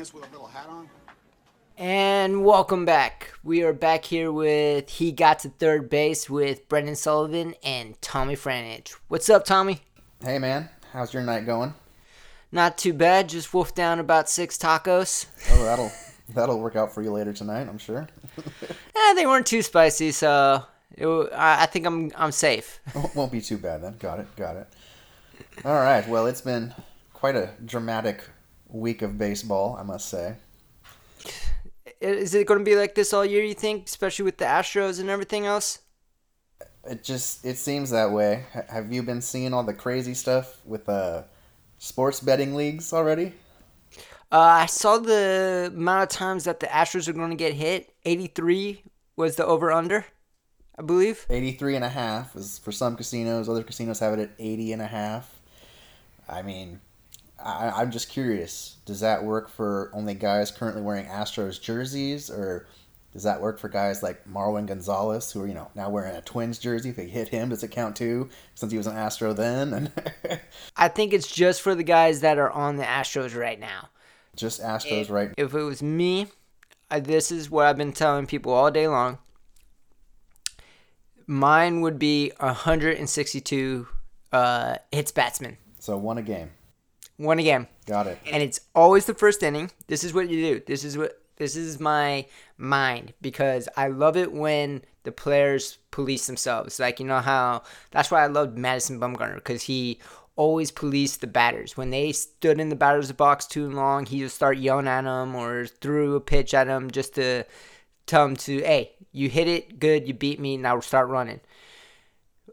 you 0.00 0.04
look 0.04 0.14
like 0.14 0.14
a 0.14 0.14
penis 0.14 0.14
with 0.14 0.28
a 0.28 0.32
little 0.32 0.46
hat 0.46 0.66
on? 0.68 0.88
And 1.76 2.44
welcome 2.44 2.86
back. 2.86 3.32
We 3.44 3.62
are 3.62 3.74
back 3.74 4.04
here 4.04 4.32
with 4.32 4.88
He 4.88 5.12
Got 5.12 5.40
to 5.40 5.50
Third 5.50 5.90
Base 5.90 6.30
with 6.30 6.68
Brenden 6.68 6.96
Sullivan 6.96 7.54
and 7.62 8.00
Tommy 8.00 8.34
Franich. 8.34 8.94
What's 9.08 9.28
up, 9.28 9.44
Tommy? 9.44 9.80
Hey 10.22 10.38
man, 10.38 10.70
how's 10.92 11.12
your 11.12 11.22
night 11.22 11.44
going? 11.44 11.74
Not 12.50 12.78
too 12.78 12.94
bad. 12.94 13.28
Just 13.28 13.52
wolfed 13.52 13.74
down 13.74 13.98
about 13.98 14.30
six 14.30 14.56
tacos. 14.56 15.26
Oh, 15.50 15.64
that'll 15.64 15.92
that'll 16.34 16.60
work 16.60 16.76
out 16.76 16.94
for 16.94 17.02
you 17.02 17.12
later 17.12 17.34
tonight, 17.34 17.68
I'm 17.68 17.78
sure. 17.78 18.08
Eh, 18.96 19.14
they 19.14 19.26
weren't 19.26 19.46
too 19.46 19.62
spicy, 19.62 20.12
so 20.12 20.64
it, 20.96 21.06
I 21.06 21.62
I 21.62 21.66
think 21.66 21.86
I'm 21.86 22.10
I'm 22.16 22.32
safe. 22.32 22.80
Won't 23.14 23.32
be 23.32 23.40
too 23.40 23.58
bad 23.58 23.82
then. 23.82 23.96
Got 23.98 24.20
it, 24.20 24.36
got 24.36 24.56
it. 24.56 24.66
All 25.64 25.74
right. 25.74 26.06
Well, 26.08 26.26
it's 26.26 26.42
been 26.42 26.74
quite 27.12 27.34
a 27.36 27.50
dramatic 27.64 28.24
week 28.72 29.02
of 29.02 29.18
baseball, 29.18 29.76
I 29.78 29.82
must 29.82 30.08
say. 30.08 30.36
Is 32.00 32.34
it 32.34 32.46
going 32.46 32.60
to 32.60 32.64
be 32.64 32.76
like 32.76 32.94
this 32.94 33.12
all 33.12 33.24
year? 33.24 33.44
You 33.44 33.54
think, 33.54 33.86
especially 33.86 34.24
with 34.24 34.38
the 34.38 34.46
Astros 34.46 35.00
and 35.00 35.10
everything 35.10 35.46
else? 35.46 35.80
It 36.84 37.04
just 37.04 37.44
it 37.44 37.58
seems 37.58 37.90
that 37.90 38.10
way. 38.10 38.44
Have 38.68 38.90
you 38.92 39.02
been 39.02 39.20
seeing 39.20 39.52
all 39.52 39.64
the 39.64 39.74
crazy 39.74 40.14
stuff 40.14 40.60
with 40.64 40.88
uh 40.88 41.24
sports 41.78 42.20
betting 42.20 42.54
leagues 42.54 42.92
already? 42.92 43.34
Uh, 44.32 44.62
I 44.62 44.66
saw 44.66 44.98
the 44.98 45.72
amount 45.74 46.04
of 46.04 46.08
times 46.08 46.44
that 46.44 46.60
the 46.60 46.68
Astros 46.68 47.08
are 47.08 47.12
going 47.12 47.30
to 47.30 47.36
get 47.36 47.52
hit. 47.54 47.92
83 48.04 48.84
was 49.16 49.34
the 49.34 49.44
over 49.44 49.72
under, 49.72 50.06
I 50.78 50.82
believe. 50.82 51.26
83 51.28 51.74
and 51.76 51.84
a 51.84 51.88
half 51.88 52.36
is 52.36 52.58
for 52.58 52.70
some 52.70 52.96
casinos. 52.96 53.48
Other 53.48 53.64
casinos 53.64 53.98
have 53.98 54.14
it 54.14 54.20
at 54.20 54.30
80 54.38 54.72
and 54.72 54.82
a 54.82 54.86
half. 54.86 55.40
I 56.28 56.42
mean, 56.42 56.80
I, 57.44 57.72
I'm 57.76 57.90
just 57.90 58.08
curious. 58.08 58.76
Does 58.84 59.00
that 59.00 59.24
work 59.24 59.48
for 59.48 59.90
only 59.94 60.14
guys 60.14 60.50
currently 60.50 60.82
wearing 60.82 61.06
Astros 61.06 61.60
jerseys, 61.60 62.30
or 62.30 62.66
does 63.12 63.22
that 63.24 63.40
work 63.40 63.58
for 63.58 63.68
guys 63.68 64.02
like 64.02 64.24
Marwin 64.28 64.66
Gonzalez, 64.66 65.32
who 65.32 65.42
are 65.42 65.46
you 65.46 65.54
know 65.54 65.70
now 65.74 65.90
wearing 65.90 66.14
a 66.14 66.22
Twins 66.22 66.58
jersey? 66.58 66.90
If 66.90 66.96
they 66.96 67.08
hit 67.08 67.28
him, 67.28 67.48
does 67.48 67.62
it 67.62 67.70
count 67.70 67.96
too? 67.96 68.28
Since 68.54 68.72
he 68.72 68.78
was 68.78 68.86
an 68.86 68.96
Astro 68.96 69.32
then, 69.32 69.72
and 69.72 70.40
I 70.76 70.88
think 70.88 71.12
it's 71.12 71.32
just 71.32 71.62
for 71.62 71.74
the 71.74 71.82
guys 71.82 72.20
that 72.20 72.38
are 72.38 72.50
on 72.50 72.76
the 72.76 72.84
Astros 72.84 73.34
right 73.34 73.58
now. 73.58 73.88
just 74.36 74.62
Astros, 74.62 75.10
right? 75.10 75.32
If 75.36 75.54
it 75.54 75.62
was 75.62 75.82
me, 75.82 76.28
I, 76.90 77.00
this 77.00 77.30
is 77.30 77.50
what 77.50 77.66
I've 77.66 77.76
been 77.76 77.92
telling 77.92 78.26
people 78.26 78.52
all 78.52 78.70
day 78.70 78.88
long. 78.88 79.18
Mine 81.26 81.80
would 81.80 81.98
be 81.98 82.32
162 82.40 83.86
uh, 84.32 84.76
hits 84.90 85.12
batsman. 85.12 85.56
So 85.78 85.96
one 85.96 86.18
a 86.18 86.22
game. 86.22 86.50
One 87.20 87.38
a 87.38 87.42
game. 87.42 87.66
Got 87.84 88.06
it. 88.06 88.18
and 88.32 88.42
it's 88.42 88.60
always 88.74 89.04
the 89.04 89.12
first 89.12 89.42
inning. 89.42 89.70
This 89.88 90.04
is 90.04 90.14
what 90.14 90.30
you 90.30 90.54
do. 90.54 90.62
This 90.66 90.84
is 90.84 90.96
what 90.96 91.20
this 91.36 91.54
is 91.54 91.78
my 91.78 92.24
mind 92.56 93.12
because 93.20 93.68
I 93.76 93.88
love 93.88 94.16
it 94.16 94.32
when 94.32 94.80
the 95.02 95.12
players 95.12 95.76
police 95.90 96.26
themselves. 96.26 96.80
Like 96.80 96.98
you 96.98 97.04
know 97.04 97.18
how 97.18 97.64
that's 97.90 98.10
why 98.10 98.24
I 98.24 98.26
loved 98.28 98.56
Madison 98.56 98.98
Bumgarner 98.98 99.34
because 99.34 99.64
he 99.64 100.00
always 100.34 100.70
policed 100.70 101.20
the 101.20 101.26
batters. 101.26 101.76
When 101.76 101.90
they 101.90 102.12
stood 102.12 102.58
in 102.58 102.70
the 102.70 102.74
batter's 102.74 103.12
box 103.12 103.44
too 103.44 103.68
long, 103.68 104.06
he 104.06 104.22
would 104.22 104.30
start 104.30 104.56
yelling 104.56 104.88
at 104.88 105.02
them 105.02 105.34
or 105.34 105.66
threw 105.66 106.16
a 106.16 106.20
pitch 106.22 106.54
at 106.54 106.68
them 106.68 106.90
just 106.90 107.16
to 107.16 107.44
tell 108.06 108.26
them 108.26 108.36
to, 108.36 108.62
hey, 108.62 108.92
you 109.12 109.28
hit 109.28 109.46
it 109.46 109.78
good, 109.78 110.08
you 110.08 110.14
beat 110.14 110.40
me, 110.40 110.56
now 110.56 110.80
start 110.80 111.10
running. 111.10 111.40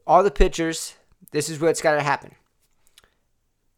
All 0.05 0.23
the 0.23 0.31
pitchers, 0.31 0.95
this 1.31 1.49
is 1.49 1.61
what's 1.61 1.81
got 1.81 1.95
to 1.95 2.03
happen 2.03 2.35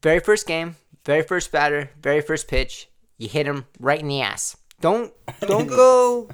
very 0.02 0.20
first 0.20 0.48
game, 0.48 0.76
very 1.06 1.24
first 1.24 1.52
batter, 1.52 1.92
very 2.02 2.22
first 2.22 2.48
pitch, 2.48 2.90
you 3.18 3.28
hit 3.28 3.46
him 3.46 3.66
right 3.80 4.00
in 4.00 4.08
the 4.08 4.22
ass. 4.22 4.58
Don't 4.82 5.14
don't 5.42 5.68
go 5.68 6.30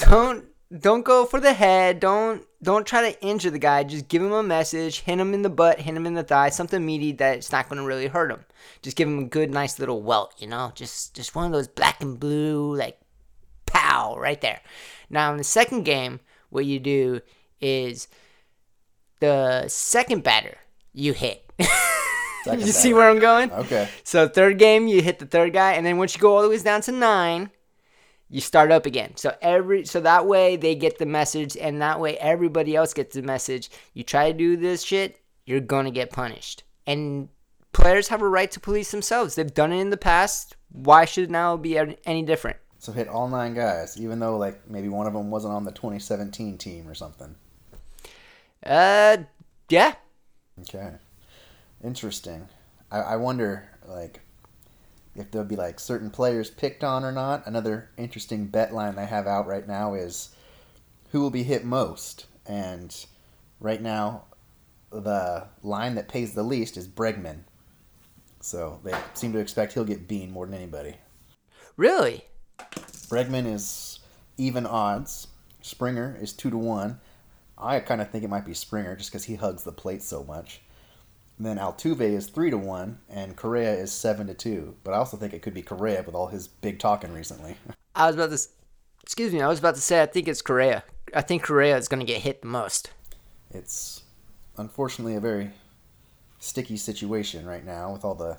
don't 0.00 0.44
don't 0.78 1.04
go 1.04 1.24
for 1.24 1.40
the 1.40 1.52
head. 1.52 2.00
Don't 2.00 2.44
don't 2.62 2.86
try 2.86 3.10
to 3.10 3.22
injure 3.22 3.50
the 3.50 3.58
guy. 3.58 3.84
Just 3.84 4.08
give 4.08 4.22
him 4.22 4.32
a 4.32 4.42
message, 4.42 5.00
hit 5.00 5.18
him 5.18 5.32
in 5.32 5.42
the 5.42 5.50
butt, 5.50 5.80
hit 5.80 5.94
him 5.94 6.06
in 6.06 6.14
the 6.14 6.22
thigh, 6.22 6.50
something 6.50 6.84
meaty 6.84 7.12
that's 7.12 7.52
not 7.52 7.68
going 7.68 7.80
to 7.80 7.86
really 7.86 8.08
hurt 8.08 8.30
him. 8.30 8.44
Just 8.82 8.96
give 8.96 9.08
him 9.08 9.20
a 9.20 9.24
good, 9.24 9.50
nice 9.50 9.78
little 9.78 10.02
welt. 10.02 10.34
You 10.38 10.48
know, 10.48 10.72
just 10.74 11.14
just 11.14 11.34
one 11.34 11.46
of 11.46 11.52
those 11.52 11.68
black 11.68 12.02
and 12.02 12.20
blue 12.20 12.74
like 12.74 12.98
pow 13.64 14.16
right 14.18 14.40
there. 14.40 14.60
Now 15.08 15.30
in 15.30 15.38
the 15.38 15.44
second 15.44 15.84
game, 15.84 16.20
what 16.50 16.66
you 16.66 16.78
do 16.78 17.20
is 17.60 18.08
the 19.20 19.68
second 19.68 20.22
batter 20.22 20.58
you 20.92 21.12
hit. 21.12 21.50
Second 22.46 22.66
you 22.66 22.72
see 22.72 22.94
where 22.94 23.10
I'm 23.10 23.18
going? 23.18 23.50
Okay. 23.52 23.88
So 24.04 24.28
third 24.28 24.58
game, 24.58 24.86
you 24.88 25.02
hit 25.02 25.18
the 25.18 25.26
third 25.26 25.52
guy, 25.52 25.72
and 25.72 25.84
then 25.84 25.98
once 25.98 26.14
you 26.14 26.20
go 26.20 26.36
all 26.36 26.42
the 26.42 26.48
way 26.48 26.58
down 26.58 26.80
to 26.82 26.92
nine, 26.92 27.50
you 28.28 28.40
start 28.40 28.70
up 28.72 28.86
again. 28.86 29.16
So 29.16 29.36
every 29.42 29.84
so 29.84 30.00
that 30.00 30.26
way 30.26 30.56
they 30.56 30.74
get 30.74 30.98
the 30.98 31.06
message, 31.06 31.56
and 31.56 31.80
that 31.82 32.00
way 32.00 32.16
everybody 32.18 32.74
else 32.76 32.94
gets 32.94 33.14
the 33.14 33.22
message. 33.22 33.70
You 33.94 34.02
try 34.02 34.30
to 34.30 34.36
do 34.36 34.56
this 34.56 34.82
shit, 34.82 35.20
you're 35.44 35.60
gonna 35.60 35.90
get 35.90 36.10
punished. 36.10 36.62
And 36.86 37.28
players 37.72 38.08
have 38.08 38.22
a 38.22 38.28
right 38.28 38.50
to 38.52 38.60
police 38.60 38.90
themselves. 38.90 39.34
They've 39.34 39.52
done 39.52 39.72
it 39.72 39.80
in 39.80 39.90
the 39.90 39.96
past. 39.96 40.56
Why 40.70 41.04
should 41.04 41.24
it 41.24 41.30
now 41.30 41.56
be 41.56 41.78
any 42.04 42.22
different? 42.22 42.58
So 42.78 42.92
hit 42.92 43.08
all 43.08 43.28
nine 43.28 43.54
guys, 43.54 44.00
even 44.00 44.20
though 44.20 44.36
like 44.36 44.68
maybe 44.70 44.88
one 44.88 45.06
of 45.06 45.12
them 45.12 45.30
wasn't 45.30 45.54
on 45.54 45.64
the 45.64 45.72
2017 45.72 46.58
team 46.58 46.88
or 46.88 46.94
something. 46.94 47.34
Uh, 48.64 49.18
yeah. 49.68 49.94
Okay. 50.60 50.92
Interesting. 51.86 52.48
I, 52.90 52.98
I 52.98 53.16
wonder, 53.16 53.68
like, 53.86 54.20
if 55.14 55.30
there'll 55.30 55.46
be, 55.46 55.54
like, 55.54 55.78
certain 55.78 56.10
players 56.10 56.50
picked 56.50 56.82
on 56.82 57.04
or 57.04 57.12
not. 57.12 57.46
Another 57.46 57.90
interesting 57.96 58.46
bet 58.46 58.74
line 58.74 58.96
they 58.96 59.06
have 59.06 59.28
out 59.28 59.46
right 59.46 59.66
now 59.68 59.94
is 59.94 60.34
who 61.12 61.20
will 61.20 61.30
be 61.30 61.44
hit 61.44 61.64
most. 61.64 62.26
And 62.44 62.92
right 63.60 63.80
now, 63.80 64.24
the 64.90 65.46
line 65.62 65.94
that 65.94 66.08
pays 66.08 66.34
the 66.34 66.42
least 66.42 66.76
is 66.76 66.88
Bregman. 66.88 67.44
So 68.40 68.80
they 68.82 68.94
seem 69.14 69.32
to 69.34 69.38
expect 69.38 69.74
he'll 69.74 69.84
get 69.84 70.08
Bean 70.08 70.32
more 70.32 70.46
than 70.46 70.56
anybody. 70.56 70.96
Really? 71.76 72.24
Bregman 72.58 73.46
is 73.46 74.00
even 74.36 74.66
odds. 74.66 75.28
Springer 75.62 76.18
is 76.20 76.32
two 76.32 76.50
to 76.50 76.58
one. 76.58 76.98
I 77.56 77.78
kind 77.78 78.00
of 78.00 78.10
think 78.10 78.24
it 78.24 78.30
might 78.30 78.44
be 78.44 78.54
Springer 78.54 78.96
just 78.96 79.10
because 79.10 79.24
he 79.24 79.36
hugs 79.36 79.62
the 79.62 79.72
plate 79.72 80.02
so 80.02 80.24
much. 80.24 80.62
And 81.38 81.46
then 81.46 81.58
Altuve 81.58 82.00
is 82.00 82.28
three 82.28 82.50
to 82.50 82.56
one, 82.56 82.98
and 83.10 83.36
Correa 83.36 83.74
is 83.74 83.92
seven 83.92 84.26
to 84.28 84.34
two. 84.34 84.74
But 84.84 84.94
I 84.94 84.96
also 84.98 85.16
think 85.16 85.34
it 85.34 85.42
could 85.42 85.52
be 85.54 85.62
Correa 85.62 86.02
with 86.02 86.14
all 86.14 86.28
his 86.28 86.48
big 86.48 86.78
talking 86.78 87.12
recently. 87.12 87.56
I 87.94 88.06
was 88.06 88.16
about 88.16 88.30
to. 88.30 88.38
Excuse 89.02 89.32
me. 89.32 89.42
I 89.42 89.48
was 89.48 89.58
about 89.58 89.74
to 89.74 89.80
say. 89.80 90.02
I 90.02 90.06
think 90.06 90.28
it's 90.28 90.42
Correa. 90.42 90.82
I 91.14 91.20
think 91.22 91.42
Correa 91.42 91.76
is 91.76 91.88
gonna 91.88 92.04
get 92.04 92.22
hit 92.22 92.40
the 92.42 92.48
most. 92.48 92.90
it's 93.52 94.02
unfortunately 94.58 95.14
a 95.14 95.20
very 95.20 95.50
sticky 96.38 96.76
situation 96.76 97.44
right 97.46 97.64
now 97.64 97.92
with 97.92 98.04
all 98.04 98.14
the 98.14 98.38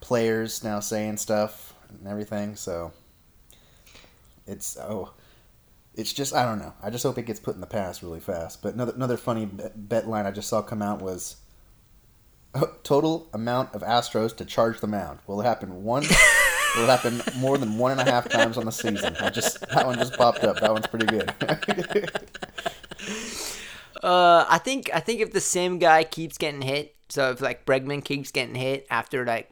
players 0.00 0.62
now 0.62 0.78
saying 0.80 1.16
stuff 1.16 1.74
and 1.88 2.06
everything. 2.06 2.54
So 2.56 2.92
it's 4.46 4.76
oh, 4.78 5.12
it's 5.94 6.12
just 6.12 6.34
I 6.34 6.44
don't 6.44 6.58
know. 6.60 6.72
I 6.82 6.90
just 6.90 7.02
hope 7.02 7.18
it 7.18 7.26
gets 7.26 7.40
put 7.40 7.54
in 7.56 7.60
the 7.60 7.66
past 7.66 8.02
really 8.02 8.20
fast. 8.20 8.62
But 8.62 8.74
another 8.74 8.92
another 8.94 9.16
funny 9.16 9.46
bet 9.46 10.08
line 10.08 10.26
I 10.26 10.30
just 10.30 10.48
saw 10.48 10.62
come 10.62 10.82
out 10.82 11.02
was 11.02 11.36
total 12.82 13.28
amount 13.32 13.74
of 13.74 13.82
Astros 13.82 14.36
to 14.36 14.44
charge 14.44 14.80
the 14.80 14.86
mound. 14.86 15.20
Will 15.26 15.40
it 15.40 15.44
happen 15.44 15.84
one? 15.84 16.04
will 16.76 16.84
it 16.84 16.88
happen 16.88 17.20
more 17.36 17.58
than 17.58 17.78
one 17.78 17.92
and 17.92 18.00
a 18.00 18.10
half 18.10 18.28
times 18.28 18.56
on 18.56 18.64
the 18.64 18.72
season? 18.72 19.16
I 19.20 19.30
just 19.30 19.60
that 19.68 19.86
one 19.86 19.98
just 19.98 20.16
popped 20.16 20.44
up. 20.44 20.60
That 20.60 20.72
one's 20.72 20.86
pretty 20.86 21.06
good. 21.06 21.32
Uh, 24.02 24.44
I 24.48 24.58
think 24.58 24.90
I 24.94 25.00
think 25.00 25.20
if 25.20 25.32
the 25.32 25.40
same 25.40 25.78
guy 25.78 26.04
keeps 26.04 26.38
getting 26.38 26.62
hit, 26.62 26.94
so 27.08 27.30
if 27.30 27.40
like 27.40 27.64
Bregman 27.64 28.04
keeps 28.04 28.30
getting 28.30 28.54
hit 28.54 28.86
after 28.90 29.24
like 29.24 29.50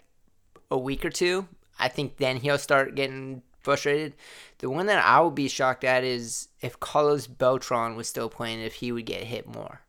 a 0.70 0.78
week 0.78 1.04
or 1.04 1.10
two, 1.10 1.48
I 1.78 1.88
think 1.88 2.18
then 2.18 2.36
he'll 2.36 2.58
start 2.58 2.94
getting 2.94 3.42
frustrated. 3.60 4.14
The 4.58 4.70
one 4.70 4.86
that 4.86 5.04
I 5.04 5.20
would 5.20 5.34
be 5.34 5.48
shocked 5.48 5.82
at 5.82 6.04
is 6.04 6.48
if 6.60 6.78
Carlos 6.78 7.26
Beltran 7.26 7.96
was 7.96 8.06
still 8.06 8.28
playing, 8.28 8.60
if 8.60 8.74
he 8.74 8.92
would 8.92 9.06
get 9.06 9.24
hit 9.24 9.46
more. 9.46 9.80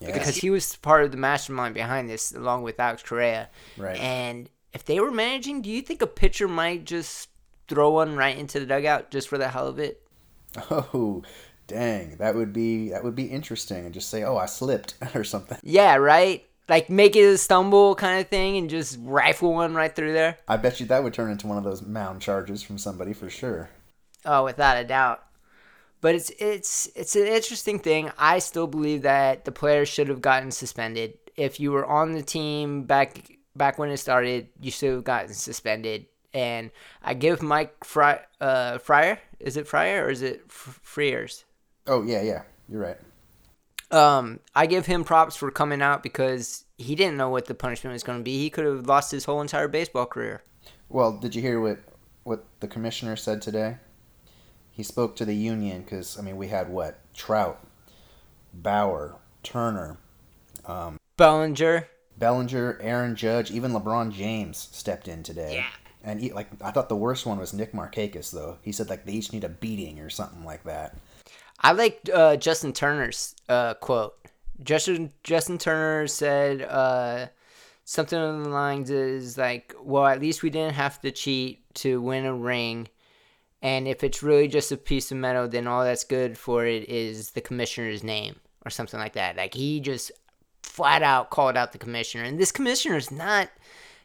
Yeah. 0.00 0.12
Because 0.12 0.36
he 0.36 0.50
was 0.50 0.76
part 0.76 1.04
of 1.04 1.10
the 1.12 1.16
mastermind 1.16 1.74
behind 1.74 2.10
this, 2.10 2.32
along 2.32 2.62
with 2.62 2.78
Alex 2.80 3.02
Cora. 3.02 3.48
Right. 3.76 3.98
And 3.98 4.50
if 4.72 4.84
they 4.84 5.00
were 5.00 5.12
managing, 5.12 5.62
do 5.62 5.70
you 5.70 5.82
think 5.82 6.02
a 6.02 6.06
pitcher 6.06 6.48
might 6.48 6.84
just 6.84 7.28
throw 7.68 7.90
one 7.90 8.16
right 8.16 8.36
into 8.36 8.60
the 8.60 8.66
dugout 8.66 9.10
just 9.10 9.28
for 9.28 9.38
the 9.38 9.48
hell 9.48 9.68
of 9.68 9.78
it? 9.78 10.02
Oh, 10.70 11.22
Dang, 11.66 12.16
that 12.16 12.34
would 12.34 12.52
be 12.52 12.90
that 12.90 13.02
would 13.04 13.14
be 13.14 13.24
interesting, 13.24 13.86
and 13.86 13.94
just 13.94 14.10
say, 14.10 14.22
"Oh, 14.22 14.36
I 14.36 14.46
slipped" 14.46 14.94
or 15.14 15.24
something. 15.24 15.58
Yeah, 15.62 15.96
right. 15.96 16.44
Like 16.68 16.88
make 16.88 17.14
it 17.14 17.22
a 17.24 17.38
stumble 17.38 17.94
kind 17.94 18.20
of 18.20 18.28
thing, 18.28 18.56
and 18.56 18.68
just 18.68 18.98
rifle 19.02 19.54
one 19.54 19.74
right 19.74 19.94
through 19.94 20.12
there. 20.12 20.38
I 20.46 20.56
bet 20.56 20.80
you 20.80 20.86
that 20.86 21.02
would 21.02 21.14
turn 21.14 21.30
into 21.30 21.46
one 21.46 21.58
of 21.58 21.64
those 21.64 21.82
mound 21.82 22.20
charges 22.20 22.62
from 22.62 22.78
somebody 22.78 23.12
for 23.12 23.30
sure. 23.30 23.70
Oh, 24.24 24.44
without 24.44 24.76
a 24.76 24.84
doubt. 24.84 25.22
But 26.04 26.16
it's 26.16 26.30
it's 26.38 26.86
it's 26.94 27.16
an 27.16 27.26
interesting 27.26 27.78
thing. 27.78 28.12
I 28.18 28.38
still 28.38 28.66
believe 28.66 29.00
that 29.02 29.46
the 29.46 29.52
players 29.52 29.88
should 29.88 30.08
have 30.08 30.20
gotten 30.20 30.50
suspended. 30.50 31.14
If 31.34 31.58
you 31.58 31.72
were 31.72 31.86
on 31.86 32.12
the 32.12 32.20
team 32.20 32.82
back 32.82 33.38
back 33.56 33.78
when 33.78 33.88
it 33.88 33.96
started, 33.96 34.48
you 34.60 34.70
should 34.70 34.92
have 34.92 35.04
gotten 35.04 35.32
suspended. 35.32 36.04
And 36.34 36.70
I 37.02 37.14
give 37.14 37.40
Mike 37.40 37.84
Fry, 37.84 38.20
uh, 38.38 38.76
Fryer, 38.76 39.18
is 39.40 39.56
it 39.56 39.66
Fryer 39.66 40.04
or 40.04 40.10
is 40.10 40.20
it 40.20 40.42
F- 40.50 40.78
Freers? 40.82 41.46
Oh 41.86 42.02
yeah, 42.02 42.20
yeah, 42.20 42.42
you're 42.68 42.82
right. 42.82 42.98
Um, 43.90 44.40
I 44.54 44.66
give 44.66 44.84
him 44.84 45.04
props 45.04 45.36
for 45.36 45.50
coming 45.50 45.80
out 45.80 46.02
because 46.02 46.66
he 46.76 46.94
didn't 46.96 47.16
know 47.16 47.30
what 47.30 47.46
the 47.46 47.54
punishment 47.54 47.94
was 47.94 48.02
going 48.02 48.18
to 48.18 48.22
be. 48.22 48.36
He 48.36 48.50
could 48.50 48.66
have 48.66 48.86
lost 48.86 49.10
his 49.10 49.24
whole 49.24 49.40
entire 49.40 49.68
baseball 49.68 50.04
career. 50.04 50.42
Well, 50.90 51.12
did 51.16 51.34
you 51.34 51.40
hear 51.40 51.62
what 51.62 51.78
what 52.24 52.44
the 52.60 52.68
commissioner 52.68 53.16
said 53.16 53.40
today? 53.40 53.78
He 54.74 54.82
spoke 54.82 55.14
to 55.16 55.24
the 55.24 55.36
union 55.36 55.82
because 55.82 56.18
I 56.18 56.22
mean 56.22 56.36
we 56.36 56.48
had 56.48 56.68
what 56.68 56.98
Trout, 57.14 57.64
Bauer, 58.52 59.16
Turner, 59.44 59.98
Bellinger, 61.16 61.88
Bellinger, 62.18 62.78
Aaron 62.80 63.14
Judge, 63.14 63.52
even 63.52 63.72
LeBron 63.72 64.12
James 64.12 64.68
stepped 64.72 65.06
in 65.06 65.22
today. 65.22 65.54
Yeah. 65.54 65.66
And 66.02 66.20
he, 66.20 66.32
like 66.32 66.48
I 66.60 66.72
thought 66.72 66.88
the 66.88 66.96
worst 66.96 67.24
one 67.24 67.38
was 67.38 67.54
Nick 67.54 67.72
Markakis 67.72 68.32
though. 68.32 68.58
He 68.62 68.72
said 68.72 68.90
like 68.90 69.06
they 69.06 69.12
each 69.12 69.32
need 69.32 69.44
a 69.44 69.48
beating 69.48 70.00
or 70.00 70.10
something 70.10 70.44
like 70.44 70.64
that. 70.64 70.96
I 71.60 71.72
like 71.72 72.00
uh, 72.12 72.36
Justin 72.36 72.72
Turner's 72.72 73.36
uh, 73.48 73.74
quote. 73.74 74.16
Justin 74.62 75.12
Justin 75.22 75.56
Turner 75.56 76.06
said 76.08 76.62
uh, 76.62 77.28
something 77.84 78.18
along 78.18 78.42
the 78.42 78.48
lines 78.50 78.90
is 78.90 79.38
like, 79.38 79.74
"Well, 79.80 80.06
at 80.06 80.20
least 80.20 80.42
we 80.42 80.50
didn't 80.50 80.74
have 80.74 81.00
to 81.02 81.10
cheat 81.10 81.62
to 81.76 82.00
win 82.00 82.26
a 82.26 82.34
ring, 82.34 82.88
and 83.64 83.88
if 83.88 84.04
it's 84.04 84.22
really 84.22 84.46
just 84.46 84.70
a 84.70 84.76
piece 84.76 85.10
of 85.10 85.16
metal, 85.16 85.48
then 85.48 85.66
all 85.66 85.82
that's 85.82 86.04
good 86.04 86.38
for 86.38 86.66
it 86.66 86.88
is 86.88 87.30
the 87.30 87.40
commissioner's 87.40 88.04
name 88.04 88.36
or 88.64 88.70
something 88.70 89.00
like 89.00 89.14
that." 89.14 89.36
Like 89.36 89.54
he 89.54 89.80
just 89.80 90.12
flat 90.62 91.02
out 91.02 91.30
called 91.30 91.56
out 91.56 91.72
the 91.72 91.78
commissioner, 91.78 92.24
and 92.24 92.38
this 92.38 92.52
commissioner 92.52 92.96
is 92.96 93.10
not 93.10 93.48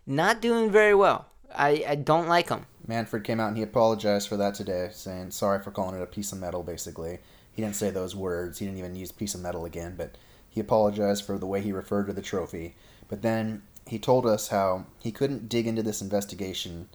not 0.07 0.41
doing 0.41 0.71
very 0.71 0.95
well. 0.95 1.27
I, 1.53 1.83
I 1.87 1.95
don't 1.95 2.27
like 2.27 2.49
him. 2.49 2.65
Manfred 2.87 3.23
came 3.23 3.39
out 3.39 3.49
and 3.49 3.57
he 3.57 3.63
apologized 3.63 4.27
for 4.27 4.37
that 4.37 4.55
today, 4.55 4.89
saying 4.93 5.31
sorry 5.31 5.61
for 5.61 5.71
calling 5.71 5.99
it 5.99 6.03
a 6.03 6.07
piece 6.07 6.31
of 6.31 6.39
metal. 6.39 6.63
Basically, 6.63 7.19
he 7.51 7.61
didn't 7.61 7.75
say 7.75 7.89
those 7.89 8.15
words. 8.15 8.59
He 8.59 8.65
didn't 8.65 8.79
even 8.79 8.95
use 8.95 9.11
piece 9.11 9.35
of 9.35 9.41
metal 9.41 9.65
again, 9.65 9.95
but 9.97 10.15
he 10.49 10.59
apologized 10.59 11.25
for 11.25 11.37
the 11.37 11.45
way 11.45 11.61
he 11.61 11.71
referred 11.71 12.07
to 12.07 12.13
the 12.13 12.21
trophy. 12.21 12.75
But 13.07 13.21
then 13.21 13.63
he 13.85 13.99
told 13.99 14.25
us 14.25 14.47
how 14.47 14.85
he 14.99 15.11
couldn't 15.11 15.49
dig 15.49 15.67
into 15.67 15.83
this 15.83 16.01
investigation 16.01 16.89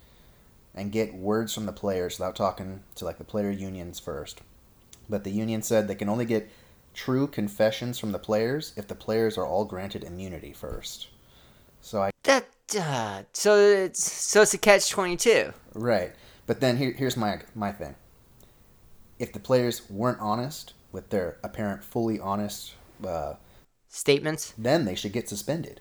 and 0.74 0.92
get 0.92 1.14
words 1.14 1.54
from 1.54 1.66
the 1.66 1.72
players 1.72 2.18
without 2.18 2.36
talking 2.36 2.82
to 2.96 3.04
like 3.04 3.18
the 3.18 3.24
player 3.24 3.50
unions 3.50 4.00
first. 4.00 4.40
But 5.08 5.24
the 5.24 5.30
union 5.30 5.62
said 5.62 5.86
they 5.86 5.94
can 5.94 6.08
only 6.08 6.24
get 6.24 6.50
true 6.94 7.26
confessions 7.26 7.98
from 7.98 8.12
the 8.12 8.18
players 8.18 8.72
if 8.76 8.88
the 8.88 8.94
players 8.94 9.36
are 9.36 9.46
all 9.46 9.64
granted 9.64 10.04
immunity 10.04 10.52
first. 10.52 11.08
So 11.80 12.02
I 12.02 12.10
That 12.22 12.46
uh, 12.78 13.22
so 13.32 13.58
it's 13.58 14.02
so 14.02 14.42
it's 14.42 14.54
a 14.54 14.58
catch 14.58 14.90
twenty 14.90 15.16
two. 15.16 15.52
Right. 15.74 16.12
But 16.46 16.60
then 16.60 16.76
here, 16.76 16.92
here's 16.92 17.16
my 17.16 17.40
my 17.54 17.72
thing. 17.72 17.94
If 19.18 19.32
the 19.32 19.40
players 19.40 19.88
weren't 19.90 20.20
honest 20.20 20.74
with 20.90 21.10
their 21.10 21.38
apparent 21.42 21.84
fully 21.84 22.18
honest, 22.18 22.74
uh, 23.06 23.34
statements. 23.88 24.54
then 24.58 24.84
they 24.84 24.94
should 24.94 25.12
get 25.12 25.28
suspended. 25.28 25.80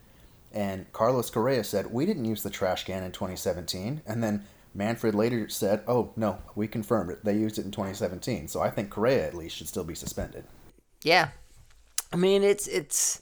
And 0.51 0.91
Carlos 0.93 1.29
Correa 1.29 1.63
said 1.63 1.91
we 1.91 2.05
didn't 2.05 2.25
use 2.25 2.43
the 2.43 2.49
trash 2.49 2.85
can 2.85 3.03
in 3.03 3.11
2017, 3.11 4.03
and 4.05 4.23
then 4.23 4.45
Manfred 4.73 5.15
later 5.15 5.49
said, 5.49 5.83
"Oh 5.87 6.13
no, 6.15 6.39
we 6.55 6.67
confirmed 6.67 7.11
it. 7.11 7.23
They 7.23 7.35
used 7.35 7.57
it 7.59 7.65
in 7.65 7.71
2017." 7.71 8.47
So 8.47 8.61
I 8.61 8.69
think 8.69 8.89
Correa 8.89 9.27
at 9.27 9.33
least 9.33 9.55
should 9.55 9.67
still 9.67 9.83
be 9.83 9.95
suspended. 9.95 10.45
Yeah, 11.03 11.29
I 12.11 12.15
mean 12.15 12.43
it's 12.43 12.67
it's 12.67 13.21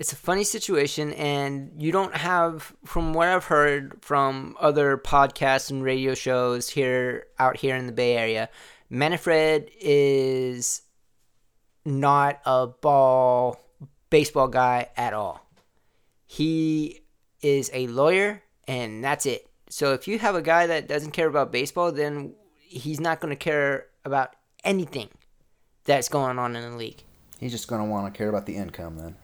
it's 0.00 0.14
a 0.14 0.16
funny 0.16 0.44
situation, 0.44 1.12
and 1.12 1.72
you 1.76 1.92
don't 1.92 2.16
have, 2.16 2.72
from 2.86 3.12
what 3.12 3.28
I've 3.28 3.44
heard 3.44 3.98
from 4.00 4.56
other 4.58 4.96
podcasts 4.96 5.70
and 5.70 5.84
radio 5.84 6.14
shows 6.14 6.70
here 6.70 7.26
out 7.38 7.58
here 7.58 7.76
in 7.76 7.86
the 7.86 7.92
Bay 7.92 8.16
Area, 8.16 8.48
Manfred 8.88 9.70
is 9.78 10.80
not 11.84 12.40
a 12.46 12.68
ball 12.68 13.60
baseball 14.08 14.48
guy 14.48 14.88
at 14.96 15.12
all. 15.12 15.46
He 16.24 17.02
is 17.42 17.70
a 17.74 17.86
lawyer, 17.88 18.42
and 18.66 19.04
that's 19.04 19.26
it. 19.26 19.49
So 19.70 19.92
if 19.92 20.06
you 20.06 20.18
have 20.18 20.34
a 20.34 20.42
guy 20.42 20.66
that 20.66 20.88
doesn't 20.88 21.12
care 21.12 21.28
about 21.28 21.52
baseball, 21.52 21.92
then 21.92 22.34
he's 22.58 23.00
not 23.00 23.20
going 23.20 23.30
to 23.30 23.36
care 23.36 23.86
about 24.04 24.34
anything 24.64 25.08
that's 25.84 26.08
going 26.08 26.38
on 26.38 26.56
in 26.56 26.70
the 26.70 26.76
league. 26.76 27.02
He's 27.38 27.52
just 27.52 27.68
gonna 27.68 27.86
want 27.86 28.12
to 28.12 28.16
care 28.18 28.28
about 28.28 28.44
the 28.44 28.54
income 28.56 28.98
then. 28.98 29.16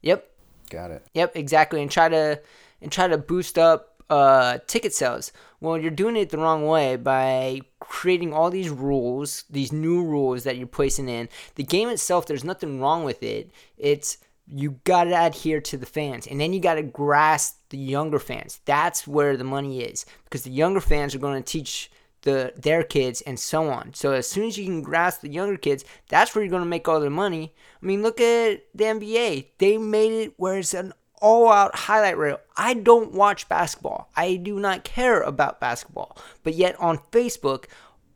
Yep, 0.00 0.28
Got 0.68 0.90
it. 0.90 1.06
yep, 1.14 1.36
exactly, 1.36 1.80
and 1.80 1.88
try 1.90 2.08
to 2.08 2.40
and 2.80 2.90
try 2.90 3.06
to 3.06 3.16
boost 3.16 3.56
up 3.56 4.02
uh, 4.10 4.58
ticket 4.66 4.92
sales. 4.92 5.30
Well, 5.60 5.78
you're 5.78 5.92
doing 5.92 6.16
it 6.16 6.30
the 6.30 6.38
wrong 6.38 6.66
way 6.66 6.96
by 6.96 7.60
creating 7.78 8.34
all 8.34 8.50
these 8.50 8.68
rules, 8.68 9.44
these 9.48 9.70
new 9.70 10.02
rules 10.04 10.42
that 10.42 10.56
you're 10.56 10.66
placing 10.66 11.08
in. 11.08 11.28
The 11.54 11.62
game 11.62 11.88
itself, 11.88 12.26
there's 12.26 12.42
nothing 12.42 12.80
wrong 12.80 13.04
with 13.04 13.22
it. 13.22 13.52
It's 13.76 14.18
you 14.48 14.80
got 14.82 15.04
to 15.04 15.14
adhere 15.26 15.60
to 15.60 15.76
the 15.76 15.86
fans, 15.86 16.26
and 16.26 16.40
then 16.40 16.52
you 16.52 16.58
got 16.58 16.74
to 16.74 16.82
grasp 16.82 17.58
the 17.72 17.78
younger 17.78 18.20
fans. 18.20 18.60
That's 18.64 19.08
where 19.08 19.36
the 19.36 19.44
money 19.44 19.80
is 19.80 20.06
because 20.24 20.42
the 20.42 20.50
younger 20.50 20.80
fans 20.80 21.14
are 21.14 21.18
going 21.18 21.42
to 21.42 21.52
teach 21.52 21.90
the 22.22 22.52
their 22.56 22.84
kids 22.84 23.20
and 23.22 23.40
so 23.40 23.68
on. 23.68 23.94
So 23.94 24.12
as 24.12 24.28
soon 24.28 24.46
as 24.46 24.56
you 24.56 24.64
can 24.64 24.82
grasp 24.82 25.22
the 25.22 25.28
younger 25.28 25.56
kids, 25.56 25.84
that's 26.08 26.34
where 26.34 26.44
you're 26.44 26.50
going 26.50 26.62
to 26.62 26.68
make 26.68 26.86
all 26.86 27.00
their 27.00 27.10
money. 27.10 27.52
I 27.82 27.86
mean, 27.86 28.02
look 28.02 28.20
at 28.20 28.62
the 28.74 28.84
NBA. 28.84 29.46
They 29.58 29.78
made 29.78 30.12
it 30.12 30.34
where 30.36 30.58
it's 30.58 30.74
an 30.74 30.92
all-out 31.20 31.74
highlight 31.74 32.18
reel. 32.18 32.40
I 32.56 32.74
don't 32.74 33.12
watch 33.12 33.48
basketball. 33.48 34.10
I 34.16 34.36
do 34.36 34.58
not 34.58 34.84
care 34.84 35.20
about 35.22 35.60
basketball. 35.60 36.16
But 36.42 36.54
yet 36.54 36.78
on 36.78 36.98
Facebook, 37.10 37.64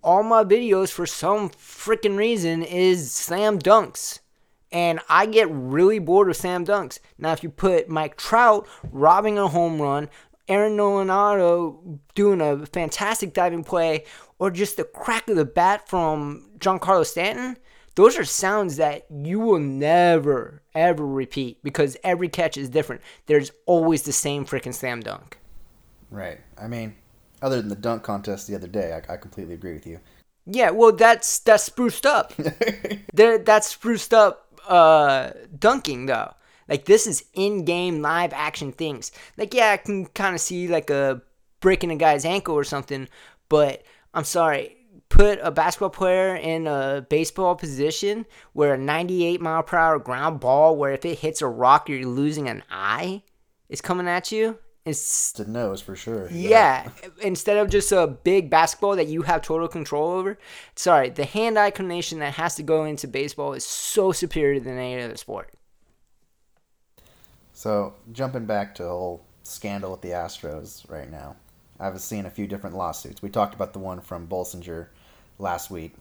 all 0.03 0.23
my 0.23 0.45
videos 0.45 0.91
for 0.91 1.07
some 1.07 1.51
freaking 1.51 2.17
reason 2.17 2.63
is 2.63 3.11
slam 3.11 3.59
dunks. 3.59 4.21
And 4.73 5.01
I 5.09 5.27
get 5.27 5.49
really 5.51 5.99
bored 5.99 6.29
with 6.29 6.37
slam 6.37 6.65
dunks. 6.65 6.99
Now, 7.19 7.33
if 7.33 7.43
you 7.43 7.51
put 7.51 7.89
Mike 7.89 8.17
Trout 8.17 8.67
robbing 8.91 9.39
a 9.39 9.49
home 9.49 9.81
run, 9.81 10.09
Aaron 10.49 10.77
Nolanado 10.77 11.99
doing 12.15 12.41
a 12.41 12.67
fantastic 12.67 13.33
diving 13.33 13.65
play, 13.65 14.05
or 14.39 14.51
just 14.51 14.77
the 14.77 14.85
crack 14.85 15.29
of 15.29 15.37
the 15.37 15.45
bat 15.45 15.89
from 15.89 16.51
Giancarlo 16.59 17.05
Stanton, 17.05 17.57
those 17.97 18.19
are 18.19 18.25
sounds 18.25 18.77
that 18.77 19.07
you 19.11 19.41
will 19.41 19.59
never, 19.59 20.63
ever 20.75 21.07
repeat 21.07 21.63
because 21.63 21.97
every 22.05 22.29
catch 22.29 22.57
is 22.57 22.69
different. 22.69 23.01
There's 23.27 23.51
always 23.65 24.03
the 24.03 24.13
same 24.13 24.45
freaking 24.45 24.75
slam 24.75 25.01
dunk. 25.01 25.39
Right. 26.11 26.39
I 26.59 26.69
mean, 26.69 26.95
other 27.43 27.57
than 27.57 27.69
the 27.69 27.77
dunk 27.77 28.03
contest 28.03 28.47
the 28.47 28.55
other 28.55 28.69
day, 28.69 28.93
I, 28.93 29.15
I 29.15 29.17
completely 29.17 29.55
agree 29.55 29.73
with 29.73 29.87
you. 29.87 30.01
Yeah, 30.49 30.71
well, 30.71 30.93
that's 30.93 31.41
that's 31.41 31.65
spruced 31.65 32.07
up. 32.07 32.33
there, 33.13 33.39
that's 33.39 33.75
spruced 33.75 34.15
up 34.15 34.46
uh, 34.69 35.31
dunking 35.59 36.07
though. 36.07 36.33
Like 36.69 36.85
this 36.85 37.07
is 37.07 37.25
in-game 37.35 38.03
live 38.03 38.33
action 38.33 38.73
things. 38.73 39.13
Like 39.37 39.55
yeah, 39.55 39.71
I 39.71 39.77
can 39.77 40.07
kind 40.07 40.35
of 40.35 40.41
see 40.41 40.69
like 40.69 40.91
a 40.91 41.23
breaking 41.61 41.91
a 41.91 41.97
guy's 41.97 42.25
ankle 42.25 42.55
or 42.55 42.65
something, 42.65 43.09
but 43.49 43.83
I'm 44.15 44.25
sorry. 44.25 44.73
Put 45.09 45.39
a 45.41 45.53
basketball 45.53 45.91
player 45.91 46.35
in 46.35 46.67
a 46.67 47.07
baseball 47.09 47.55
position 47.55 48.27
where 48.55 48.75
a 48.75 48.79
98 48.79 49.41
mile 49.41 49.63
per 49.63 49.77
hour 49.77 50.01
ground 50.01 50.41
ball, 50.41 50.77
where 50.77 50.93
if 50.93 51.05
it 51.05 51.21
hits 51.21 51.41
a 51.41 51.47
rock, 51.47 51.89
you're 51.89 52.05
losing 52.05 52.49
an 52.49 52.65
eye, 52.71 53.23
is 53.69 53.81
coming 53.81 54.09
at 54.09 54.33
you. 54.33 54.59
It's 54.87 55.33
To 55.33 55.51
nose 55.51 55.81
for 55.83 55.97
sure. 55.97 56.29
yeah, 56.31 56.89
instead 57.21 57.57
of 57.57 57.69
just 57.69 57.91
a 57.91 58.07
big 58.07 58.49
basketball 58.49 58.95
that 58.97 59.09
you 59.09 59.23
have 59.23 59.43
total 59.43 59.67
control 59.67 60.13
over. 60.13 60.39
Sorry, 60.77 61.11
the 61.11 61.25
hand-eye 61.25 61.73
coordination 61.73 62.21
that 62.21 62.35
has 62.35 62.55
to 62.55 62.63
go 62.63 62.85
into 62.85 63.09
baseball 63.09 63.53
is 63.53 63.67
so 63.67 64.13
superior 64.13 64.61
than 64.61 64.79
any 64.79 65.03
other 65.03 65.17
sport. 65.17 65.51
So 67.53 67.95
jumping 68.13 68.47
back 68.47 68.77
to 68.77 68.85
the 68.85 68.89
whole 68.89 69.25
scandal 69.43 69.91
with 69.91 70.03
the 70.03 70.11
Astros 70.11 70.89
right 70.89 71.11
now, 71.11 71.35
I've 71.81 72.01
seen 72.01 72.25
a 72.25 72.31
few 72.31 72.47
different 72.47 72.77
lawsuits. 72.77 73.21
We 73.23 73.29
talked 73.29 73.55
about 73.55 73.73
the 73.73 73.81
one 73.81 74.01
from 74.01 74.29
Bolsinger 74.29 74.87
last 75.39 75.69
week, 75.71 75.95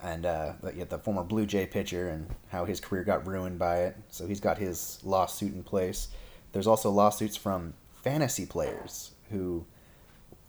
and 0.00 0.24
uh, 0.24 0.52
the, 0.62 0.84
the 0.84 0.98
former 0.98 1.24
Blue 1.24 1.44
Jay 1.46 1.66
pitcher 1.66 2.08
and 2.10 2.28
how 2.50 2.66
his 2.66 2.78
career 2.80 3.02
got 3.02 3.26
ruined 3.26 3.58
by 3.58 3.78
it. 3.78 3.96
So 4.10 4.26
he's 4.28 4.40
got 4.40 4.58
his 4.58 5.00
lawsuit 5.02 5.54
in 5.54 5.64
place. 5.64 6.08
There's 6.52 6.66
also 6.68 6.90
lawsuits 6.90 7.36
from 7.36 7.74
fantasy 8.06 8.46
players 8.46 9.10
who 9.30 9.66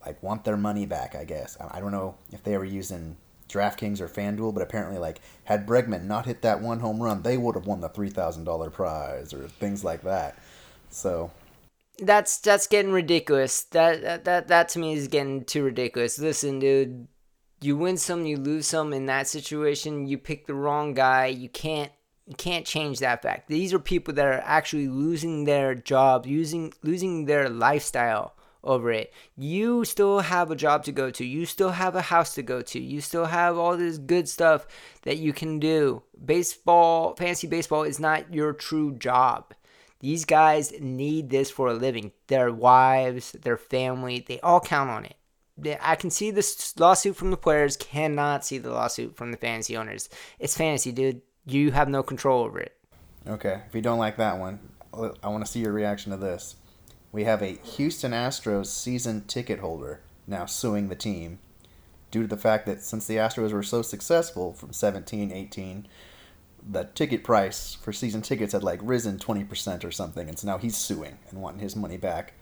like 0.05 0.21
want 0.21 0.43
their 0.43 0.57
money 0.57 0.85
back. 0.85 1.15
I 1.15 1.23
guess 1.25 1.57
I 1.59 1.79
don't 1.79 1.91
know 1.91 2.15
if 2.31 2.43
they 2.43 2.55
were 2.55 2.63
using 2.63 3.17
DraftKings 3.49 3.99
or 3.99 4.07
FanDuel, 4.07 4.53
but 4.53 4.61
apparently, 4.61 4.99
like, 4.99 5.21
had 5.45 5.65
Bregman 5.65 6.03
not 6.03 6.25
hit 6.27 6.43
that 6.43 6.61
one 6.61 6.81
home 6.81 7.01
run, 7.01 7.23
they 7.23 7.37
would 7.37 7.55
have 7.55 7.65
won 7.65 7.81
the 7.81 7.89
three 7.89 8.11
thousand 8.11 8.43
dollar 8.43 8.69
prize 8.69 9.33
or 9.33 9.47
things 9.47 9.83
like 9.83 10.03
that. 10.03 10.37
So 10.91 11.31
that's 11.97 12.37
that's 12.37 12.67
getting 12.67 12.91
ridiculous. 12.91 13.63
That, 13.63 14.01
that 14.01 14.25
that 14.25 14.47
that 14.49 14.69
to 14.69 14.79
me 14.79 14.93
is 14.93 15.07
getting 15.07 15.43
too 15.43 15.63
ridiculous. 15.63 16.19
Listen, 16.19 16.59
dude, 16.59 17.07
you 17.61 17.75
win 17.75 17.97
some, 17.97 18.27
you 18.27 18.37
lose 18.37 18.67
some. 18.67 18.93
In 18.93 19.07
that 19.07 19.27
situation, 19.27 20.05
you 20.05 20.19
pick 20.19 20.45
the 20.45 20.53
wrong 20.53 20.93
guy. 20.93 21.25
You 21.25 21.49
can't 21.49 21.91
you 22.27 22.35
can't 22.35 22.65
change 22.65 22.99
that 22.99 23.21
fact. 23.21 23.47
These 23.47 23.73
are 23.73 23.79
people 23.79 24.13
that 24.15 24.25
are 24.25 24.43
actually 24.43 24.89
losing 24.89 25.45
their 25.45 25.73
job, 25.73 26.25
using 26.25 26.73
losing 26.83 27.25
their 27.25 27.49
lifestyle 27.49 28.35
over 28.63 28.91
it. 28.91 29.13
You 29.37 29.85
still 29.85 30.19
have 30.19 30.51
a 30.51 30.55
job 30.55 30.83
to 30.83 30.91
go 30.91 31.09
to. 31.09 31.25
You 31.25 31.45
still 31.45 31.69
have 31.69 31.95
a 31.95 32.01
house 32.01 32.35
to 32.35 32.43
go 32.43 32.61
to. 32.61 32.79
You 32.79 32.99
still 32.99 33.25
have 33.25 33.57
all 33.57 33.77
this 33.77 33.97
good 33.97 34.27
stuff 34.27 34.67
that 35.03 35.17
you 35.17 35.31
can 35.31 35.59
do. 35.59 36.03
Baseball, 36.23 37.15
fantasy 37.15 37.47
baseball 37.47 37.83
is 37.83 37.99
not 37.99 38.33
your 38.33 38.51
true 38.51 38.93
job. 38.93 39.53
These 40.01 40.25
guys 40.25 40.73
need 40.79 41.29
this 41.29 41.49
for 41.49 41.69
a 41.69 41.73
living. 41.73 42.11
Their 42.27 42.51
wives, 42.51 43.31
their 43.31 43.57
family, 43.57 44.23
they 44.27 44.39
all 44.41 44.59
count 44.59 44.89
on 44.89 45.05
it. 45.05 45.15
I 45.81 45.95
can 45.95 46.11
see 46.11 46.29
this 46.29 46.77
lawsuit 46.77 47.15
from 47.15 47.31
the 47.31 47.37
players, 47.37 47.77
cannot 47.77 48.45
see 48.45 48.59
the 48.59 48.71
lawsuit 48.71 49.15
from 49.15 49.31
the 49.31 49.37
fantasy 49.37 49.75
owners. 49.75 50.07
It's 50.37 50.55
fantasy, 50.55 50.91
dude. 50.91 51.21
You 51.47 51.71
have 51.71 51.87
no 51.87 52.03
control 52.03 52.43
over 52.43 52.59
it. 52.59 52.75
Okay, 53.25 53.61
if 53.67 53.73
you 53.73 53.81
don't 53.81 53.99
like 53.99 54.17
that 54.17 54.37
one, 54.37 54.59
I 54.93 55.29
want 55.29 55.45
to 55.45 55.51
see 55.51 55.61
your 55.61 55.71
reaction 55.71 56.11
to 56.11 56.17
this. 56.17 56.57
We 57.13 57.23
have 57.23 57.41
a 57.41 57.57
Houston 57.75 58.11
Astros 58.11 58.65
season 58.67 59.23
ticket 59.27 59.59
holder 59.59 60.01
now 60.27 60.45
suing 60.45 60.89
the 60.89 60.95
team 60.95 61.39
due 62.11 62.23
to 62.23 62.27
the 62.27 62.35
fact 62.35 62.65
that 62.65 62.83
since 62.83 63.07
the 63.07 63.15
Astros 63.15 63.53
were 63.53 63.63
so 63.63 63.81
successful 63.81 64.53
from 64.53 64.73
17, 64.73 65.31
18, 65.31 65.87
the 66.69 66.83
ticket 66.83 67.23
price 67.23 67.75
for 67.75 67.93
season 67.93 68.21
tickets 68.21 68.51
had 68.51 68.63
like 68.63 68.81
risen 68.83 69.17
20% 69.17 69.85
or 69.85 69.91
something. 69.91 70.27
And 70.27 70.37
so 70.37 70.47
now 70.47 70.57
he's 70.57 70.75
suing 70.75 71.17
and 71.29 71.41
wanting 71.41 71.61
his 71.61 71.77
money 71.77 71.97
back 71.97 72.33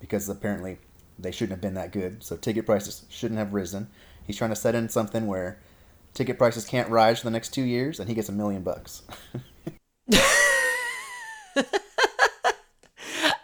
because 0.00 0.28
apparently 0.30 0.78
they 1.18 1.30
shouldn't 1.30 1.52
have 1.52 1.60
been 1.60 1.74
that 1.74 1.92
good. 1.92 2.24
So 2.24 2.36
ticket 2.36 2.64
prices 2.64 3.04
shouldn't 3.10 3.38
have 3.38 3.52
risen. 3.52 3.88
He's 4.26 4.38
trying 4.38 4.50
to 4.50 4.56
set 4.56 4.74
in 4.74 4.88
something 4.88 5.26
where 5.26 5.58
ticket 6.16 6.38
prices 6.38 6.64
can't 6.64 6.88
rise 6.88 7.20
for 7.20 7.26
the 7.26 7.30
next 7.30 7.50
two 7.50 7.62
years 7.62 8.00
and 8.00 8.08
he 8.08 8.14
gets 8.14 8.28
a 8.28 8.32
million 8.32 8.62
bucks. 8.62 9.02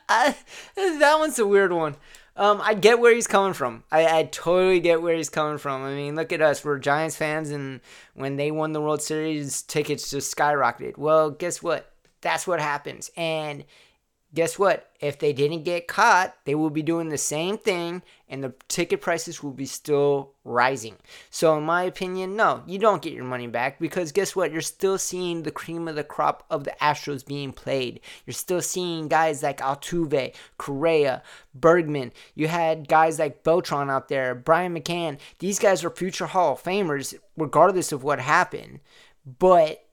I, 0.09 0.37
that 0.76 1.17
one's 1.19 1.38
a 1.38 1.47
weird 1.47 1.73
one. 1.73 1.97
Um, 2.35 2.61
I 2.62 2.75
get 2.75 2.99
where 2.99 3.14
he's 3.14 3.26
coming 3.26 3.52
from. 3.52 3.85
I, 3.93 4.21
I 4.21 4.23
totally 4.25 4.81
get 4.81 5.02
where 5.02 5.14
he's 5.14 5.29
coming 5.29 5.59
from. 5.59 5.83
I 5.83 5.95
mean, 5.95 6.17
look 6.17 6.33
at 6.33 6.41
us. 6.41 6.64
We're 6.64 6.79
Giants 6.79 7.17
fans, 7.17 7.50
and 7.50 7.81
when 8.14 8.37
they 8.37 8.50
won 8.50 8.73
the 8.73 8.81
World 8.81 9.02
Series, 9.02 9.62
tickets 9.62 10.11
just 10.11 10.35
skyrocketed. 10.35 10.97
Well, 10.97 11.31
guess 11.31 11.62
what? 11.62 11.93
That's 12.23 12.47
what 12.47 12.61
happens. 12.61 13.11
And 13.17 13.64
guess 14.35 14.59
what? 14.59 14.91
If 15.01 15.19
they 15.19 15.33
didn't 15.33 15.65
get 15.65 15.89
caught, 15.89 16.35
they 16.45 16.55
will 16.55 16.71
be 16.71 16.83
doing 16.83 17.09
the 17.09 17.19
same 17.19 17.59
thing 17.59 18.03
and 18.29 18.43
the 18.43 18.55
ticket 18.69 19.01
prices 19.01 19.43
will 19.43 19.53
be 19.53 19.67
still 19.67 20.33
rising. 20.45 20.97
So, 21.29 21.57
in 21.59 21.65
my 21.65 21.83
opinion, 21.83 22.35
no, 22.35 22.62
you 22.67 22.79
don't 22.79 23.03
get 23.03 23.12
your 23.12 23.25
money 23.25 23.47
back 23.47 23.79
because 23.79 24.12
guess 24.12 24.35
what? 24.35 24.53
You're 24.53 24.61
still 24.62 24.97
seeing 24.97 25.43
the 25.43 25.51
cream 25.51 25.87
of 25.87 25.97
the 25.97 26.05
crop 26.05 26.45
of 26.49 26.65
the 26.65 26.75
Astros 26.81 27.27
being 27.27 27.53
played. 27.53 28.01
You're 28.25 28.35
still 28.35 28.62
seeing 28.62 29.09
guys 29.09 29.43
like 29.43 29.59
Altuve, 29.59 30.35
Correa, 30.57 31.23
Bregman. 31.59 32.12
You 32.35 32.49
had 32.49 32.89
guys 32.89 33.19
like 33.19 33.43
Beltran 33.43 33.91
out 33.91 34.09
there, 34.09 34.35
Brian 34.35 34.75
McCann. 34.75 35.19
These 35.41 35.59
guys 35.59 35.85
are 35.85 35.91
future 35.91 36.27
Hall 36.27 36.55
of 36.55 36.62
Famers 36.62 37.15
regardless 37.37 37.93
of 37.93 38.03
what 38.03 38.21
happened. 38.21 38.81
But 39.39 39.85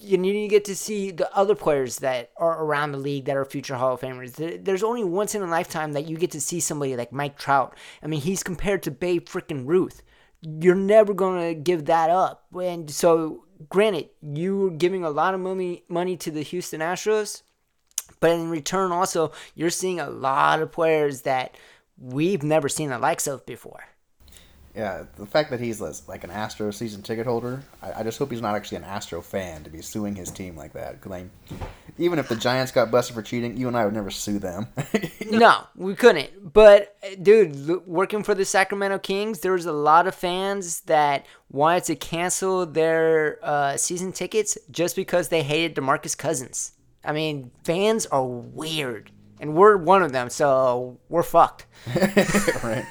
you 0.00 0.18
need 0.18 0.42
to 0.42 0.48
get 0.48 0.64
to 0.64 0.74
see 0.74 1.12
the 1.12 1.32
other 1.34 1.54
players 1.54 1.96
that 1.98 2.30
are 2.36 2.64
around 2.64 2.90
the 2.90 2.98
league 2.98 3.26
that 3.26 3.36
are 3.36 3.44
future 3.44 3.76
Hall 3.76 3.94
of 3.94 4.00
Famers. 4.00 4.64
There's 4.64 4.82
only 4.82 5.04
once 5.04 5.34
in 5.34 5.42
a 5.42 5.46
lifetime 5.46 5.92
that 5.92 6.08
you 6.08 6.16
get 6.16 6.32
to 6.32 6.40
see 6.40 6.58
somebody 6.58 6.96
like 6.96 7.12
Mike 7.12 7.38
Trout. 7.38 7.76
I 8.02 8.08
mean, 8.08 8.20
he's 8.20 8.42
compared 8.42 8.82
to 8.84 8.90
Babe 8.90 9.26
freaking 9.26 9.66
Ruth. 9.66 10.02
You're 10.42 10.74
never 10.74 11.14
gonna 11.14 11.54
give 11.54 11.84
that 11.84 12.10
up. 12.10 12.46
And 12.60 12.90
so, 12.90 13.44
granted, 13.68 14.08
you're 14.22 14.70
giving 14.70 15.04
a 15.04 15.10
lot 15.10 15.34
of 15.34 15.40
money 15.40 15.84
money 15.88 16.16
to 16.16 16.32
the 16.32 16.42
Houston 16.42 16.80
Astros, 16.80 17.42
but 18.18 18.32
in 18.32 18.50
return, 18.50 18.90
also 18.90 19.30
you're 19.54 19.70
seeing 19.70 20.00
a 20.00 20.10
lot 20.10 20.60
of 20.60 20.72
players 20.72 21.22
that 21.22 21.56
we've 21.96 22.42
never 22.42 22.68
seen 22.68 22.88
the 22.88 22.98
likes 22.98 23.28
of 23.28 23.46
before. 23.46 23.84
Yeah, 24.74 25.04
the 25.16 25.26
fact 25.26 25.50
that 25.50 25.58
he's 25.58 25.80
like 25.80 26.22
an 26.22 26.30
Astro 26.30 26.70
season 26.70 27.02
ticket 27.02 27.26
holder, 27.26 27.62
I, 27.82 28.00
I, 28.00 28.02
just 28.04 28.18
hope 28.18 28.30
he's 28.30 28.40
not 28.40 28.54
actually 28.54 28.78
an 28.78 28.84
Astro 28.84 29.20
fan 29.20 29.64
to 29.64 29.70
be 29.70 29.82
suing 29.82 30.14
his 30.14 30.30
team 30.30 30.56
like 30.56 30.74
that. 30.74 31.00
Cause 31.00 31.24
even 31.98 32.20
if 32.20 32.28
the 32.28 32.36
Giants 32.36 32.70
got 32.70 32.90
busted 32.90 33.16
for 33.16 33.22
cheating, 33.22 33.56
you 33.56 33.66
and 33.66 33.76
I 33.76 33.84
would 33.84 33.94
never 33.94 34.10
sue 34.10 34.38
them. 34.38 34.68
no, 35.30 35.66
we 35.74 35.96
couldn't. 35.96 36.52
But 36.52 36.96
dude, 37.20 37.84
working 37.84 38.22
for 38.22 38.34
the 38.34 38.44
Sacramento 38.44 39.00
Kings, 39.00 39.40
there 39.40 39.52
was 39.52 39.66
a 39.66 39.72
lot 39.72 40.06
of 40.06 40.14
fans 40.14 40.82
that 40.82 41.26
wanted 41.50 41.84
to 41.84 41.96
cancel 41.96 42.64
their 42.64 43.40
uh, 43.42 43.76
season 43.76 44.12
tickets 44.12 44.56
just 44.70 44.94
because 44.94 45.30
they 45.30 45.42
hated 45.42 45.74
DeMarcus 45.74 46.16
Cousins. 46.16 46.72
I 47.04 47.12
mean, 47.12 47.50
fans 47.64 48.06
are 48.06 48.24
weird, 48.24 49.10
and 49.40 49.54
we're 49.54 49.76
one 49.76 50.02
of 50.02 50.12
them, 50.12 50.30
so 50.30 50.98
we're 51.08 51.22
fucked. 51.22 51.66
right. 52.62 52.84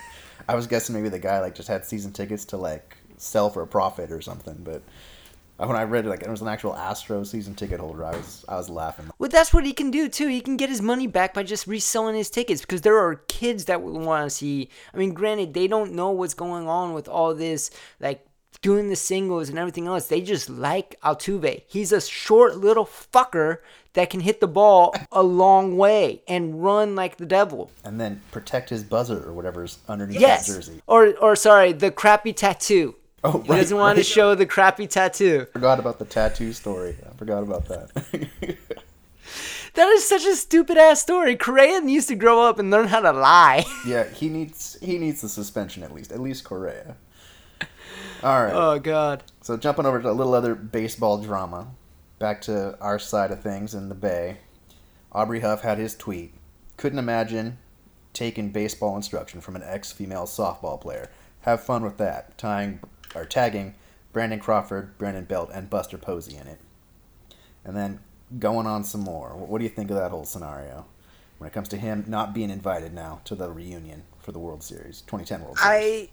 I 0.50 0.56
was 0.56 0.65
guessing 0.65 0.96
maybe 0.96 1.10
the 1.10 1.20
guy 1.20 1.39
like 1.41 1.53
just 1.53 1.68
had 1.68 1.86
season 1.86 2.12
tickets 2.12 2.44
to 2.46 2.58
like 2.58 2.98
sell 3.18 3.51
for 3.51 3.62
a 3.62 3.68
profit 3.68 4.12
or 4.12 4.20
something, 4.20 4.58
but 4.63 4.82
when 5.58 5.75
I 5.75 5.84
read 5.84 6.06
it, 6.06 6.10
like 6.10 6.24
it 6.24 6.29
was 6.29 6.41
an 6.41 6.48
actual 6.48 6.75
Astro 6.75 7.24
season 7.24 7.53
ticket 7.53 7.79
holder, 7.79 8.03
I 8.03 8.15
was 8.15 8.46
I 8.50 8.56
was 8.56 8.68
laughing. 8.68 9.12
Well, 9.20 9.29
that's 9.29 9.53
what 9.53 9.63
he 9.63 9.74
can 9.74 9.91
do 9.91 10.10
too. 10.10 10.27
He 10.27 10.41
can 10.41 10.58
get 10.58 10.70
his 10.70 10.82
money 10.82 11.06
back 11.06 11.36
by 11.36 11.44
just 11.44 11.68
reselling 11.68 12.15
his 12.15 12.32
tickets 12.32 12.62
because 12.62 12.82
there 12.82 12.98
are 12.98 13.15
kids 13.27 13.65
that 13.65 13.84
want 13.84 14.25
to 14.25 14.29
see. 14.36 14.70
I 14.91 14.98
mean, 14.98 15.13
granted, 15.13 15.53
they 15.53 15.68
don't 15.68 15.94
know 15.94 16.10
what's 16.10 16.34
going 16.34 16.68
on 16.68 16.94
with 16.94 17.08
all 17.08 17.36
this, 17.36 17.70
like 18.00 18.25
doing 18.61 18.89
the 18.89 18.95
singles 18.95 19.49
and 19.49 19.57
everything 19.57 19.87
else. 19.87 20.07
They 20.07 20.21
just 20.21 20.49
like 20.49 20.99
Altuve. 21.01 21.63
He's 21.67 21.91
a 21.91 22.01
short 22.01 22.57
little 22.57 22.85
fucker 22.85 23.59
that 23.93 24.09
can 24.09 24.19
hit 24.19 24.39
the 24.39 24.47
ball 24.47 24.93
a 25.11 25.23
long 25.23 25.77
way 25.77 26.21
and 26.27 26.63
run 26.63 26.95
like 26.95 27.17
the 27.17 27.25
devil. 27.25 27.71
And 27.83 27.99
then 27.99 28.21
protect 28.31 28.69
his 28.69 28.83
buzzer 28.83 29.27
or 29.27 29.33
whatever's 29.33 29.79
underneath 29.87 30.19
yes. 30.19 30.47
that 30.47 30.53
jersey. 30.53 30.81
Or 30.87 31.13
or 31.17 31.35
sorry, 31.35 31.73
the 31.73 31.91
crappy 31.91 32.33
tattoo. 32.33 32.95
Oh, 33.23 33.39
right, 33.39 33.43
he 33.43 33.55
doesn't 33.55 33.77
want 33.77 33.97
right. 33.97 34.03
to 34.05 34.09
show 34.09 34.35
the 34.35 34.45
crappy 34.45 34.87
tattoo. 34.87 35.45
I 35.49 35.51
forgot 35.51 35.79
about 35.79 35.99
the 35.99 36.05
tattoo 36.05 36.53
story. 36.53 36.95
I 37.05 37.13
forgot 37.17 37.43
about 37.43 37.67
that. 37.67 37.91
that 39.73 39.87
is 39.89 40.07
such 40.07 40.23
a 40.23 40.35
stupid 40.35 40.77
ass 40.77 41.01
story. 41.01 41.35
Correa 41.35 41.81
needs 41.81 42.05
to 42.05 42.15
grow 42.15 42.41
up 42.43 42.59
and 42.59 42.71
learn 42.71 42.87
how 42.87 43.01
to 43.01 43.11
lie. 43.11 43.65
yeah, 43.85 44.07
he 44.09 44.29
needs 44.29 44.77
he 44.81 44.97
needs 44.97 45.21
the 45.21 45.29
suspension 45.29 45.83
at 45.83 45.93
least. 45.93 46.11
At 46.11 46.21
least 46.21 46.43
Correa. 46.43 46.95
All 48.23 48.43
right. 48.43 48.53
Oh 48.53 48.79
God. 48.79 49.23
So 49.41 49.57
jumping 49.57 49.85
over 49.85 50.01
to 50.01 50.09
a 50.09 50.11
little 50.11 50.33
other 50.33 50.55
baseball 50.55 51.17
drama, 51.19 51.67
back 52.19 52.41
to 52.43 52.77
our 52.79 52.99
side 52.99 53.31
of 53.31 53.41
things 53.41 53.73
in 53.73 53.89
the 53.89 53.95
Bay. 53.95 54.39
Aubrey 55.11 55.39
Huff 55.39 55.61
had 55.61 55.77
his 55.77 55.95
tweet. 55.95 56.33
Couldn't 56.77 56.99
imagine 56.99 57.57
taking 58.13 58.51
baseball 58.51 58.95
instruction 58.95 59.41
from 59.41 59.55
an 59.55 59.63
ex-female 59.63 60.25
softball 60.25 60.79
player. 60.79 61.09
Have 61.41 61.63
fun 61.63 61.83
with 61.83 61.97
that. 61.97 62.38
Tying 62.38 62.79
or 63.15 63.25
tagging 63.25 63.75
Brandon 64.11 64.39
Crawford, 64.39 64.97
Brandon 64.97 65.23
Belt, 65.23 65.49
and 65.53 65.69
Buster 65.69 65.97
Posey 65.97 66.35
in 66.35 66.47
it. 66.47 66.59
And 67.63 67.75
then 67.75 67.99
going 68.38 68.67
on 68.67 68.83
some 68.83 69.01
more. 69.01 69.29
What 69.29 69.59
do 69.59 69.63
you 69.63 69.69
think 69.69 69.89
of 69.89 69.97
that 69.97 70.11
whole 70.11 70.25
scenario? 70.25 70.85
When 71.38 71.47
it 71.47 71.53
comes 71.53 71.69
to 71.69 71.77
him 71.77 72.03
not 72.07 72.33
being 72.33 72.49
invited 72.49 72.93
now 72.93 73.21
to 73.23 73.33
the 73.33 73.49
reunion 73.49 74.03
for 74.19 74.33
the 74.33 74.39
World 74.39 74.61
Series, 74.61 75.01
2010 75.01 75.41
World 75.41 75.57
Series. 75.57 75.71
I 75.71 76.09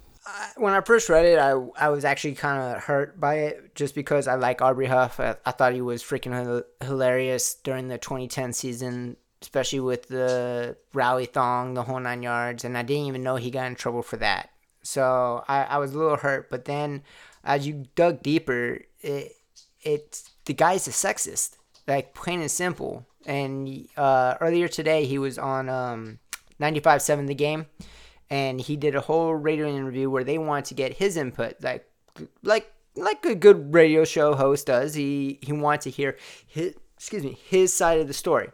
when 0.56 0.72
I 0.72 0.80
first 0.80 1.08
read 1.08 1.24
it, 1.24 1.38
I 1.38 1.52
I 1.78 1.88
was 1.88 2.04
actually 2.04 2.34
kind 2.34 2.60
of 2.76 2.82
hurt 2.82 3.18
by 3.20 3.34
it 3.36 3.74
just 3.74 3.94
because 3.94 4.26
I 4.26 4.34
like 4.34 4.60
Aubrey 4.60 4.86
Huff. 4.86 5.20
I, 5.20 5.36
I 5.44 5.52
thought 5.52 5.74
he 5.74 5.80
was 5.80 6.02
freaking 6.02 6.64
hilarious 6.82 7.54
during 7.54 7.88
the 7.88 7.98
2010 7.98 8.52
season, 8.52 9.16
especially 9.42 9.80
with 9.80 10.08
the 10.08 10.76
rally 10.92 11.26
thong, 11.26 11.74
the 11.74 11.82
whole 11.82 12.00
nine 12.00 12.22
yards, 12.22 12.64
and 12.64 12.76
I 12.76 12.82
didn't 12.82 13.06
even 13.06 13.22
know 13.22 13.36
he 13.36 13.50
got 13.50 13.66
in 13.66 13.74
trouble 13.74 14.02
for 14.02 14.16
that. 14.18 14.50
So 14.82 15.44
I, 15.48 15.64
I 15.64 15.78
was 15.78 15.94
a 15.94 15.98
little 15.98 16.16
hurt, 16.16 16.50
but 16.50 16.64
then 16.64 17.02
as 17.44 17.66
you 17.66 17.86
dug 17.94 18.22
deeper, 18.22 18.80
it 19.00 19.32
it's 19.82 20.30
the 20.44 20.54
guy's 20.54 20.88
a 20.88 20.92
sexist, 20.92 21.56
like 21.86 22.14
plain 22.14 22.40
and 22.40 22.50
simple. 22.50 23.06
And 23.26 23.88
uh, 23.96 24.36
earlier 24.40 24.68
today, 24.68 25.04
he 25.04 25.18
was 25.18 25.36
on 25.36 25.68
um, 25.68 26.20
95.7 26.60 27.26
The 27.26 27.34
Game 27.34 27.66
and 28.30 28.60
he 28.60 28.76
did 28.76 28.94
a 28.94 29.00
whole 29.00 29.34
radio 29.34 29.68
interview 29.68 30.10
where 30.10 30.24
they 30.24 30.38
wanted 30.38 30.66
to 30.66 30.74
get 30.74 30.94
his 30.94 31.16
input, 31.16 31.56
like 31.62 31.88
like 32.42 32.72
like 32.94 33.24
a 33.24 33.34
good 33.34 33.74
radio 33.74 34.04
show 34.04 34.34
host 34.34 34.66
does. 34.66 34.94
He 34.94 35.38
he 35.42 35.52
wanted 35.52 35.82
to 35.82 35.90
hear 35.90 36.16
his 36.46 36.74
excuse 36.96 37.22
me 37.22 37.38
his 37.48 37.72
side 37.72 38.00
of 38.00 38.08
the 38.08 38.14
story. 38.14 38.48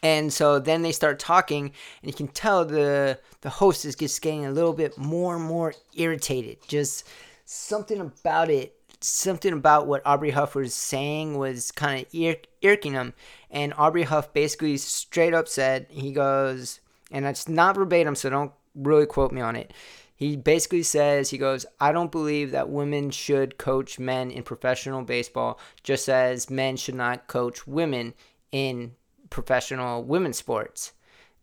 And 0.00 0.32
so 0.32 0.60
then 0.60 0.82
they 0.82 0.92
start 0.92 1.18
talking, 1.18 1.72
and 2.02 2.10
you 2.10 2.12
can 2.12 2.28
tell 2.28 2.64
the 2.64 3.18
the 3.40 3.50
host 3.50 3.84
is 3.84 3.96
just 3.96 4.22
getting 4.22 4.46
a 4.46 4.52
little 4.52 4.72
bit 4.72 4.96
more 4.96 5.36
and 5.36 5.44
more 5.44 5.74
irritated. 5.94 6.58
Just 6.68 7.08
something 7.44 8.00
about 8.00 8.50
it, 8.50 8.76
something 9.00 9.52
about 9.52 9.86
what 9.86 10.02
Aubrey 10.04 10.30
Huff 10.30 10.54
was 10.54 10.74
saying 10.74 11.38
was 11.38 11.72
kind 11.72 12.04
of 12.04 12.14
ir- 12.14 12.42
irking 12.62 12.92
him. 12.92 13.14
And 13.50 13.72
Aubrey 13.76 14.04
Huff 14.04 14.32
basically 14.32 14.76
straight 14.76 15.34
up 15.34 15.48
said, 15.48 15.86
he 15.88 16.12
goes, 16.12 16.80
and 17.10 17.24
it's 17.24 17.48
not 17.48 17.76
verbatim, 17.76 18.14
so 18.14 18.28
don't 18.30 18.52
really 18.78 19.06
quote 19.06 19.32
me 19.32 19.40
on 19.40 19.56
it. 19.56 19.72
He 20.14 20.36
basically 20.36 20.82
says, 20.82 21.30
he 21.30 21.38
goes, 21.38 21.64
I 21.78 21.92
don't 21.92 22.10
believe 22.10 22.50
that 22.50 22.70
women 22.70 23.10
should 23.10 23.56
coach 23.56 23.98
men 24.00 24.30
in 24.32 24.42
professional 24.42 25.02
baseball, 25.02 25.60
just 25.84 26.08
as 26.08 26.50
men 26.50 26.76
should 26.76 26.96
not 26.96 27.28
coach 27.28 27.66
women 27.66 28.14
in 28.50 28.96
professional 29.30 30.02
women's 30.02 30.38
sports. 30.38 30.92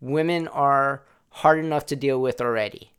Women 0.01 0.49
are 0.49 1.05
hard 1.29 1.59
enough 1.59 1.85
to 1.85 1.95
deal 1.95 2.21
with 2.21 2.41
already. 2.41 2.91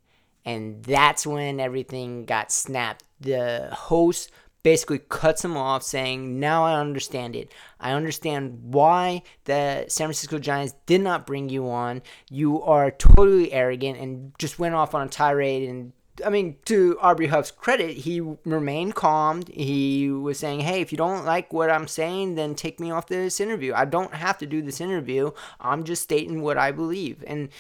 And 0.47 0.83
that's 0.83 1.27
when 1.27 1.61
everything 1.61 2.25
got 2.25 2.53
snapped. 2.53 3.05
The 3.21 3.69
host 3.73 4.31
basically 4.67 4.99
cuts 4.99 5.45
him 5.45 5.57
off, 5.57 5.85
saying, 5.85 6.41
Now 6.41 6.65
I 6.65 6.81
understand 6.81 7.37
it. 7.37 7.53
I 7.79 7.93
understand 7.93 8.59
why 8.65 9.23
the 9.45 9.85
San 9.87 10.07
Francisco 10.09 10.41
Giants 10.41 10.75
did 10.87 11.03
not 11.03 11.25
bring 11.25 11.49
you 11.49 11.71
on. 11.71 12.03
You 12.29 12.61
are 12.65 12.91
totally 12.91 13.53
arrogant 13.53 13.97
and 13.97 14.33
just 14.41 14.59
went 14.59 14.75
off 14.75 14.93
on 14.93 15.07
a 15.07 15.09
tirade 15.09 15.69
and 15.69 15.93
I 16.25 16.31
mean, 16.31 16.57
to 16.65 16.99
Aubrey 17.01 17.27
Huff's 17.27 17.51
credit, 17.51 17.95
he 17.95 18.21
remained 18.21 18.95
calm. 18.95 19.43
He 19.53 20.11
was 20.11 20.39
saying, 20.39 20.61
"Hey, 20.61 20.81
if 20.81 20.91
you 20.91 20.97
don't 20.97 21.27
like 21.27 21.53
what 21.53 21.71
I'm 21.71 21.87
saying, 21.87 22.37
then 22.37 22.55
take 22.55 22.81
me 22.81 22.91
off 22.91 23.07
this 23.07 23.39
interview. 23.39 23.75
I 23.75 23.85
don't 23.85 24.15
have 24.15 24.39
to 24.39 24.47
do 24.47 24.63
this 24.63 24.81
interview. 24.81 25.33
I'm 25.61 25.85
just 25.85 26.03
stating 26.03 26.41
what 26.41 26.57
I 26.57 26.73
believe." 26.73 27.23
And 27.27 27.51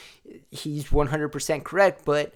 he's 0.51 0.91
100% 0.91 1.65
correct, 1.65 2.07
but 2.07 2.33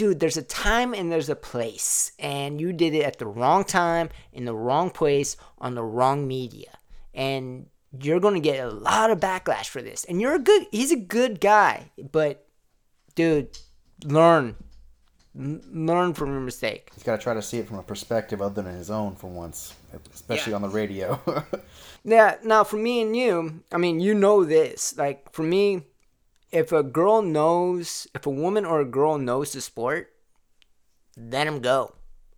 dude, 0.00 0.18
there's 0.18 0.38
a 0.38 0.42
time 0.42 0.94
and 0.94 1.12
there's 1.12 1.28
a 1.28 1.36
place, 1.36 2.12
and 2.18 2.58
you 2.58 2.72
did 2.72 2.94
it 2.94 3.02
at 3.04 3.18
the 3.18 3.26
wrong 3.26 3.62
time, 3.64 4.08
in 4.32 4.46
the 4.46 4.54
wrong 4.54 4.88
place, 4.88 5.36
on 5.58 5.74
the 5.74 5.82
wrong 5.82 6.26
media, 6.26 6.70
and 7.12 7.66
you're 8.00 8.18
gonna 8.18 8.40
get 8.40 8.64
a 8.64 8.70
lot 8.70 9.10
of 9.10 9.20
backlash 9.20 9.66
for 9.68 9.82
this. 9.82 10.04
And 10.06 10.18
you're 10.18 10.36
a 10.36 10.38
good, 10.38 10.66
he's 10.70 10.90
a 10.90 10.96
good 10.96 11.38
guy, 11.38 11.90
but 12.12 12.46
dude, 13.14 13.58
learn, 14.04 14.56
learn 15.34 16.14
from 16.14 16.30
your 16.30 16.40
mistake. 16.40 16.90
He's 16.94 17.02
got 17.02 17.16
to 17.16 17.22
try 17.22 17.34
to 17.34 17.42
see 17.42 17.58
it 17.58 17.68
from 17.68 17.78
a 17.78 17.82
perspective 17.82 18.40
other 18.40 18.62
than 18.62 18.74
his 18.74 18.90
own 18.90 19.16
for 19.16 19.26
once, 19.26 19.74
especially 20.14 20.52
Yeah. 20.52 20.56
on 20.56 20.62
the 20.62 20.68
radio. 20.68 21.20
Yeah, 22.02 22.36
now 22.42 22.64
for 22.64 22.78
me 22.78 23.02
and 23.02 23.14
you, 23.14 23.62
I 23.70 23.76
mean, 23.76 24.00
you 24.00 24.14
know 24.14 24.42
this. 24.42 24.96
Like 24.96 25.30
for 25.34 25.42
me, 25.42 25.82
if 26.52 26.72
a 26.72 26.82
girl 26.82 27.22
knows, 27.22 28.06
if 28.14 28.26
a 28.26 28.30
woman 28.30 28.64
or 28.64 28.80
a 28.80 28.84
girl 28.84 29.18
knows 29.18 29.52
the 29.52 29.60
sport, 29.60 30.12
let 31.16 31.44
them 31.44 31.60
go. 31.60 31.94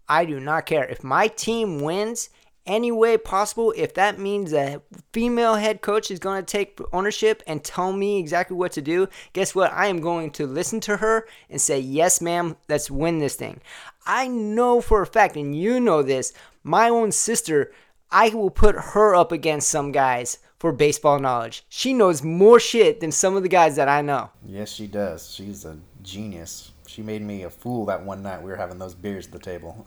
I 0.09 0.25
do 0.25 0.41
not 0.41 0.67
care. 0.67 0.85
If 0.85 1.03
my 1.03 1.29
team 1.29 1.81
wins 1.81 2.29
any 2.67 2.93
way 2.93 3.17
possible, 3.17 3.73
if 3.77 3.95
that 3.95 4.19
means 4.19 4.53
a 4.53 4.83
female 5.13 5.55
head 5.55 5.81
coach 5.81 6.11
is 6.11 6.19
going 6.19 6.45
to 6.45 6.51
take 6.51 6.79
ownership 6.93 7.43
and 7.47 7.65
tell 7.65 7.93
me 7.93 8.19
exactly 8.19 8.57
what 8.57 8.73
to 8.73 8.83
do, 8.83 9.09
guess 9.33 9.55
what? 9.55 9.73
I 9.73 9.87
am 9.87 10.01
going 10.01 10.31
to 10.33 10.47
listen 10.47 10.81
to 10.81 10.99
her 10.99 11.27
and 11.49 11.61
say, 11.61 11.81
Yes, 11.81 12.21
ma'am, 12.21 12.57
let's 12.69 12.91
win 12.91 13.19
this 13.19 13.35
thing. 13.35 13.61
I 14.07 14.29
know 14.29 14.81
for 14.81 15.03
a 15.03 15.07
fact, 15.07 15.37
and 15.37 15.57
you 15.57 15.81
know 15.81 16.03
this, 16.03 16.33
my 16.63 16.89
own 16.89 17.13
sister, 17.13 17.73
I 18.11 18.29
will 18.29 18.51
put 18.51 18.77
her 18.77 19.15
up 19.15 19.33
against 19.33 19.69
some 19.69 19.91
guys 19.91 20.39
for 20.63 20.71
baseball 20.71 21.19
knowledge. 21.19 21.65
She 21.69 21.93
knows 21.93 22.23
more 22.23 22.61
shit 22.61 23.01
than 23.01 23.11
some 23.11 23.35
of 23.35 23.43
the 23.43 23.49
guys 23.49 23.75
that 23.75 23.89
I 23.89 24.01
know. 24.01 24.31
yes, 24.47 24.71
she 24.71 24.87
does. 24.87 25.35
She's 25.35 25.65
a 25.65 25.77
genius. 26.03 26.71
She 26.87 27.03
made 27.03 27.21
me 27.21 27.43
a 27.43 27.51
fool 27.51 27.87
that 27.87 28.05
one 28.05 28.23
night 28.23 28.41
we 28.41 28.49
were 28.49 28.57
having 28.57 28.79
those 28.79 28.95
beers 28.95 29.27
at 29.27 29.33
the 29.33 29.41
table. 29.41 29.85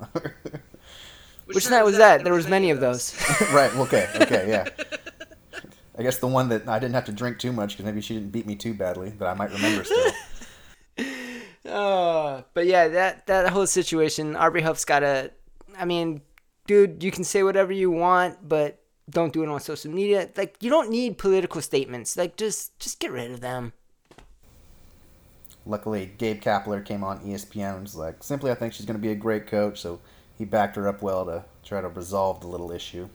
Which 1.46 1.70
night 1.70 1.84
was 1.84 1.96
that? 1.96 2.26
There 2.26 2.34
was 2.34 2.50
many 2.50 2.72
of 2.72 2.82
those. 2.82 3.16
right. 3.54 3.74
Okay. 3.74 4.10
Okay. 4.16 4.50
Yeah. 4.50 4.68
I 5.98 6.04
guess 6.04 6.18
the 6.18 6.28
one 6.28 6.50
that 6.50 6.68
I 6.68 6.78
didn't 6.78 6.96
have 6.96 7.06
to 7.06 7.14
drink 7.14 7.40
too 7.40 7.54
much 7.54 7.72
because 7.72 7.86
maybe 7.86 8.02
she 8.02 8.16
didn't 8.16 8.34
beat 8.34 8.46
me 8.46 8.58
too 8.58 8.74
badly 8.74 9.12
that 9.12 9.30
I 9.30 9.34
might 9.34 9.54
remember 9.54 9.86
still. 9.86 10.12
Uh, 11.66 12.42
but 12.54 12.66
yeah, 12.66 12.90
that 12.90 13.28
that 13.28 13.48
whole 13.50 13.66
situation, 13.66 14.36
Aubrey 14.36 14.62
Huff's 14.62 14.84
gotta. 14.84 15.32
I 15.80 15.86
mean, 15.86 16.22
dude, 16.68 17.02
you 17.02 17.12
can 17.12 17.24
say 17.24 17.44
whatever 17.44 17.72
you 17.72 17.92
want, 17.92 18.46
but 18.46 18.85
don't 19.10 19.34
do 19.34 19.44
it 19.44 19.50
on 19.50 19.60
social 19.60 19.92
media. 19.92 20.30
Like, 20.36 20.58
you 20.62 20.70
don't 20.70 20.90
need 20.90 21.18
political 21.18 21.62
statements. 21.62 22.18
Like, 22.18 22.38
just 22.38 22.78
just 22.80 23.00
get 23.00 23.12
rid 23.12 23.32
of 23.32 23.42
them. 23.42 23.74
Luckily, 25.66 26.12
Gabe 26.18 26.42
Kapler 26.42 26.86
came 26.86 27.04
on 27.04 27.20
ESPN 27.20 27.76
and 27.76 27.82
was 27.84 27.96
like, 27.96 28.24
"Simply, 28.24 28.52
I 28.52 28.56
think 28.56 28.74
she's 28.74 28.86
going 28.86 28.98
to 28.98 29.02
be 29.02 29.12
a 29.12 29.16
great 29.16 29.48
coach." 29.48 29.82
So 29.82 30.00
he 30.38 30.46
backed 30.46 30.76
her 30.76 30.88
up 30.88 31.02
well 31.02 31.26
to 31.26 31.46
try 31.64 31.82
to 31.82 31.88
resolve 31.88 32.42
the 32.42 32.48
little 32.48 32.72
issue. 32.72 33.10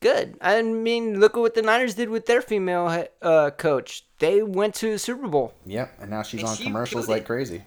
Good. 0.00 0.36
I 0.40 0.60
mean, 0.62 1.20
look 1.20 1.36
at 1.36 1.40
what 1.40 1.54
the 1.54 1.62
Niners 1.62 1.94
did 1.94 2.08
with 2.08 2.26
their 2.26 2.42
female 2.42 3.06
uh, 3.22 3.50
coach. 3.50 4.04
They 4.18 4.42
went 4.42 4.74
to 4.76 4.90
the 4.90 4.98
Super 4.98 5.28
Bowl. 5.28 5.54
Yep. 5.64 5.92
And 6.00 6.10
now 6.10 6.22
she's 6.22 6.40
And 6.40 6.48
on 6.48 6.56
she 6.56 6.64
commercials 6.64 7.08
like 7.08 7.24
crazy. 7.24 7.62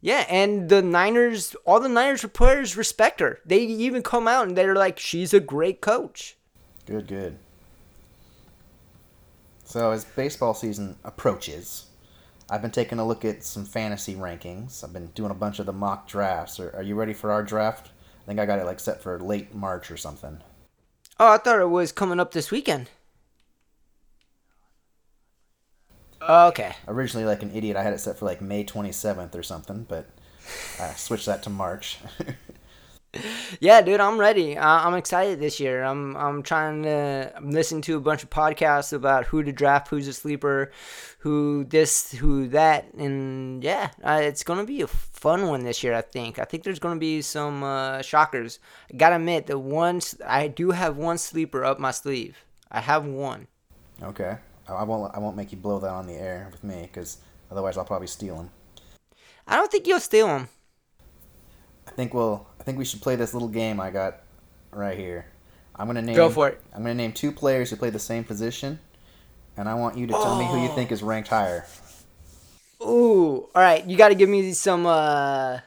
Yeah, 0.00 0.26
and 0.28 0.68
the 0.68 0.82
Niners, 0.82 1.56
all 1.64 1.80
the 1.80 1.88
Niners 1.88 2.24
players 2.26 2.76
respect 2.76 3.20
her. 3.20 3.38
They 3.44 3.60
even 3.60 4.02
come 4.02 4.28
out 4.28 4.46
and 4.46 4.56
they're 4.56 4.74
like, 4.74 4.98
she's 4.98 5.32
a 5.32 5.40
great 5.40 5.80
coach. 5.80 6.36
Good. 6.86 7.06
Good. 7.06 7.38
So 9.64 9.90
as 9.90 10.04
baseball 10.04 10.54
season 10.54 10.96
approaches, 11.04 11.86
I've 12.50 12.62
been 12.62 12.70
taking 12.70 12.98
a 12.98 13.06
look 13.06 13.24
at 13.24 13.42
some 13.42 13.64
fantasy 13.64 14.14
rankings. 14.14 14.84
I've 14.84 14.92
been 14.92 15.06
doing 15.08 15.30
a 15.30 15.34
bunch 15.34 15.58
of 15.58 15.66
the 15.66 15.72
mock 15.72 16.06
drafts. 16.06 16.60
Are, 16.60 16.74
are 16.76 16.82
you 16.82 16.94
ready 16.94 17.14
for 17.14 17.32
our 17.32 17.42
draft? 17.42 17.90
I 18.22 18.26
think 18.26 18.38
I 18.38 18.46
got 18.46 18.58
it 18.58 18.66
like 18.66 18.80
set 18.80 19.02
for 19.02 19.18
late 19.18 19.54
March 19.54 19.90
or 19.90 19.96
something. 19.96 20.38
Oh, 21.18 21.32
I 21.32 21.38
thought 21.38 21.60
it 21.60 21.70
was 21.70 21.92
coming 21.92 22.20
up 22.20 22.32
this 22.32 22.50
weekend. 22.50 22.90
Oh, 26.20 26.48
okay. 26.48 26.74
Originally, 26.88 27.26
like 27.26 27.42
an 27.42 27.54
idiot, 27.54 27.76
I 27.76 27.82
had 27.82 27.92
it 27.92 28.00
set 28.00 28.18
for 28.18 28.24
like 28.24 28.40
May 28.40 28.64
27th 28.64 29.34
or 29.34 29.42
something, 29.42 29.84
but 29.88 30.08
I 30.80 30.92
switched 30.94 31.26
that 31.26 31.42
to 31.44 31.50
March. 31.50 31.98
Yeah, 33.60 33.80
dude, 33.80 34.00
I'm 34.00 34.18
ready. 34.18 34.58
I- 34.58 34.86
I'm 34.86 34.94
excited 34.94 35.40
this 35.40 35.60
year. 35.60 35.82
I'm 35.84 36.16
I'm 36.16 36.42
trying 36.42 36.82
to. 36.82 37.32
I'm 37.36 37.50
to 37.82 37.96
a 37.96 38.00
bunch 38.00 38.22
of 38.22 38.30
podcasts 38.30 38.92
about 38.92 39.26
who 39.26 39.42
to 39.42 39.52
draft, 39.52 39.88
who's 39.88 40.08
a 40.08 40.12
sleeper, 40.12 40.72
who 41.18 41.64
this, 41.64 42.12
who 42.12 42.48
that, 42.48 42.92
and 42.94 43.62
yeah, 43.62 43.90
uh, 44.02 44.20
it's 44.22 44.42
gonna 44.44 44.64
be 44.64 44.82
a 44.82 44.86
fun 44.86 45.46
one 45.48 45.64
this 45.64 45.82
year. 45.82 45.94
I 45.94 46.02
think. 46.02 46.38
I 46.38 46.44
think 46.44 46.64
there's 46.64 46.78
gonna 46.78 47.00
be 47.00 47.22
some 47.22 47.62
uh, 47.62 48.02
shockers. 48.02 48.58
I 48.92 48.96
gotta 48.96 49.16
admit, 49.16 49.46
the 49.46 49.58
ones 49.58 50.14
I 50.26 50.48
do 50.48 50.70
have 50.72 50.96
one 50.96 51.18
sleeper 51.18 51.64
up 51.64 51.78
my 51.78 51.90
sleeve. 51.92 52.44
I 52.70 52.80
have 52.80 53.06
one. 53.06 53.46
okay, 54.02 54.36
I 54.68 54.72
I 54.72 54.82
won't. 54.82 55.14
I 55.14 55.18
won't 55.20 55.36
make 55.36 55.52
you 55.52 55.58
blow 55.58 55.78
that 55.78 55.90
on 55.90 56.06
the 56.06 56.14
air 56.14 56.48
with 56.50 56.64
me, 56.64 56.82
because 56.82 57.18
otherwise 57.50 57.78
I'll 57.78 57.84
probably 57.84 58.08
steal 58.08 58.36
him. 58.36 58.50
I 59.46 59.56
don't 59.56 59.70
think 59.70 59.86
you'll 59.86 60.00
steal 60.00 60.28
him. 60.28 60.48
I 61.86 61.90
think 61.92 62.14
we'll. 62.14 62.46
I 62.64 62.66
think 62.66 62.78
we 62.78 62.86
should 62.86 63.02
play 63.02 63.14
this 63.14 63.34
little 63.34 63.48
game 63.48 63.78
I 63.78 63.90
got 63.90 64.20
right 64.72 64.96
here. 64.96 65.26
I'm 65.76 65.86
gonna 65.86 66.00
name. 66.00 66.16
Go 66.16 66.30
for 66.30 66.48
it. 66.48 66.62
I'm 66.72 66.80
gonna 66.80 66.94
name 66.94 67.12
two 67.12 67.30
players 67.30 67.68
who 67.68 67.76
play 67.76 67.90
the 67.90 67.98
same 67.98 68.24
position, 68.24 68.78
and 69.58 69.68
I 69.68 69.74
want 69.74 69.98
you 69.98 70.06
to 70.06 70.14
tell 70.14 70.38
me 70.38 70.46
who 70.46 70.62
you 70.62 70.68
think 70.68 70.90
is 70.90 71.02
ranked 71.02 71.28
higher. 71.28 71.66
Ooh, 72.80 73.48
all 73.54 73.62
right. 73.62 73.84
You 73.86 73.98
got 73.98 74.08
to 74.08 74.14
give 74.14 74.30
me 74.30 74.52
some 74.54 74.86
uh, 74.86 75.58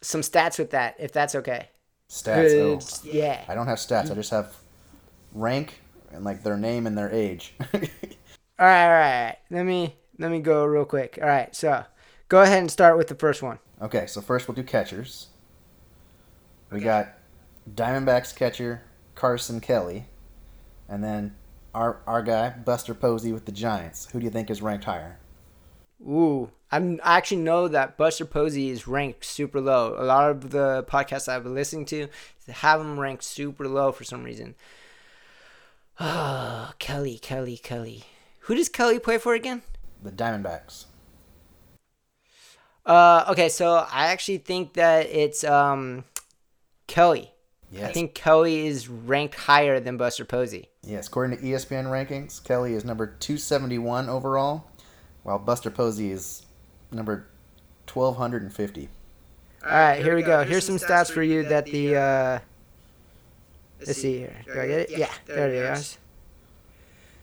some 0.00 0.20
stats 0.20 0.58
with 0.58 0.70
that, 0.72 0.96
if 0.98 1.12
that's 1.12 1.36
okay. 1.36 1.68
Stats. 2.10 2.50
Good. 2.50 2.82
Oh, 2.82 3.10
Yeah. 3.16 3.44
I 3.46 3.54
don't 3.54 3.68
have 3.68 3.78
stats. 3.78 4.10
I 4.10 4.14
just 4.14 4.30
have 4.30 4.52
rank 5.32 5.80
and 6.12 6.24
like 6.24 6.42
their 6.42 6.56
name 6.56 6.88
and 6.88 6.98
their 6.98 7.10
age. 7.12 7.54
All 8.58 8.68
right, 8.68 8.84
all 8.84 8.90
right. 8.90 9.36
Let 9.50 9.64
me 9.64 9.96
let 10.18 10.30
me 10.30 10.40
go 10.40 10.64
real 10.64 10.84
quick. 10.84 11.18
All 11.22 11.26
right, 11.28 11.54
so 11.54 11.84
go 12.28 12.42
ahead 12.42 12.58
and 12.58 12.70
start 12.70 12.96
with 12.96 13.08
the 13.08 13.14
first 13.14 13.42
one. 13.42 13.58
okay, 13.80 14.06
so 14.06 14.20
first 14.20 14.46
we'll 14.48 14.54
do 14.54 14.62
catchers. 14.62 15.28
We 16.72 16.80
got 16.80 17.18
Diamondbacks 17.70 18.34
catcher 18.34 18.82
Carson 19.14 19.60
Kelly, 19.60 20.06
and 20.88 21.04
then 21.04 21.36
our 21.74 22.00
our 22.06 22.22
guy 22.22 22.50
Buster 22.50 22.94
Posey 22.94 23.30
with 23.30 23.44
the 23.44 23.52
Giants. 23.52 24.06
Who 24.06 24.18
do 24.18 24.24
you 24.24 24.30
think 24.30 24.50
is 24.50 24.62
ranked 24.62 24.84
higher? 24.84 25.18
Ooh, 26.00 26.50
I'm, 26.72 26.98
I 27.04 27.18
actually 27.18 27.42
know 27.42 27.68
that 27.68 27.96
Buster 27.96 28.24
Posey 28.24 28.70
is 28.70 28.88
ranked 28.88 29.24
super 29.24 29.60
low. 29.60 29.94
A 29.98 30.02
lot 30.02 30.30
of 30.30 30.50
the 30.50 30.84
podcasts 30.88 31.28
I've 31.28 31.44
been 31.44 31.54
listening 31.54 31.84
to 31.86 32.08
have 32.48 32.80
him 32.80 32.98
ranked 32.98 33.22
super 33.22 33.68
low 33.68 33.92
for 33.92 34.02
some 34.04 34.24
reason. 34.24 34.54
Oh, 36.00 36.72
Kelly, 36.78 37.18
Kelly, 37.18 37.58
Kelly. 37.58 38.04
Who 38.40 38.54
does 38.54 38.70
Kelly 38.70 38.98
play 38.98 39.18
for 39.18 39.34
again? 39.34 39.62
The 40.02 40.10
Diamondbacks. 40.10 40.86
Uh, 42.84 43.26
okay, 43.28 43.48
so 43.48 43.86
I 43.92 44.06
actually 44.06 44.38
think 44.38 44.72
that 44.72 45.06
it's 45.06 45.44
um, 45.44 46.02
Kelly. 46.92 47.32
Yes. 47.70 47.88
I 47.88 47.92
think 47.92 48.12
Kelly 48.12 48.66
is 48.66 48.86
ranked 48.86 49.34
higher 49.34 49.80
than 49.80 49.96
Buster 49.96 50.26
Posey. 50.26 50.68
Yes, 50.82 51.08
according 51.08 51.38
to 51.38 51.42
ESPN 51.42 51.86
rankings, 51.86 52.44
Kelly 52.44 52.74
is 52.74 52.84
number 52.84 53.06
271 53.06 54.10
overall, 54.10 54.68
while 55.22 55.38
Buster 55.38 55.70
Posey 55.70 56.10
is 56.10 56.44
number 56.90 57.26
1250. 57.90 58.90
All 59.64 59.70
right, 59.70 60.02
here 60.02 60.14
we 60.14 60.22
go. 60.22 60.44
Here's 60.44 60.66
some 60.66 60.76
stats 60.76 61.10
for 61.10 61.22
you 61.22 61.44
that 61.44 61.64
the. 61.64 61.96
Uh, 61.96 62.38
let's 63.86 63.98
see 63.98 64.18
here. 64.18 64.36
Do 64.44 64.60
I 64.60 64.66
get 64.66 64.78
it? 64.80 64.90
Yeah, 64.90 65.10
there 65.24 65.48
it 65.48 65.78
is. 65.78 65.96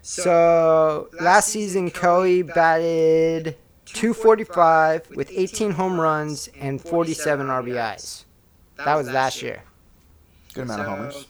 So 0.02 1.10
last 1.22 1.50
season, 1.50 1.92
Kelly 1.92 2.42
batted 2.42 3.56
245 3.86 5.12
with 5.12 5.32
18 5.32 5.72
home 5.72 6.02
runs 6.02 6.50
and 6.60 6.82
47 6.82 7.46
RBIs. 7.46 8.24
That 8.86 8.96
was 8.96 9.10
last 9.10 9.42
year. 9.42 9.62
Good 10.54 10.64
amount 10.64 10.82
of 10.82 10.88
homers. 10.88 11.28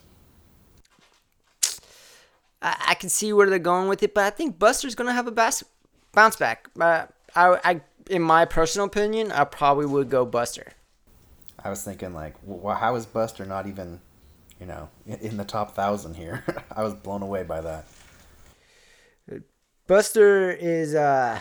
I, 2.61 2.85
I 2.89 2.93
can 2.95 3.09
see 3.09 3.33
where 3.33 3.49
they're 3.49 3.59
going 3.59 3.87
with 3.87 4.03
it, 4.03 4.13
but 4.13 4.23
I 4.23 4.29
think 4.29 4.59
Buster's 4.59 4.95
gonna 4.95 5.13
have 5.13 5.27
a 5.27 5.31
bas- 5.31 5.63
bounce 6.11 6.35
back. 6.35 6.69
Uh, 6.79 7.05
I, 7.35 7.59
I, 7.63 7.81
in 8.09 8.21
my 8.21 8.45
personal 8.45 8.87
opinion, 8.87 9.31
I 9.31 9.43
probably 9.45 9.85
would 9.85 10.09
go 10.09 10.25
Buster. 10.25 10.73
I 11.63 11.69
was 11.69 11.83
thinking 11.83 12.13
like, 12.13 12.35
well, 12.43 12.75
how 12.75 12.95
is 12.95 13.05
Buster 13.05 13.45
not 13.45 13.67
even, 13.67 13.99
you 14.59 14.65
know, 14.65 14.89
in, 15.05 15.15
in 15.19 15.37
the 15.37 15.43
top 15.43 15.75
thousand 15.75 16.15
here? 16.15 16.43
I 16.75 16.83
was 16.83 16.93
blown 16.93 17.21
away 17.21 17.43
by 17.43 17.61
that. 17.61 17.85
Buster 19.87 20.51
is, 20.51 20.93
uh, 20.93 21.39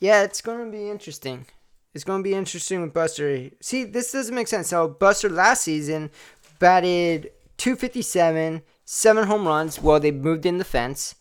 yeah, 0.00 0.22
it's 0.22 0.40
gonna 0.40 0.70
be 0.70 0.88
interesting. 0.90 1.46
It's 1.94 2.04
gonna 2.04 2.22
be 2.22 2.34
interesting 2.34 2.80
with 2.80 2.94
Buster. 2.94 3.50
See, 3.60 3.84
this 3.84 4.12
doesn't 4.12 4.34
make 4.34 4.48
sense. 4.48 4.68
So 4.68 4.88
Buster 4.88 5.28
last 5.28 5.62
season 5.62 6.10
batted 6.58 7.30
257, 7.58 8.62
seven 8.84 9.26
home 9.26 9.46
runs. 9.46 9.80
Well, 9.80 10.00
they 10.00 10.10
moved 10.10 10.46
in 10.46 10.58
the 10.58 10.64
fence 10.64 11.14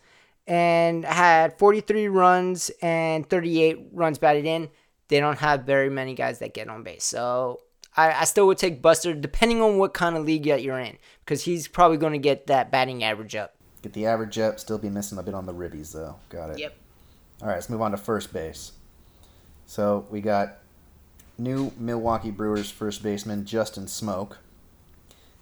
and 0.47 1.05
had 1.05 1.57
43 1.57 2.07
runs 2.07 2.71
and 2.81 3.29
38 3.29 3.89
runs 3.91 4.17
batted 4.17 4.45
in. 4.45 4.69
They 5.07 5.19
don't 5.19 5.39
have 5.39 5.63
very 5.63 5.89
many 5.89 6.15
guys 6.15 6.39
that 6.39 6.53
get 6.53 6.69
on 6.69 6.83
base. 6.83 7.03
So 7.03 7.61
I, 7.95 8.11
I 8.13 8.23
still 8.23 8.47
would 8.47 8.57
take 8.57 8.81
Buster 8.81 9.13
depending 9.13 9.61
on 9.61 9.77
what 9.77 9.93
kind 9.93 10.15
of 10.15 10.25
league 10.25 10.45
that 10.45 10.63
you're 10.63 10.79
in 10.79 10.97
because 11.25 11.43
he's 11.43 11.67
probably 11.67 11.97
going 11.97 12.13
to 12.13 12.19
get 12.19 12.47
that 12.47 12.71
batting 12.71 13.03
average 13.03 13.35
up. 13.35 13.55
Get 13.81 13.93
the 13.93 14.05
average 14.05 14.37
up, 14.39 14.59
still 14.59 14.77
be 14.77 14.89
missing 14.89 15.17
a 15.17 15.23
bit 15.23 15.33
on 15.33 15.45
the 15.45 15.53
ribbies 15.53 15.91
though. 15.91 16.15
Got 16.29 16.51
it. 16.51 16.59
Yep. 16.59 16.75
All 17.41 17.47
right, 17.47 17.55
let's 17.55 17.69
move 17.69 17.81
on 17.81 17.91
to 17.91 17.97
first 17.97 18.31
base. 18.31 18.73
So 19.65 20.05
we 20.09 20.21
got 20.21 20.59
new 21.37 21.71
Milwaukee 21.77 22.31
Brewers 22.31 22.71
first 22.71 23.03
baseman 23.03 23.45
Justin 23.45 23.85
Smoak, 23.85 24.37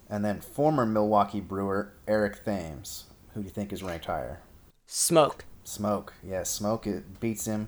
and 0.09 0.23
then 0.23 0.41
former 0.41 0.85
Milwaukee 0.85 1.39
Brewer 1.39 1.93
Eric 2.07 2.43
Thames. 2.43 3.05
Who 3.33 3.41
do 3.41 3.45
you 3.45 3.51
think 3.51 3.71
is 3.71 3.83
ranked 3.83 4.05
higher? 4.05 4.39
Smoak. 4.87 5.41
Smoak, 5.65 6.09
yes, 6.23 6.59
Smoak 6.59 6.87
it 6.87 7.19
beats 7.19 7.45
him. 7.45 7.67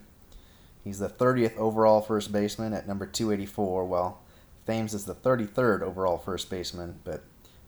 He's 0.83 0.99
the 0.99 1.09
30th 1.09 1.55
overall 1.57 2.01
first 2.01 2.31
baseman 2.31 2.73
at 2.73 2.87
number 2.87 3.05
284, 3.05 3.85
while 3.85 4.21
Thames 4.65 4.93
is 4.93 5.05
the 5.05 5.13
33rd 5.13 5.81
overall 5.81 6.17
first 6.17 6.49
baseman, 6.49 6.99
but 7.03 7.23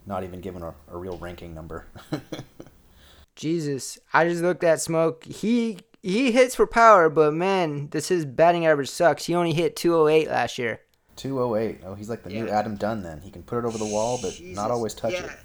not 0.06 0.24
even 0.24 0.42
given 0.42 0.64
a, 0.64 0.74
a 0.92 0.98
real 0.98 1.18
ranking 1.18 1.54
number. 1.54 1.86
Jesus, 3.36 4.00
I 4.14 4.28
just 4.28 4.42
looked 4.42 4.64
at 4.64 4.80
Smoak. 4.80 5.24
He 5.26 5.80
he 6.04 6.34
hits 6.34 6.54
for 6.54 6.68
power, 6.68 7.10
but 7.10 7.34
man, 7.34 7.88
this 7.90 8.10
his 8.10 8.26
batting 8.26 8.66
average 8.66 8.90
sucks. 8.90 9.26
He 9.26 9.34
only 9.34 9.54
hit 9.54 9.78
208 9.78 10.28
last 10.28 10.58
year. 10.58 10.82
208. 11.16 11.82
Oh, 11.86 11.96
he's 11.96 12.10
like 12.10 12.24
the 12.24 12.30
new 12.30 12.50
Adam 12.50 12.76
Dunn 12.76 13.04
then. 13.04 13.22
He 13.22 13.32
can 13.32 13.42
put 13.42 13.60
it 13.60 13.66
over 13.66 13.78
the 13.78 13.86
wall, 13.86 14.20
but 14.22 14.34
Jesus. 14.34 14.56
not 14.56 14.70
always 14.70 14.94
touch 14.94 15.14
yeah. 15.14 15.26
it. 15.26 15.40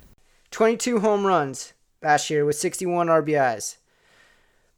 22 0.51 0.99
home 0.99 1.25
runs 1.25 1.75
last 2.03 2.29
year 2.29 2.45
with 2.45 2.57
61 2.57 3.07
RBIs. 3.07 3.77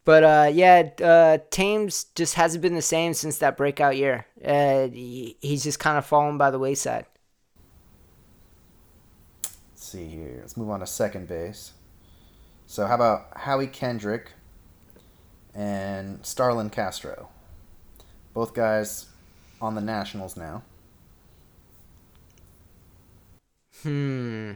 But 0.05 0.25
uh, 0.25 0.51
yeah, 0.53 0.91
uh, 1.03 1.39
Thames 1.51 2.05
just 2.15 2.35
hasn't 2.35 2.61
been 2.61 2.75
the 2.75 2.83
same 2.83 3.15
since 3.15 3.39
that 3.39 3.57
breakout 3.57 3.97
year. 3.97 4.27
Uh, 4.45 4.89
he, 4.89 5.39
he's 5.41 5.63
just 5.63 5.79
kind 5.79 5.97
of 5.97 6.05
fallen 6.05 6.37
by 6.37 6.51
the 6.51 6.59
wayside. 6.59 7.07
Let's 9.45 9.87
see 9.87 10.09
here. 10.09 10.39
Let's 10.41 10.57
move 10.57 10.69
on 10.69 10.81
to 10.81 10.87
second 10.87 11.29
base. 11.29 11.73
So 12.67 12.87
how 12.87 12.97
about 12.97 13.37
Howie 13.37 13.67
Kendrick 13.67 14.33
and 15.55 16.25
Starlin 16.25 16.71
Castro? 16.71 17.29
Both 18.35 18.55
guys 18.55 19.07
on 19.61 19.75
the 19.75 19.81
Nationals 19.81 20.37
now. 20.37 20.63
Hmm. 23.83 24.53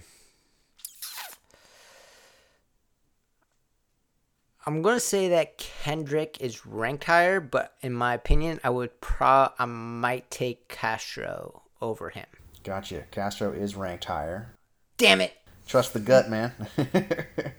I'm 4.67 4.81
gonna 4.81 5.01
say 5.01 5.29
that 5.29 5.59
Kendrick 5.59 6.41
is 6.41 6.65
ranked 6.65 7.05
higher, 7.05 7.39
but 7.39 7.75
in 7.83 7.93
my 7.93 8.15
opinion, 8.15 8.61
I 8.65 8.71
would 8.71 8.99
pro 9.01 9.51
I 9.59 9.67
might 9.67 10.31
take 10.31 10.69
Castro 10.69 11.63
over 11.83 12.09
him. 12.09 12.27
Gotcha. 12.63 13.05
Castro 13.11 13.53
is 13.53 13.77
ranked 13.77 14.07
higher. 14.07 14.55
Damn 14.97 15.21
it! 15.21 15.35
Trust 15.67 15.93
the 15.93 16.01
gut, 16.01 16.31
man. 16.31 16.53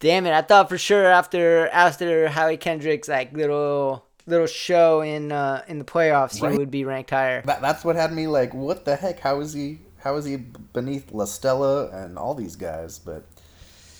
Damn 0.00 0.26
it! 0.26 0.32
I 0.32 0.42
thought 0.42 0.68
for 0.68 0.78
sure 0.78 1.06
after 1.06 1.68
after 1.68 2.28
Howie 2.28 2.56
Kendrick's 2.56 3.08
like 3.08 3.32
little 3.32 4.04
little 4.26 4.46
show 4.46 5.00
in 5.00 5.32
uh, 5.32 5.64
in 5.66 5.78
the 5.78 5.84
playoffs, 5.84 6.40
Right. 6.40 6.52
he 6.52 6.58
would 6.58 6.70
be 6.70 6.84
ranked 6.84 7.10
higher. 7.10 7.42
that, 7.42 7.60
that's 7.60 7.84
what 7.84 7.96
had 7.96 8.12
me 8.12 8.26
like, 8.28 8.54
what 8.54 8.84
the 8.84 8.94
heck? 8.96 9.18
How 9.20 9.40
is 9.40 9.52
he? 9.52 9.80
How 9.98 10.16
is 10.16 10.24
he 10.24 10.36
beneath 10.36 11.10
La 11.12 11.24
Stella 11.24 11.88
and 11.90 12.16
all 12.16 12.34
these 12.34 12.54
guys? 12.54 13.00
But, 13.00 13.24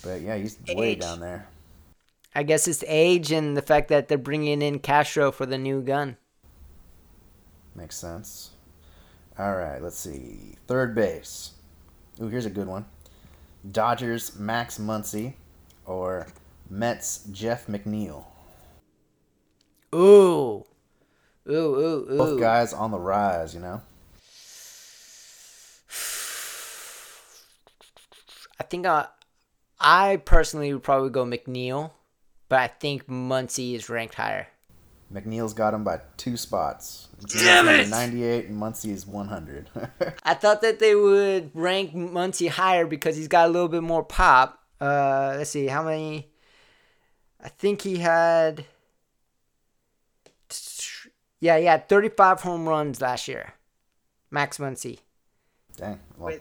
but 0.04 0.20
yeah, 0.20 0.36
he's 0.36 0.56
way 0.68 0.94
down 0.94 1.18
there. 1.18 1.48
I 2.34 2.44
guess 2.44 2.68
it's 2.68 2.84
age 2.86 3.32
and 3.32 3.56
the 3.56 3.62
fact 3.62 3.88
that 3.88 4.06
they're 4.06 4.16
bringing 4.16 4.62
in 4.62 4.78
Castro 4.78 5.32
for 5.32 5.44
the 5.44 5.58
new 5.58 5.82
gun. 5.82 6.16
Makes 7.74 7.96
sense. 7.96 8.50
All 9.36 9.56
right, 9.56 9.82
let's 9.82 9.98
see. 9.98 10.54
Third 10.68 10.94
base. 10.94 11.52
Ooh, 12.22 12.28
here's 12.28 12.46
a 12.46 12.50
good 12.50 12.68
one. 12.68 12.86
Dodgers 13.68 14.38
Max 14.38 14.78
Muncy 14.78 15.34
or 15.88 16.28
Mets 16.68 17.24
Jeff 17.32 17.66
McNeil. 17.66 18.24
Ooh, 19.94 20.64
ooh, 21.48 21.50
ooh, 21.50 22.06
ooh. 22.10 22.18
Both 22.18 22.40
guys 22.40 22.72
on 22.72 22.90
the 22.90 22.98
rise, 22.98 23.54
you 23.54 23.60
know. 23.60 23.80
I 28.60 28.64
think 28.64 28.86
I, 28.86 29.06
I 29.80 30.16
personally 30.24 30.72
would 30.74 30.82
probably 30.82 31.10
go 31.10 31.24
McNeil, 31.24 31.92
but 32.50 32.60
I 32.60 32.66
think 32.68 33.08
Muncy 33.08 33.74
is 33.74 33.88
ranked 33.88 34.14
higher. 34.14 34.48
McNeil's 35.12 35.54
got 35.54 35.72
him 35.72 35.84
by 35.84 36.00
two 36.18 36.36
spots. 36.36 37.08
Damn 37.28 37.66
it! 37.68 37.88
98 37.88 38.46
and 38.48 38.60
Muncy 38.60 38.92
is 38.92 39.06
100. 39.06 39.70
I 40.22 40.34
thought 40.34 40.60
that 40.60 40.80
they 40.80 40.94
would 40.94 41.50
rank 41.54 41.94
Muncy 41.94 42.50
higher 42.50 42.84
because 42.84 43.16
he's 43.16 43.28
got 43.28 43.48
a 43.48 43.50
little 43.50 43.68
bit 43.68 43.82
more 43.82 44.04
pop. 44.04 44.62
Uh, 44.80 45.34
let's 45.36 45.50
see 45.50 45.66
how 45.66 45.82
many. 45.82 46.30
I 47.42 47.48
think 47.48 47.82
he 47.82 47.98
had. 47.98 48.64
Yeah, 51.40 51.58
he 51.58 51.66
had 51.66 51.88
35 51.88 52.40
home 52.40 52.68
runs 52.68 53.00
last 53.00 53.28
year. 53.28 53.54
Max 54.30 54.58
Muncy. 54.58 54.98
Dang. 55.76 56.00
Well, 56.16 56.36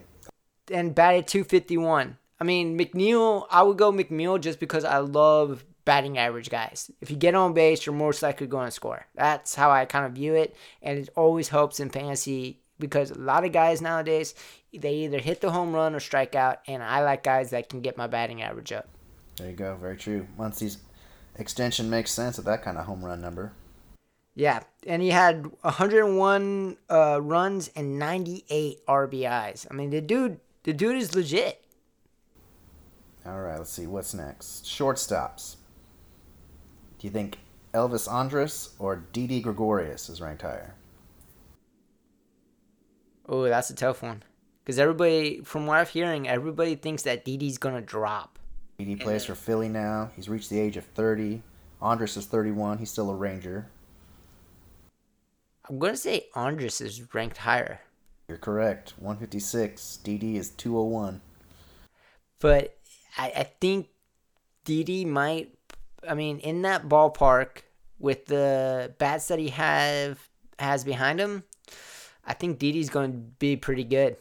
and 0.70 0.94
batted 0.94 1.26
251. 1.26 2.18
I 2.40 2.44
mean, 2.44 2.78
McNeil, 2.78 3.46
I 3.50 3.62
would 3.62 3.78
go 3.78 3.92
McNeil 3.92 4.40
just 4.40 4.60
because 4.60 4.84
I 4.84 4.98
love 4.98 5.64
batting 5.84 6.18
average 6.18 6.50
guys. 6.50 6.90
If 7.00 7.10
you 7.10 7.16
get 7.16 7.34
on 7.34 7.54
base, 7.54 7.86
you're 7.86 7.94
most 7.94 8.22
likely 8.22 8.46
going 8.46 8.66
to 8.66 8.70
score. 8.70 9.06
That's 9.14 9.54
how 9.54 9.70
I 9.70 9.84
kind 9.86 10.06
of 10.06 10.12
view 10.12 10.34
it. 10.34 10.54
And 10.82 10.98
it 10.98 11.08
always 11.16 11.48
helps 11.48 11.80
in 11.80 11.90
fantasy 11.90 12.60
because 12.78 13.10
a 13.10 13.18
lot 13.18 13.44
of 13.44 13.52
guys 13.52 13.80
nowadays, 13.80 14.34
they 14.72 14.94
either 14.94 15.18
hit 15.18 15.40
the 15.40 15.50
home 15.50 15.72
run 15.72 15.94
or 15.94 16.00
strike 16.00 16.34
out. 16.34 16.60
And 16.66 16.82
I 16.82 17.02
like 17.02 17.22
guys 17.22 17.50
that 17.50 17.68
can 17.68 17.80
get 17.80 17.96
my 17.96 18.06
batting 18.06 18.42
average 18.42 18.72
up. 18.72 18.88
there 19.36 19.50
you 19.50 19.56
go. 19.56 19.76
Very 19.76 19.96
true. 19.96 20.26
Muncy's 20.38 20.78
extension 21.36 21.88
makes 21.90 22.10
sense 22.10 22.38
at 22.38 22.44
that 22.44 22.62
kind 22.62 22.78
of 22.78 22.86
home 22.86 23.04
run 23.04 23.20
number. 23.20 23.52
Yeah. 24.34 24.60
And 24.86 25.02
he 25.02 25.10
had 25.10 25.46
101 25.62 26.76
uh, 26.88 27.20
runs 27.20 27.70
and 27.74 27.98
98 27.98 28.86
RBIs. 28.86 29.66
I 29.70 29.74
mean, 29.74 29.90
the 29.90 30.00
dude, 30.00 30.38
the 30.62 30.72
dude 30.72 30.96
is 30.96 31.14
legit. 31.14 31.64
All 33.26 33.40
right, 33.40 33.58
let's 33.58 33.70
see. 33.72 33.86
What's 33.86 34.14
next? 34.14 34.64
Shortstops. 34.64 35.56
Do 36.98 37.06
you 37.06 37.12
think 37.12 37.38
Elvis 37.74 38.10
Andrus 38.10 38.74
or 38.78 39.04
Didi 39.12 39.40
Gregorius 39.40 40.08
is 40.08 40.20
ranked 40.20 40.42
higher? 40.42 40.74
Oh, 43.48 43.50
that's 43.50 43.70
a 43.70 43.74
tough 43.74 44.02
one. 44.02 44.22
Because 44.62 44.78
everybody, 44.78 45.40
from 45.40 45.66
what 45.66 45.78
I'm 45.78 45.86
hearing, 45.86 46.28
everybody 46.28 46.74
thinks 46.74 47.04
that 47.04 47.24
Didi's 47.24 47.56
gonna 47.56 47.80
drop. 47.80 48.38
Didi 48.78 48.94
plays 48.96 49.24
for 49.24 49.34
Philly 49.34 49.70
now. 49.70 50.10
He's 50.14 50.28
reached 50.28 50.50
the 50.50 50.60
age 50.60 50.76
of 50.76 50.84
30. 50.84 51.42
Andrus 51.80 52.16
is 52.18 52.26
31. 52.26 52.76
He's 52.76 52.90
still 52.90 53.08
a 53.10 53.14
Ranger. 53.14 53.68
I'm 55.68 55.78
gonna 55.78 55.96
say 55.96 56.26
Andrus 56.36 56.80
is 56.82 57.14
ranked 57.14 57.38
higher, 57.38 57.80
You're 58.28 58.36
correct. 58.38 58.92
156. 58.98 59.98
Didi 59.98 60.36
is 60.36 60.50
201. 60.50 61.20
but 62.40 62.76
I, 63.16 63.32
I 63.34 63.42
think 63.60 63.88
Didi 64.64 65.04
might. 65.06 65.54
I 66.06 66.14
mean, 66.14 66.38
in 66.40 66.62
that 66.62 66.88
ballpark 66.88 67.62
with 67.98 68.26
the 68.26 68.94
bats 68.98 69.28
that 69.28 69.38
he 69.38 69.48
have 69.48 70.28
has 70.58 70.84
behind 70.84 71.18
him, 71.20 71.42
I 72.28 72.34
think 72.34 72.58
Didi's 72.58 72.90
going 72.90 73.10
to 73.10 73.18
be 73.38 73.56
pretty 73.56 73.84
good. 73.84 74.18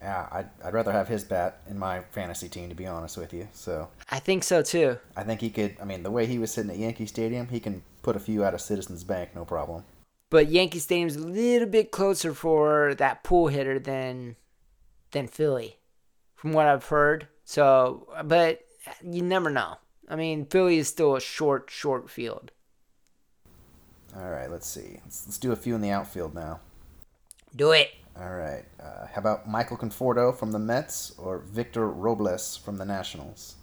Yeah, 0.00 0.26
I'd, 0.32 0.48
I'd 0.64 0.74
rather 0.74 0.90
have 0.90 1.06
his 1.06 1.22
bat 1.22 1.60
in 1.68 1.78
my 1.78 2.00
fantasy 2.00 2.48
team, 2.48 2.68
to 2.70 2.74
be 2.74 2.86
honest 2.86 3.16
with 3.16 3.32
you. 3.32 3.46
So 3.52 3.88
I 4.10 4.18
think 4.18 4.42
so 4.42 4.62
too. 4.62 4.98
I 5.16 5.22
think 5.22 5.40
he 5.40 5.50
could. 5.50 5.76
I 5.80 5.84
mean, 5.84 6.02
the 6.02 6.10
way 6.10 6.26
he 6.26 6.40
was 6.40 6.50
sitting 6.50 6.72
at 6.72 6.78
Yankee 6.78 7.06
Stadium, 7.06 7.46
he 7.46 7.60
can 7.60 7.84
put 8.02 8.16
a 8.16 8.18
few 8.18 8.42
out 8.42 8.54
of 8.54 8.60
Citizens 8.60 9.04
Bank, 9.04 9.30
no 9.36 9.44
problem. 9.44 9.84
But 10.28 10.48
Yankee 10.48 10.80
Stadium's 10.80 11.14
a 11.14 11.24
little 11.24 11.68
bit 11.68 11.92
closer 11.92 12.34
for 12.34 12.94
that 12.96 13.22
pull 13.22 13.46
hitter 13.48 13.78
than 13.78 14.34
than 15.12 15.28
Philly, 15.28 15.76
from 16.34 16.52
what 16.52 16.66
I've 16.66 16.86
heard. 16.86 17.28
So, 17.44 18.08
but 18.24 18.64
you 19.04 19.22
never 19.22 19.50
know. 19.50 19.76
I 20.08 20.16
mean, 20.16 20.46
Philly 20.46 20.78
is 20.78 20.88
still 20.88 21.14
a 21.14 21.20
short, 21.20 21.70
short 21.70 22.10
field. 22.10 22.50
All 24.16 24.30
right, 24.30 24.50
let's 24.50 24.66
see. 24.66 25.00
Let's, 25.04 25.26
let's 25.26 25.38
do 25.38 25.52
a 25.52 25.56
few 25.56 25.74
in 25.74 25.80
the 25.80 25.90
outfield 25.90 26.34
now. 26.34 26.60
Do 27.54 27.72
it. 27.72 27.90
All 28.18 28.30
right. 28.30 28.64
Uh, 28.80 29.06
how 29.06 29.18
about 29.20 29.48
Michael 29.48 29.76
Conforto 29.76 30.36
from 30.36 30.52
the 30.52 30.58
Mets 30.58 31.12
or 31.18 31.38
Victor 31.38 31.88
Robles 31.88 32.56
from 32.56 32.76
the 32.76 32.84
Nationals? 32.84 33.56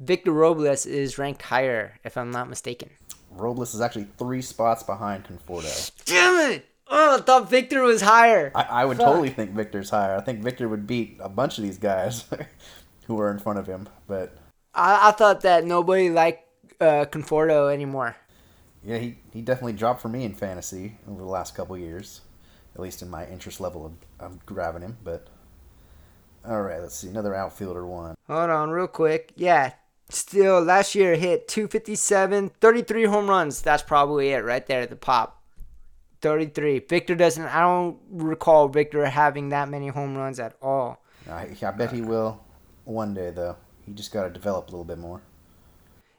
Victor 0.00 0.32
Robles 0.32 0.86
is 0.86 1.18
ranked 1.18 1.42
higher, 1.42 1.98
if 2.04 2.16
I'm 2.16 2.30
not 2.30 2.48
mistaken. 2.48 2.90
Robles 3.30 3.74
is 3.74 3.80
actually 3.80 4.08
three 4.18 4.42
spots 4.42 4.82
behind 4.82 5.24
Conforto. 5.24 5.90
Damn 6.04 6.52
it! 6.52 6.66
Oh, 6.88 7.16
I 7.18 7.20
thought 7.22 7.48
Victor 7.50 7.82
was 7.82 8.02
higher. 8.02 8.52
I, 8.54 8.62
I 8.62 8.84
would 8.84 8.98
Fuck. 8.98 9.06
totally 9.06 9.30
think 9.30 9.52
Victor's 9.52 9.90
higher. 9.90 10.16
I 10.16 10.20
think 10.20 10.40
Victor 10.40 10.68
would 10.68 10.86
beat 10.86 11.16
a 11.20 11.28
bunch 11.28 11.58
of 11.58 11.64
these 11.64 11.78
guys 11.78 12.24
who 13.06 13.14
were 13.14 13.30
in 13.30 13.38
front 13.38 13.58
of 13.58 13.66
him. 13.66 13.88
But 14.06 14.36
I, 14.74 15.08
I 15.08 15.10
thought 15.12 15.40
that 15.42 15.64
nobody 15.64 16.10
liked 16.10 16.46
uh, 16.80 17.06
Conforto 17.06 17.72
anymore. 17.72 18.16
yeah, 18.84 18.98
he, 18.98 19.18
he 19.32 19.40
definitely 19.40 19.72
dropped 19.72 20.02
for 20.02 20.08
me 20.08 20.24
in 20.24 20.34
fantasy 20.34 20.96
over 21.08 21.20
the 21.20 21.28
last 21.28 21.54
couple 21.54 21.76
years, 21.78 22.20
at 22.74 22.80
least 22.80 23.02
in 23.02 23.10
my 23.10 23.26
interest 23.26 23.60
level 23.60 23.86
of, 23.86 23.92
of 24.18 24.46
grabbing 24.46 24.82
him. 24.82 24.96
But 25.02 25.28
all 26.46 26.62
right, 26.62 26.80
let's 26.80 26.96
see 26.96 27.08
another 27.08 27.34
outfielder 27.34 27.86
one. 27.86 28.14
Hold 28.26 28.50
on, 28.50 28.70
real 28.70 28.86
quick. 28.86 29.32
Yeah, 29.36 29.72
still 30.08 30.60
last 30.60 30.94
year 30.94 31.16
hit 31.16 31.48
257, 31.48 32.50
33 32.60 33.04
home 33.04 33.28
runs. 33.28 33.62
That's 33.62 33.82
probably 33.82 34.30
it 34.30 34.44
right 34.44 34.66
there 34.66 34.82
at 34.82 34.90
the 34.90 34.96
pop. 34.96 35.42
33. 36.20 36.80
Victor 36.80 37.14
doesn't, 37.14 37.44
I 37.44 37.60
don't 37.60 37.98
recall 38.10 38.68
Victor 38.68 39.04
having 39.04 39.50
that 39.50 39.68
many 39.68 39.88
home 39.88 40.16
runs 40.16 40.40
at 40.40 40.56
all. 40.62 41.02
I, 41.30 41.48
I 41.62 41.70
bet 41.72 41.92
he 41.92 42.00
will 42.00 42.40
one 42.84 43.14
day 43.14 43.30
though. 43.30 43.56
He 43.84 43.92
just 43.92 44.12
got 44.12 44.24
to 44.24 44.30
develop 44.30 44.68
a 44.68 44.70
little 44.70 44.84
bit 44.84 44.98
more. 44.98 45.20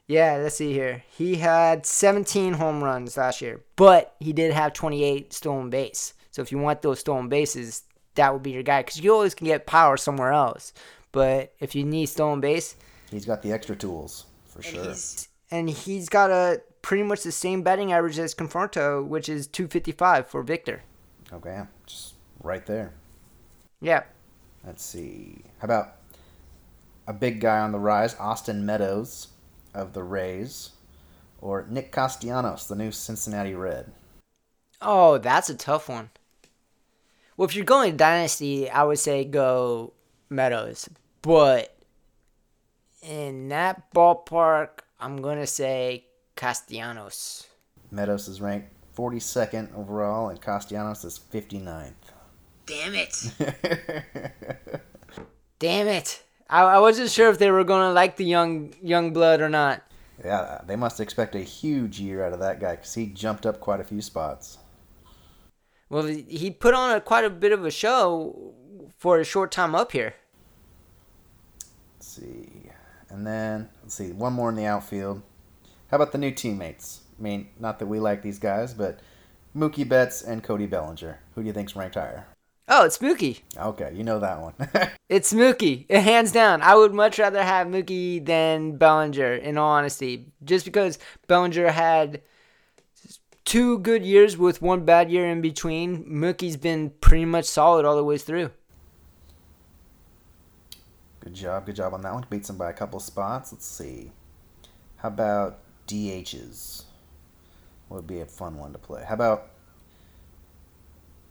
Yeah, 0.06 0.36
let's 0.36 0.54
see 0.56 0.72
here. 0.72 1.02
He 1.16 1.36
had 1.36 1.84
17 1.84 2.54
home 2.54 2.84
runs 2.84 3.16
last 3.16 3.40
year, 3.40 3.64
but 3.74 4.14
he 4.20 4.32
did 4.32 4.52
have 4.52 4.72
28 4.72 5.32
stolen 5.32 5.68
base. 5.70 6.14
So 6.36 6.42
if 6.42 6.52
you 6.52 6.58
want 6.58 6.82
those 6.82 7.00
stolen 7.00 7.30
bases, 7.30 7.84
that 8.14 8.30
would 8.30 8.42
be 8.42 8.50
your 8.50 8.62
guy 8.62 8.82
because 8.82 9.00
you 9.00 9.10
always 9.14 9.34
can 9.34 9.46
get 9.46 9.64
power 9.64 9.96
somewhere 9.96 10.32
else. 10.32 10.74
But 11.10 11.54
if 11.60 11.74
you 11.74 11.82
need 11.82 12.10
stolen 12.10 12.42
base, 12.42 12.76
He's 13.10 13.24
got 13.24 13.40
the 13.40 13.52
extra 13.52 13.74
tools 13.74 14.26
for 14.44 14.58
and 14.58 14.66
sure. 14.66 14.84
he's 14.84 15.28
and 15.50 15.70
he's 15.70 16.10
got 16.10 16.30
a 16.30 16.60
pretty 16.82 17.04
much 17.04 17.22
the 17.22 17.32
same 17.32 17.62
batting 17.62 17.90
average 17.90 18.18
as 18.18 18.34
Conforto, 18.34 19.02
which 19.02 19.30
is 19.30 19.46
255 19.46 20.26
for 20.28 20.42
Victor. 20.42 20.82
Okay, 21.32 21.62
just 21.86 22.16
right 22.42 22.66
there. 22.66 22.92
Yeah, 23.80 24.02
Let's 24.62 24.84
see. 24.84 25.42
How 25.60 25.64
about 25.64 25.94
a 27.06 27.14
big 27.14 27.40
guy 27.40 27.60
on 27.60 27.72
the 27.72 27.78
rise, 27.78 28.14
Austin 28.18 28.66
Meadows 28.66 29.28
of 29.72 29.94
the 29.94 30.02
Rays, 30.02 30.72
or 31.40 31.66
Nick 31.70 31.92
Castellanos, 31.92 32.66
the 32.68 32.76
new 32.76 32.92
Cincinnati 32.92 33.54
Red? 33.54 33.90
Oh, 34.82 35.16
that's 35.16 35.48
a 35.48 35.54
tough 35.54 35.88
one. 35.88 36.10
Well, 37.36 37.46
if 37.48 37.54
you're 37.54 37.64
going 37.64 37.96
dynasty, 37.96 38.70
I 38.70 38.82
would 38.84 38.98
say 38.98 39.24
go 39.24 39.92
Meadows. 40.30 40.88
But 41.22 41.76
in 43.02 43.48
that 43.48 43.92
ballpark, 43.94 44.80
I'm 44.98 45.20
going 45.20 45.38
to 45.38 45.46
say 45.46 46.06
Castellanos. 46.36 47.46
Meadows 47.90 48.28
is 48.28 48.40
ranked 48.40 48.70
42nd 48.96 49.76
overall, 49.76 50.28
and 50.30 50.40
Castellanos 50.40 51.04
is 51.04 51.18
59th. 51.32 51.92
Damn 52.64 52.94
it. 52.94 53.32
Damn 55.58 55.86
it. 55.88 56.22
I, 56.48 56.62
I 56.62 56.78
wasn't 56.78 57.10
sure 57.10 57.28
if 57.30 57.38
they 57.38 57.50
were 57.50 57.64
going 57.64 57.82
to 57.82 57.92
like 57.92 58.16
the 58.16 58.24
young 58.24 58.74
young 58.82 59.12
blood 59.12 59.40
or 59.40 59.48
not. 59.48 59.82
yeah, 60.24 60.60
they 60.66 60.76
must 60.76 61.00
expect 61.00 61.34
a 61.34 61.40
huge 61.40 62.00
year 62.00 62.24
out 62.24 62.32
of 62.32 62.40
that 62.40 62.60
guy 62.60 62.72
because 62.76 62.94
he 62.94 63.06
jumped 63.06 63.46
up 63.46 63.60
quite 63.60 63.80
a 63.80 63.84
few 63.84 64.00
spots. 64.00 64.58
Well, 65.88 66.04
he 66.04 66.50
put 66.50 66.74
on 66.74 66.96
a, 66.96 67.00
quite 67.00 67.24
a 67.24 67.30
bit 67.30 67.52
of 67.52 67.64
a 67.64 67.70
show 67.70 68.54
for 68.98 69.18
a 69.20 69.24
short 69.24 69.52
time 69.52 69.74
up 69.74 69.92
here. 69.92 70.14
Let's 71.94 72.08
see. 72.08 72.70
And 73.08 73.26
then, 73.26 73.68
let's 73.82 73.94
see, 73.94 74.12
one 74.12 74.32
more 74.32 74.48
in 74.50 74.56
the 74.56 74.66
outfield. 74.66 75.22
How 75.90 75.96
about 75.96 76.12
the 76.12 76.18
new 76.18 76.32
teammates? 76.32 77.02
I 77.18 77.22
mean, 77.22 77.48
not 77.60 77.78
that 77.78 77.86
we 77.86 78.00
like 78.00 78.22
these 78.22 78.38
guys, 78.38 78.74
but 78.74 79.00
Mookie 79.56 79.88
Betts 79.88 80.22
and 80.22 80.42
Cody 80.42 80.66
Bellinger. 80.66 81.20
Who 81.34 81.42
do 81.42 81.46
you 81.46 81.52
think's 81.52 81.76
ranked 81.76 81.94
higher? 81.94 82.26
Oh, 82.68 82.84
it's 82.84 82.98
Mookie. 82.98 83.42
Okay, 83.56 83.92
you 83.94 84.02
know 84.02 84.18
that 84.18 84.40
one. 84.40 84.54
It's 85.08 85.32
Mookie, 85.32 85.88
hands 85.90 86.32
down. 86.32 86.62
I 86.62 86.74
would 86.74 86.92
much 86.92 87.20
rather 87.20 87.40
have 87.40 87.68
Mookie 87.68 88.24
than 88.24 88.76
Bellinger, 88.76 89.34
in 89.34 89.56
all 89.56 89.70
honesty, 89.70 90.26
just 90.42 90.64
because 90.64 90.98
Bellinger 91.28 91.70
had 91.70 92.22
two 93.46 93.78
good 93.78 94.04
years 94.04 94.36
with 94.36 94.60
one 94.60 94.84
bad 94.84 95.10
year 95.10 95.26
in 95.26 95.40
between. 95.40 96.04
Mookie's 96.04 96.58
been 96.58 96.90
pretty 97.00 97.24
much 97.24 97.46
solid 97.46 97.86
all 97.86 97.96
the 97.96 98.04
way 98.04 98.18
through. 98.18 98.50
good 101.20 101.32
job, 101.32 101.64
good 101.64 101.76
job 101.76 101.94
on 101.94 102.02
that 102.02 102.12
one. 102.12 102.26
Beats 102.28 102.50
him 102.50 102.58
by 102.58 102.68
a 102.68 102.74
couple 102.74 103.00
spots. 103.00 103.52
Let's 103.52 103.64
see. 103.64 104.12
How 104.96 105.08
about 105.08 105.60
DHs? 105.88 106.84
Would 107.88 108.06
be 108.06 108.20
a 108.20 108.26
fun 108.26 108.58
one 108.58 108.72
to 108.72 108.78
play? 108.78 109.04
How 109.06 109.14
about 109.14 109.50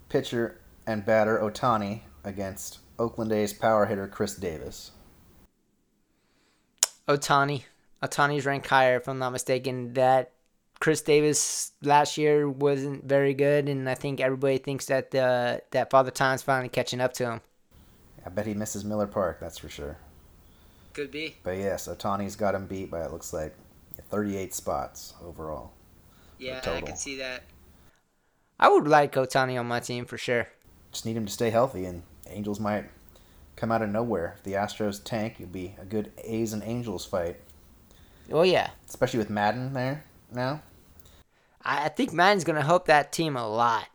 pitcher 0.10 0.60
and 0.88 1.06
batter 1.06 1.38
Ohtani 1.40 2.02
against 2.24 2.80
Oakland 2.98 3.32
A's 3.34 3.52
power 3.52 3.86
hitter 3.86 4.08
Khris 4.08 4.36
Davis? 4.36 4.92
Ohtani. 7.08 7.64
Ohtani's 8.02 8.46
ranked 8.46 8.68
higher, 8.68 8.98
if 8.98 9.08
I'm 9.08 9.20
not 9.20 9.32
mistaken. 9.32 9.94
That 9.94 10.32
Khris 10.80 11.02
Davis 11.02 11.72
last 11.82 12.18
year 12.18 12.50
wasn't 12.50 13.06
very 13.06 13.34
good, 13.34 13.70
and 13.70 13.90
I 13.90 13.96
think 13.96 14.20
everybody 14.20 14.58
thinks 14.58 14.86
that 14.88 15.14
uh, 15.16 15.60
that 15.72 15.90
Father 15.90 16.12
Time's 16.12 16.44
finally 16.44 16.70
catching 16.70 17.02
up 17.02 17.14
to 17.14 17.26
him. 17.32 17.42
I 18.26 18.30
bet 18.30 18.48
he 18.48 18.54
misses 18.54 18.84
Miller 18.84 19.08
Park, 19.08 19.40
that's 19.40 19.58
for 19.58 19.70
sure. 19.70 19.98
Could 20.94 21.12
be. 21.12 21.36
But 21.44 21.58
yes, 21.58 21.88
Ohtani's 21.88 22.36
got 22.36 22.56
him 22.56 22.66
beat 22.66 22.90
by 22.90 23.04
it 23.04 23.12
looks 23.12 23.34
like 23.34 23.56
38 24.10 24.54
spots 24.54 25.14
overall. 25.24 25.72
Yeah, 26.40 26.62
I 26.66 26.82
could 26.82 26.98
see 26.98 27.18
that. 27.18 27.44
I 28.60 28.70
would 28.70 28.88
like 28.88 29.14
Ohtani 29.14 29.60
on 29.60 29.68
my 29.68 29.80
team 29.80 30.06
for 30.06 30.18
sure. 30.18 30.48
Just 30.92 31.06
need 31.06 31.18
him 31.18 31.26
to 31.26 31.32
stay 31.32 31.50
healthy, 31.50 31.86
and 31.86 32.04
Angels 32.28 32.60
might 32.60 32.86
come 33.56 33.72
out 33.72 33.82
of 33.82 33.90
nowhere. 33.90 34.36
If 34.38 34.44
the 34.44 34.54
Astros 34.54 35.02
tank, 35.04 35.36
it'll 35.40 35.52
be 35.52 35.76
a 35.80 35.86
good 35.86 36.12
A's 36.24 36.54
and 36.54 36.64
Angels 36.64 37.06
fight, 37.06 37.38
Oh 38.32 38.42
yeah, 38.42 38.72
especially 38.90 39.20
with 39.20 39.30
Maddon 39.30 39.74
there 39.74 40.04
now. 40.36 40.62
I 41.64 41.86
I 41.86 41.90
think 41.90 42.14
Maddon's 42.14 42.44
gonna 42.44 42.64
help 42.64 42.86
that 42.86 43.12
team 43.12 43.36
a 43.36 43.48
lot. 43.48 43.88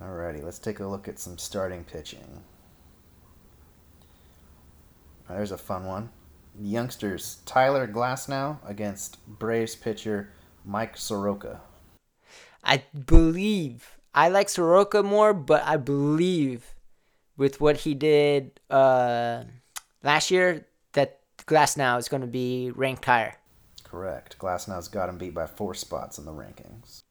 Alrighty, 0.00 0.44
let's 0.44 0.60
take 0.60 0.78
a 0.78 0.86
look 0.86 1.08
at 1.08 1.18
some 1.18 1.38
starting 1.38 1.82
pitching. 1.82 2.44
There's 5.28 5.50
a 5.50 5.58
fun 5.58 5.84
one. 5.84 6.10
The 6.54 6.68
youngsters 6.68 7.38
Tyler 7.44 7.86
Glasnow 7.86 8.58
against 8.66 9.24
Braves 9.26 9.74
pitcher 9.74 10.30
Mike 10.64 10.96
Soroka. 10.96 11.60
I 12.62 12.84
believe 13.06 13.98
I 14.14 14.28
like 14.28 14.48
Soroka 14.48 15.02
more, 15.02 15.32
but 15.32 15.62
I 15.64 15.76
believe 15.76 16.74
with 17.36 17.60
what 17.60 17.78
he 17.78 17.94
did 17.94 18.60
uh, 18.68 19.44
last 20.02 20.30
year 20.30 20.66
that 20.92 21.20
Glasnow 21.46 21.98
is 21.98 22.08
going 22.08 22.20
to 22.22 22.26
be 22.26 22.70
ranked 22.74 23.04
higher. 23.04 23.37
Correct. 23.90 24.38
Glasnow's 24.38 24.88
got 24.88 25.08
him 25.08 25.18
beat 25.18 25.34
by 25.34 25.46
four 25.46 25.74
spots 25.74 26.18
in 26.18 26.24
the 26.24 26.32
rankings. 26.32 27.02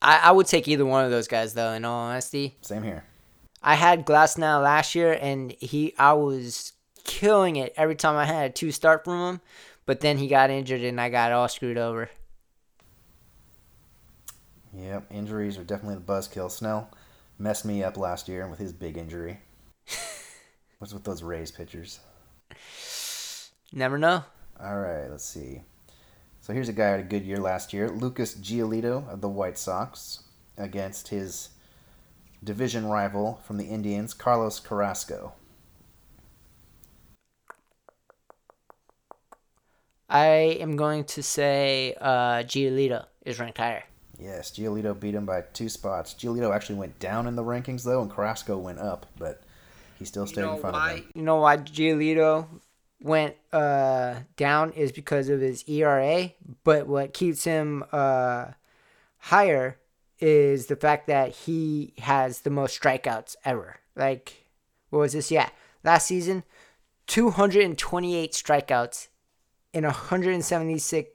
I, 0.00 0.18
I 0.24 0.32
would 0.32 0.46
take 0.46 0.68
either 0.68 0.86
one 0.86 1.04
of 1.04 1.10
those 1.10 1.28
guys 1.28 1.54
though. 1.54 1.72
In 1.72 1.84
all 1.84 2.08
honesty, 2.08 2.56
Same 2.60 2.82
here. 2.82 3.04
I 3.62 3.74
had 3.74 4.06
Glasnow 4.06 4.62
last 4.62 4.94
year, 4.94 5.18
and 5.20 5.52
he 5.52 5.94
I 5.98 6.12
was 6.12 6.72
killing 7.04 7.56
it 7.56 7.72
every 7.76 7.96
time 7.96 8.16
I 8.16 8.24
had 8.24 8.50
a 8.50 8.52
two 8.52 8.70
start 8.70 9.04
from 9.04 9.34
him. 9.34 9.40
But 9.86 10.00
then 10.00 10.18
he 10.18 10.28
got 10.28 10.50
injured, 10.50 10.82
and 10.82 11.00
I 11.00 11.08
got 11.08 11.32
all 11.32 11.48
screwed 11.48 11.78
over. 11.78 12.08
Yep, 14.76 15.06
injuries 15.10 15.58
are 15.58 15.64
definitely 15.64 15.96
the 15.96 16.00
buzzkill. 16.12 16.50
Snell 16.50 16.90
messed 17.38 17.64
me 17.64 17.82
up 17.82 17.96
last 17.96 18.28
year 18.28 18.48
with 18.48 18.58
his 18.58 18.72
big 18.72 18.96
injury. 18.96 19.40
What's 20.78 20.92
with 20.92 21.04
those 21.04 21.22
Rays 21.22 21.50
pitchers? 21.50 22.00
Never 23.72 23.98
know. 23.98 24.24
All 24.60 24.78
right, 24.78 25.08
let's 25.10 25.24
see. 25.24 25.62
So 26.40 26.52
here's 26.52 26.68
a 26.68 26.72
guy 26.72 26.86
who 26.86 26.96
had 26.96 27.00
a 27.00 27.08
good 27.08 27.24
year 27.24 27.38
last 27.38 27.72
year, 27.72 27.88
Lucas 27.88 28.34
Giolito 28.34 29.10
of 29.10 29.20
the 29.20 29.28
White 29.28 29.58
Sox, 29.58 30.24
against 30.56 31.08
his 31.08 31.50
division 32.42 32.86
rival 32.86 33.40
from 33.44 33.56
the 33.56 33.64
Indians, 33.64 34.14
Carlos 34.14 34.60
Carrasco. 34.60 35.32
I 40.08 40.26
am 40.60 40.76
going 40.76 41.04
to 41.04 41.22
say 41.22 41.96
uh, 42.00 42.44
Giolito 42.44 43.06
is 43.24 43.40
ranked 43.40 43.58
higher. 43.58 43.84
Yes, 44.18 44.52
Giolito 44.52 44.98
beat 44.98 45.14
him 45.14 45.26
by 45.26 45.42
two 45.52 45.68
spots. 45.68 46.14
Giolito 46.14 46.54
actually 46.54 46.76
went 46.76 46.98
down 47.00 47.26
in 47.26 47.34
the 47.34 47.42
rankings 47.42 47.82
though, 47.82 48.00
and 48.02 48.10
Carrasco 48.10 48.56
went 48.58 48.78
up, 48.78 49.06
but 49.18 49.42
he 49.98 50.04
still 50.04 50.26
stayed 50.26 50.44
in 50.44 50.58
front 50.58 50.76
of 50.76 50.96
him. 50.96 51.04
You 51.14 51.22
know 51.22 51.36
why 51.36 51.56
Giolito 51.56 52.46
went 53.04 53.36
uh, 53.52 54.14
down 54.36 54.72
is 54.72 54.90
because 54.90 55.28
of 55.28 55.40
his 55.40 55.62
ERA, 55.68 56.32
but 56.64 56.86
what 56.86 57.12
keeps 57.12 57.44
him 57.44 57.84
uh, 57.92 58.46
higher 59.18 59.78
is 60.18 60.66
the 60.66 60.76
fact 60.76 61.06
that 61.06 61.30
he 61.30 61.92
has 61.98 62.40
the 62.40 62.50
most 62.50 62.80
strikeouts 62.80 63.36
ever. 63.44 63.76
Like, 63.94 64.46
what 64.88 65.00
was 65.00 65.12
this? 65.12 65.30
Yeah, 65.30 65.50
last 65.84 66.06
season, 66.06 66.44
228 67.06 68.32
strikeouts 68.32 69.08
in 69.74 69.84
176, 69.84 71.10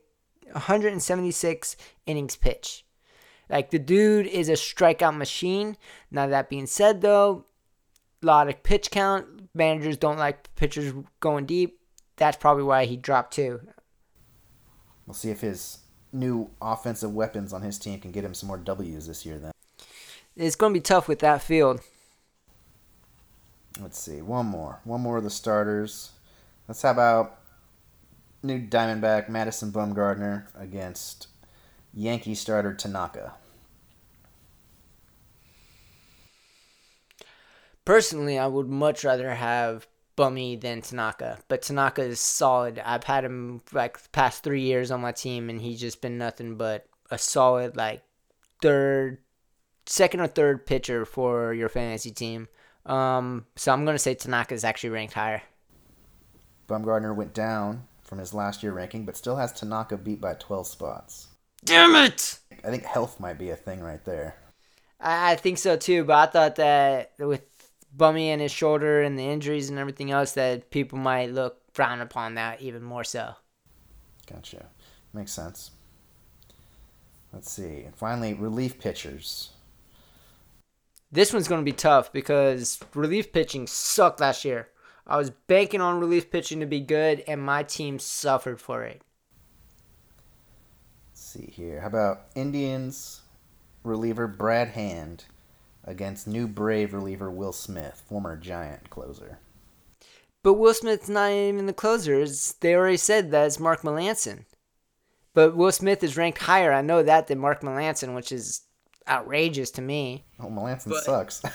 176 0.52 1.76
innings 2.06 2.36
pitched. 2.36 2.84
Like, 3.48 3.70
the 3.70 3.80
dude 3.80 4.28
is 4.28 4.48
a 4.48 4.52
strikeout 4.52 5.16
machine. 5.16 5.76
Now, 6.12 6.28
that 6.28 6.48
being 6.48 6.66
said, 6.66 7.00
though, 7.00 7.46
a 8.22 8.26
lot 8.26 8.48
of 8.48 8.62
pitch 8.62 8.92
count. 8.92 9.26
Managers 9.54 9.96
don't 9.96 10.18
like 10.18 10.54
pitchers 10.54 10.94
going 11.18 11.46
deep. 11.46 11.79
That's 12.20 12.36
probably 12.36 12.64
why 12.64 12.84
he 12.84 12.98
dropped 12.98 13.32
too. 13.32 13.62
We'll 15.06 15.14
see 15.14 15.30
if 15.30 15.40
his 15.40 15.78
new 16.12 16.50
offensive 16.60 17.14
weapons 17.14 17.54
on 17.54 17.62
his 17.62 17.78
team 17.78 17.98
can 17.98 18.12
get 18.12 18.24
him 18.24 18.34
some 18.34 18.46
more 18.46 18.58
W's 18.58 19.06
this 19.06 19.24
year 19.24 19.38
then. 19.38 19.52
It's 20.36 20.54
going 20.54 20.74
to 20.74 20.78
be 20.78 20.82
tough 20.82 21.08
with 21.08 21.20
that 21.20 21.40
field. 21.40 21.80
Let's 23.80 23.98
see. 23.98 24.20
One 24.20 24.46
more. 24.46 24.80
One 24.84 25.00
more 25.00 25.16
of 25.16 25.24
the 25.24 25.30
starters. 25.30 26.10
Let's 26.68 26.82
how 26.82 26.90
about 26.90 27.38
new 28.42 28.60
Diamondback 28.60 29.30
Madison 29.30 29.72
Bumgarner 29.72 30.48
against 30.54 31.28
Yankee 31.94 32.34
starter 32.34 32.74
Tanaka. 32.74 33.32
Personally, 37.86 38.38
I 38.38 38.46
would 38.46 38.68
much 38.68 39.04
rather 39.04 39.34
have 39.34 39.86
Bummy 40.20 40.54
than 40.54 40.82
Tanaka, 40.82 41.38
but 41.48 41.62
Tanaka 41.62 42.02
is 42.02 42.20
solid. 42.20 42.78
I've 42.84 43.04
had 43.04 43.24
him 43.24 43.62
like 43.72 43.98
the 43.98 44.08
past 44.10 44.42
three 44.42 44.60
years 44.60 44.90
on 44.90 45.00
my 45.00 45.12
team, 45.12 45.48
and 45.48 45.58
he's 45.58 45.80
just 45.80 46.02
been 46.02 46.18
nothing 46.18 46.56
but 46.56 46.86
a 47.10 47.16
solid 47.16 47.74
like 47.74 48.02
third, 48.60 49.16
second 49.86 50.20
or 50.20 50.26
third 50.26 50.66
pitcher 50.66 51.06
for 51.06 51.54
your 51.54 51.70
fantasy 51.70 52.10
team. 52.10 52.48
Um, 52.84 53.46
so 53.56 53.72
I'm 53.72 53.86
gonna 53.86 53.98
say 53.98 54.14
Tanaka 54.14 54.52
is 54.52 54.62
actually 54.62 54.90
ranked 54.90 55.14
higher. 55.14 55.40
Bumgarner 56.68 57.16
went 57.16 57.32
down 57.32 57.84
from 58.02 58.18
his 58.18 58.34
last 58.34 58.62
year 58.62 58.72
ranking, 58.72 59.06
but 59.06 59.16
still 59.16 59.36
has 59.36 59.54
Tanaka 59.54 59.96
beat 59.96 60.20
by 60.20 60.34
12 60.34 60.66
spots. 60.66 61.28
Damn 61.64 61.94
it! 61.94 62.40
I 62.62 62.68
think 62.68 62.84
health 62.84 63.20
might 63.20 63.38
be 63.38 63.48
a 63.48 63.56
thing 63.56 63.80
right 63.80 64.04
there. 64.04 64.36
I 65.00 65.36
think 65.36 65.56
so 65.56 65.78
too, 65.78 66.04
but 66.04 66.28
I 66.28 66.30
thought 66.30 66.56
that 66.56 67.12
with 67.18 67.40
Bummy 67.96 68.30
and 68.30 68.40
his 68.40 68.52
shoulder 68.52 69.02
and 69.02 69.18
the 69.18 69.24
injuries 69.24 69.70
and 69.70 69.78
everything 69.78 70.10
else, 70.10 70.32
that 70.32 70.70
people 70.70 70.98
might 70.98 71.30
look 71.30 71.60
frown 71.72 72.00
upon 72.00 72.34
that 72.34 72.60
even 72.60 72.82
more 72.82 73.04
so. 73.04 73.34
Gotcha. 74.26 74.66
Makes 75.12 75.32
sense. 75.32 75.72
Let's 77.32 77.50
see. 77.50 77.82
And 77.82 77.94
finally, 77.94 78.34
relief 78.34 78.78
pitchers. 78.78 79.50
This 81.12 81.32
one's 81.32 81.48
going 81.48 81.60
to 81.60 81.64
be 81.64 81.76
tough 81.76 82.12
because 82.12 82.78
relief 82.94 83.32
pitching 83.32 83.66
sucked 83.66 84.20
last 84.20 84.44
year. 84.44 84.68
I 85.06 85.16
was 85.16 85.30
banking 85.30 85.80
on 85.80 85.98
relief 85.98 86.30
pitching 86.30 86.60
to 86.60 86.66
be 86.66 86.80
good, 86.80 87.24
and 87.26 87.42
my 87.42 87.64
team 87.64 87.98
suffered 87.98 88.60
for 88.60 88.84
it. 88.84 89.02
Let's 91.10 91.20
see 91.20 91.52
here. 91.52 91.80
How 91.80 91.88
about 91.88 92.26
Indians 92.36 93.22
reliever 93.82 94.28
Brad 94.28 94.68
Hand 94.68 95.24
against 95.84 96.26
new 96.26 96.46
Brave 96.46 96.92
reliever 96.92 97.30
Will 97.30 97.52
Smith, 97.52 98.02
former 98.08 98.36
Giant 98.36 98.90
closer? 98.90 99.38
But 100.42 100.54
Will 100.54 100.74
Smith's 100.74 101.08
not 101.08 101.30
even 101.32 101.66
the 101.66 101.72
closer. 101.72 102.20
It's, 102.20 102.52
they 102.52 102.74
already 102.74 102.96
said 102.96 103.30
that 103.30 103.46
it's 103.46 103.60
Mark 103.60 103.82
Melancon. 103.82 104.44
But 105.34 105.54
Will 105.56 105.72
Smith 105.72 106.02
is 106.02 106.16
ranked 106.16 106.38
higher. 106.38 106.72
I 106.72 106.80
know 106.82 107.02
that 107.02 107.26
than 107.26 107.38
Mark 107.38 107.60
Melancon, 107.62 108.14
which 108.14 108.32
is 108.32 108.62
outrageous 109.08 109.70
to 109.72 109.82
me. 109.82 110.24
Oh, 110.38 110.46
Melancon 110.46 110.88
But- 110.90 111.04
sucks. 111.04 111.42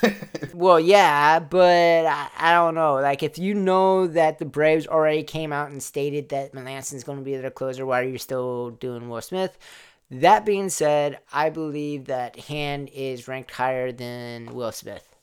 Well, 0.53 0.79
yeah, 0.79 1.39
but 1.39 2.05
I, 2.05 2.29
I 2.37 2.53
don't 2.53 2.75
know. 2.75 2.93
Like, 2.93 3.23
if 3.23 3.37
you 3.37 3.53
know 3.53 4.07
that 4.07 4.39
the 4.39 4.45
Braves 4.45 4.87
already 4.87 5.21
came 5.21 5.51
out 5.51 5.69
and 5.69 5.83
stated 5.83 6.29
that 6.29 6.53
Melancon's 6.53 7.03
going 7.03 7.17
to 7.17 7.25
be 7.25 7.35
their 7.35 7.51
closer, 7.51 7.85
why 7.85 7.99
are 7.99 8.07
you 8.07 8.17
still 8.17 8.69
doing 8.69 9.09
Will 9.09 9.19
Smith? 9.19 9.57
That 10.11 10.45
being 10.45 10.69
said, 10.69 11.19
I 11.33 11.49
believe 11.49 12.05
that 12.05 12.35
Hand 12.37 12.89
is 12.93 13.27
ranked 13.27 13.51
higher 13.51 13.91
than 13.91 14.53
Will 14.53 14.71
Smith. 14.71 15.15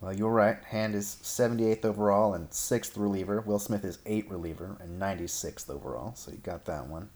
well, 0.00 0.14
you're 0.14 0.30
right. 0.30 0.62
Hand 0.64 0.94
is 0.94 1.16
78th 1.22 1.84
overall 1.84 2.34
and 2.34 2.48
6th 2.50 2.96
reliever. 2.96 3.40
Will 3.40 3.58
Smith 3.58 3.84
is 3.84 3.98
8th 4.06 4.30
reliever 4.30 4.76
and 4.80 5.00
96th 5.00 5.68
overall. 5.70 6.14
So 6.14 6.30
you 6.30 6.38
got 6.38 6.64
that 6.66 6.86
one. 6.88 7.08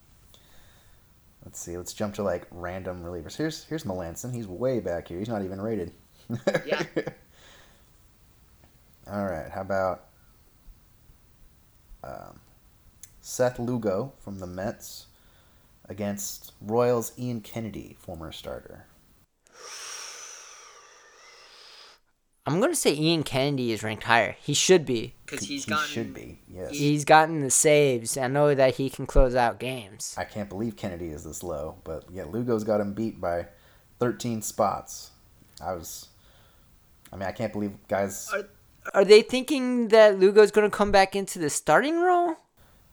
Let's 1.45 1.61
see. 1.61 1.77
Let's 1.77 1.93
jump 1.95 2.15
to 2.17 2.23
like 2.23 2.47
random 2.51 3.03
relievers. 3.05 3.37
Here's 3.37 3.65
here's 3.65 3.85
Melancon. 3.85 4.35
He's 4.35 4.47
way 4.49 4.81
back 4.81 5.09
here. 5.09 5.19
He's 5.19 5.29
not 5.29 5.45
even 5.45 5.61
rated. 5.61 5.93
Yeah. 6.67 6.83
All 9.11 9.25
right. 9.25 9.51
How 9.51 9.63
about 9.63 10.05
um, 12.05 12.41
Seth 13.21 13.59
Lugo 13.59 14.13
from 14.19 14.39
the 14.41 14.47
Mets 14.47 15.07
against 15.89 16.53
Royals 16.61 17.13
Ian 17.19 17.41
Kennedy, 17.41 17.97
former 17.99 18.33
starter. 18.33 18.87
I'm 22.49 22.61
going 22.61 22.73
to 22.73 22.77
say 22.77 22.95
Ian 22.95 23.25
Kennedy 23.25 23.73
is 23.73 23.83
ranked 23.83 24.05
higher. 24.05 24.35
He 24.41 24.55
should 24.55 24.87
be. 24.87 25.15
Because 25.27 25.41
he 25.41 25.55
he's 25.55 25.67
gotten, 25.67 25.87
should 25.87 26.15
be. 26.15 26.39
Yes. 26.49 26.71
He's 26.71 27.05
gotten 27.05 27.41
the 27.41 27.51
saves. 27.51 28.17
I 28.17 28.27
know 28.27 28.55
that 28.55 28.77
he 28.77 28.89
can 28.89 29.05
close 29.05 29.35
out 29.35 29.61
games. 29.61 30.15
I 30.17 30.25
can't 30.25 30.49
believe 30.49 30.75
Kennedy 30.75 31.09
is 31.09 31.25
this 31.25 31.43
low, 31.43 31.77
but 31.85 32.05
yeah, 32.11 32.25
Lugo's 32.25 32.65
got 32.65 32.81
him 32.81 32.95
beat 32.95 33.21
by 33.21 33.49
13 34.01 34.41
spots. 34.41 35.11
I 35.63 35.75
was, 35.75 36.09
I 37.13 37.17
mean, 37.17 37.29
I 37.29 37.33
can't 37.33 37.53
believe 37.53 37.73
guys. 37.87 38.33
Are 38.95 39.05
they 39.05 39.21
thinking 39.21 39.89
that 39.89 40.19
Lugo's 40.19 40.51
going 40.51 40.71
to 40.71 40.75
come 40.75 40.91
back 40.91 41.15
into 41.15 41.39
the 41.39 41.51
starting 41.51 42.01
role? 42.01 42.37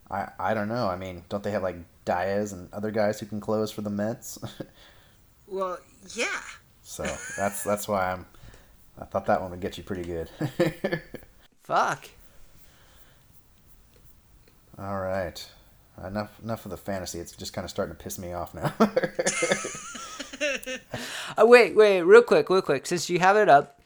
I 0.10 0.30
I 0.40 0.54
don't 0.54 0.68
know. 0.68 0.88
I 0.88 0.96
mean, 0.96 1.24
don't 1.30 1.44
they 1.44 1.52
have 1.52 1.64
like 1.64 1.78
Diaz 2.06 2.54
and 2.54 2.72
other 2.74 2.92
guys 2.92 3.20
who 3.20 3.26
can 3.26 3.40
close 3.40 3.72
for 3.72 3.82
the 3.82 3.90
Mets? 3.90 4.38
Well, 5.48 5.78
yeah. 6.16 6.42
so 6.82 7.04
that's 7.38 7.64
that's 7.64 7.88
why 7.88 8.12
I'm. 8.14 8.26
I 9.00 9.06
thought 9.06 9.28
that 9.28 9.42
one 9.42 9.52
would 9.52 9.60
get 9.60 9.78
you 9.78 9.84
pretty 9.84 10.02
good. 10.02 10.28
Fuck. 11.64 12.10
All 14.80 15.00
right. 15.00 15.48
Enough 16.04 16.32
enough 16.44 16.66
of 16.66 16.72
the 16.72 16.78
fantasy. 16.78 17.20
It's 17.20 17.34
just 17.36 17.54
kind 17.54 17.64
of 17.64 17.70
starting 17.70 17.96
to 17.96 18.04
piss 18.04 18.18
me 18.18 18.34
off 18.34 18.54
now. 18.56 18.74
Uh, 21.38 21.46
wait, 21.46 21.76
wait, 21.76 22.02
real 22.02 22.22
quick, 22.22 22.50
real 22.50 22.62
quick. 22.62 22.86
Since 22.86 23.10
you 23.10 23.20
have 23.20 23.36
it 23.36 23.50
up, 23.50 23.82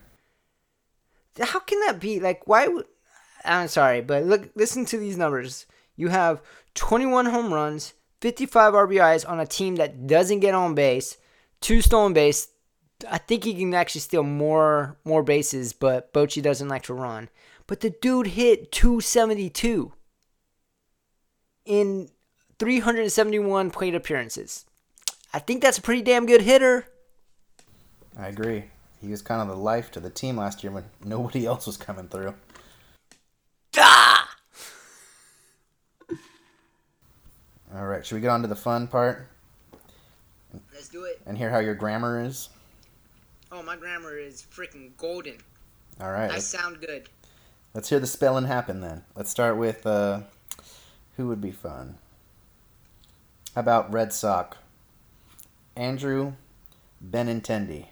How 1.40 1.60
can 1.60 1.80
that 1.82 2.00
be? 2.00 2.20
Like, 2.20 2.48
why 2.48 2.68
would. 2.68 2.88
I'm 3.46 3.68
sorry, 3.68 4.02
but 4.02 4.26
look, 4.26 4.50
listen 4.56 4.86
to 4.86 4.98
these 4.98 5.18
numbers. 5.18 5.66
You 5.96 6.10
have 6.10 6.42
21 6.76 7.26
home 7.28 7.54
runs, 7.54 7.94
55 8.22 8.74
RBIs 8.74 9.28
on 9.28 9.40
a 9.40 9.46
team 9.46 9.76
that 9.78 10.08
doesn't 10.08 10.40
get 10.40 10.54
on 10.54 10.76
base, 10.76 11.18
two 11.62 11.82
stolen 11.82 12.14
base. 12.14 12.50
I 13.10 13.18
think 13.18 13.46
he 13.46 13.54
can 13.54 13.74
actually 13.74 14.02
steal 14.02 14.24
more 14.24 14.98
more 15.06 15.24
bases, 15.24 15.72
but 15.74 16.14
Bochy 16.14 16.42
doesn't 16.42 16.68
like 16.68 16.84
to 16.84 16.94
run. 16.94 17.30
But 17.68 17.80
the 17.82 17.92
dude 17.92 18.28
hit 18.28 18.72
272 18.72 19.94
in 21.66 22.10
371 22.58 23.72
plate 23.72 23.96
appearances. 23.96 24.66
I 25.34 25.40
think 25.40 25.62
that's 25.62 25.78
a 25.78 25.82
pretty 25.82 26.02
damn 26.02 26.26
good 26.26 26.42
hitter. 26.42 26.88
I 28.18 28.28
agree. 28.28 28.66
He 29.02 29.10
was 29.10 29.22
kind 29.22 29.42
of 29.42 29.48
the 29.48 29.56
life 29.56 29.92
to 29.92 30.00
the 30.00 30.10
team 30.10 30.38
last 30.38 30.64
year 30.64 30.74
when 30.74 30.86
nobody 31.04 31.46
else 31.46 31.68
was 31.68 31.78
coming 31.78 32.08
through. 32.08 32.34
Ah! 33.78 34.36
All 37.76 37.86
right, 37.86 38.06
should 38.06 38.16
we 38.16 38.22
get 38.22 38.32
on 38.32 38.42
to 38.42 38.48
the 38.48 38.56
fun 38.56 38.88
part 38.88 39.28
Let's 40.74 40.90
do 40.90 41.04
it. 41.04 41.22
and 41.26 41.38
hear 41.38 41.50
how 41.50 41.60
your 41.60 41.76
grammar 41.76 42.24
is? 42.24 42.50
Oh, 43.52 43.62
my 43.64 43.76
grammar 43.76 44.18
is 44.18 44.46
freaking 44.52 44.96
golden. 44.98 45.38
All 46.02 46.12
right, 46.12 46.30
I 46.30 46.36
let's, 46.36 46.46
sound 46.46 46.80
good. 46.82 47.10
let's 47.74 47.90
hear 47.90 48.00
the 48.00 48.08
spelling 48.08 48.46
happen 48.46 48.82
then. 48.82 49.04
Let's 49.16 49.30
start 49.30 49.58
with 49.58 49.86
uh, 49.86 50.22
who 51.18 51.28
would 51.28 51.42
be 51.42 51.52
fun. 51.52 51.98
How 53.56 53.62
about 53.62 53.92
Red 53.94 54.14
Sox? 54.14 54.58
Andrew 55.76 56.34
Benintendi. 57.08 57.86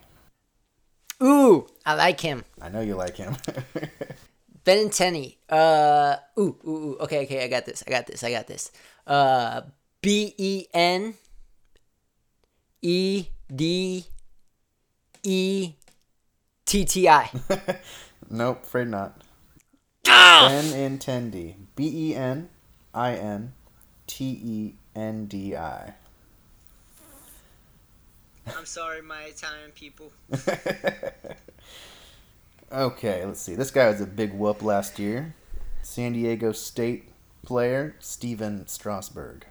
Ooh, 1.21 1.67
I 1.85 1.95
like 1.95 2.19
him. 2.21 2.43
I 2.61 2.69
know 2.69 2.81
you 2.81 2.95
like 2.95 3.17
him. 3.17 3.35
Benintendi. 4.67 5.37
Uh, 5.49 6.17
ooh, 6.37 6.57
ooh, 6.67 6.69
ooh. 6.69 6.97
Okay, 6.99 7.23
okay, 7.23 7.45
I 7.45 7.47
got 7.47 7.65
this. 7.65 7.85
I 7.87 7.89
got 7.89 8.05
this. 8.05 8.21
I 8.21 8.31
got 8.31 8.47
this. 8.47 8.69
Uh, 9.07 9.61
B 10.01 10.35
E 10.37 10.65
N 10.73 11.13
E 12.81 13.27
D 13.55 14.05
E 15.23 15.71
T 16.65 16.83
T 16.83 17.07
I. 17.07 17.31
nope, 18.29 18.63
afraid 18.63 18.89
not. 18.89 19.23
Benintendi. 20.03 21.55
B 21.77 22.11
E 22.11 22.15
N 22.15 22.49
I 22.93 23.13
N 23.13 23.53
T 24.05 24.25
E 24.25 24.73
N 24.93 25.27
D 25.27 25.55
I. 25.55 25.93
I'm 28.57 28.65
sorry, 28.65 29.01
my 29.01 29.23
Italian 29.23 29.71
people. 29.71 30.11
Okay, 32.71 33.25
let's 33.25 33.39
see. 33.39 33.55
This 33.55 33.71
guy 33.71 33.89
was 33.89 34.01
a 34.01 34.05
big 34.05 34.33
whoop 34.33 34.61
last 34.61 34.99
year. 34.99 35.35
San 35.81 36.13
Diego 36.13 36.51
State 36.51 37.09
player 37.41 37.95
Stephen 37.99 38.67
Strasburg. 38.67 39.45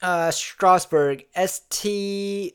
Uh, 0.00 0.30
Strasburg. 0.30 1.24
S 1.34 1.62
T 1.70 2.54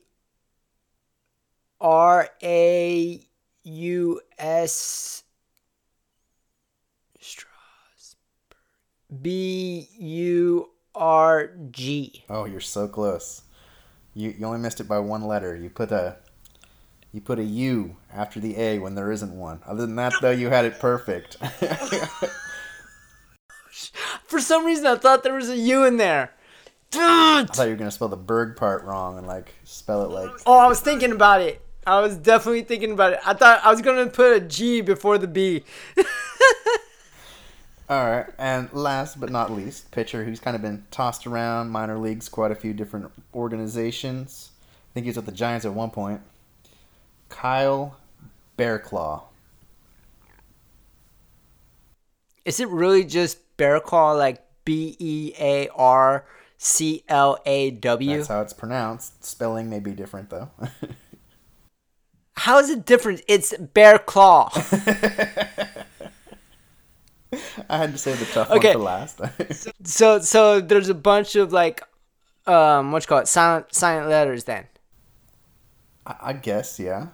R 1.82 2.30
A 2.42 3.28
U 3.64 4.22
S. 4.38 5.24
Strasburg. 7.20 7.52
B 9.22 9.90
U 10.00 10.70
R 10.96 11.52
G. 11.72 12.24
Oh, 12.30 12.46
you're 12.46 12.62
so 12.62 12.88
close. 12.88 13.42
You 14.14 14.34
you 14.38 14.46
only 14.46 14.60
missed 14.60 14.80
it 14.80 14.88
by 14.88 15.00
one 15.00 15.24
letter. 15.24 15.54
You 15.54 15.70
put 15.70 15.92
a 15.92 16.16
you 17.14 17.22
put 17.22 17.39
a 17.39 17.43
U 17.43 17.97
after 18.14 18.39
the 18.39 18.57
A 18.57 18.80
when 18.80 18.95
there 18.95 19.12
isn't 19.12 19.34
one. 19.34 19.62
Other 19.66 19.86
than 19.86 19.95
that, 19.97 20.14
though, 20.22 20.32
you 20.32 20.49
had 20.49 20.66
it 20.66 20.80
perfect. 20.80 21.38
For 24.26 24.39
some 24.39 24.66
reason, 24.66 24.86
I 24.88 24.95
thought 24.95 25.24
there 25.24 25.34
was 25.34 25.49
a 25.49 25.57
U 25.57 25.84
in 25.86 25.97
there. 25.97 26.32
I 26.93 27.45
thought 27.49 27.64
you 27.64 27.72
were 27.72 27.78
gonna 27.78 27.91
spell 27.91 28.09
the 28.09 28.18
Berg 28.18 28.55
part 28.57 28.84
wrong 28.84 29.18
and 29.18 29.26
like 29.26 29.53
spell 29.64 30.03
it 30.03 30.12
like 30.12 30.30
Oh, 30.45 30.57
I 30.57 30.68
was 30.68 30.82
thinking 30.82 31.12
about 31.12 31.41
it. 31.41 31.62
I 31.86 31.99
was 32.01 32.18
definitely 32.18 32.64
thinking 32.64 32.91
about 32.91 33.14
it. 33.14 33.20
I 33.26 33.34
thought 33.34 33.62
I 33.64 33.72
was 33.72 33.82
gonna 33.82 34.07
put 34.07 34.36
a 34.36 34.39
G 34.41 34.82
before 34.82 35.18
the 35.18 35.28
B. 35.28 35.64
All 37.89 38.09
right, 38.09 38.28
and 38.38 38.72
last 38.72 39.20
but 39.20 39.30
not 39.30 39.51
least, 39.51 39.91
pitcher 39.91 40.24
who's 40.24 40.39
kind 40.39 40.55
of 40.55 40.62
been 40.62 40.86
tossed 40.91 41.28
around 41.28 41.70
minor 41.70 41.97
leagues, 41.97 42.30
quite 42.30 42.51
a 42.51 42.55
few 42.55 42.74
different 42.74 43.12
organizations. 43.34 44.51
I 44.64 44.93
think 44.93 45.03
he 45.05 45.09
was 45.09 45.18
with 45.18 45.26
the 45.26 45.34
Giants 45.34 45.66
at 45.66 45.74
one 45.74 45.89
point. 45.89 46.22
Kyle 47.32 47.98
Barraclough. 48.58 49.24
Is 52.46 52.60
it 52.60 52.68
really 52.70 53.04
just 53.04 53.40
Bearclaw, 53.58 54.18
like 54.18 54.42
B 54.66 54.96
E 55.00 55.34
A 55.40 55.68
R 55.70 56.26
C 56.58 57.04
L 57.08 57.38
A 57.46 57.72
W? 57.72 58.18
That's 58.18 58.28
how 58.28 58.42
it's 58.42 58.54
pronounced. 58.54 59.24
Spelling 59.24 59.70
may 59.70 59.80
be 59.80 59.92
different 59.92 60.30
though. 60.30 60.50
How 62.36 62.58
is 62.60 62.70
it 62.72 62.86
different? 62.86 63.22
It's 63.28 63.54
Bearclaw. 63.54 64.50
I 67.70 67.78
had 67.78 67.92
to 67.92 67.98
say 67.98 68.14
the 68.16 68.26
tough 68.26 68.50
Okay. 68.50 68.76
one 68.76 68.78
for 68.78 68.80
last. 68.80 69.22
so, 69.84 70.20
so 70.20 70.60
there's 70.60 70.90
a 70.90 70.96
bunch 70.96 71.36
of 71.36 71.54
like, 71.54 71.84
um, 72.48 72.92
what 72.92 73.04
you 73.04 73.08
call 73.08 73.20
it, 73.20 73.28
silent, 73.28 73.74
silent 73.76 74.10
letters. 74.10 74.46
Then, 74.46 74.66
I, 76.08 76.16
I 76.22 76.34
guess, 76.34 76.80
yeah. 76.80 77.08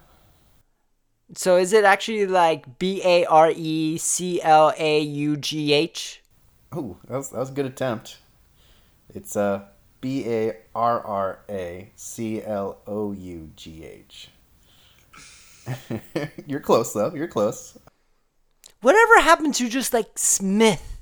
So 1.36 1.58
is 1.58 1.74
it 1.74 1.84
actually 1.84 2.26
like 2.26 2.80
B 2.80 3.02
A 3.04 3.26
R 3.26 3.52
E 3.56 3.98
C 3.98 4.42
L 4.42 4.74
A 4.78 5.00
U 5.00 5.38
G 5.38 5.74
H? 5.74 6.22
Oh, 6.72 6.98
that 7.08 7.18
was, 7.18 7.30
that 7.32 7.40
was 7.40 7.50
a 7.50 7.54
good 7.54 7.66
attempt. 7.66 8.18
It's 9.14 9.36
uh, 9.36 9.66
B 10.02 10.26
A 10.28 10.58
R 10.76 11.02
R 11.02 11.40
A 11.50 11.92
C 11.96 12.44
L 12.44 12.78
O 12.88 13.12
U 13.12 13.52
G 13.56 13.84
H. 13.84 14.30
You're 16.48 16.62
close 16.62 16.94
though. 16.94 17.14
You're 17.14 17.28
close. 17.28 17.78
Whatever 18.82 19.22
happened 19.22 19.56
to 19.56 19.70
just 19.70 19.94
like 19.94 20.18
Smith 20.18 20.97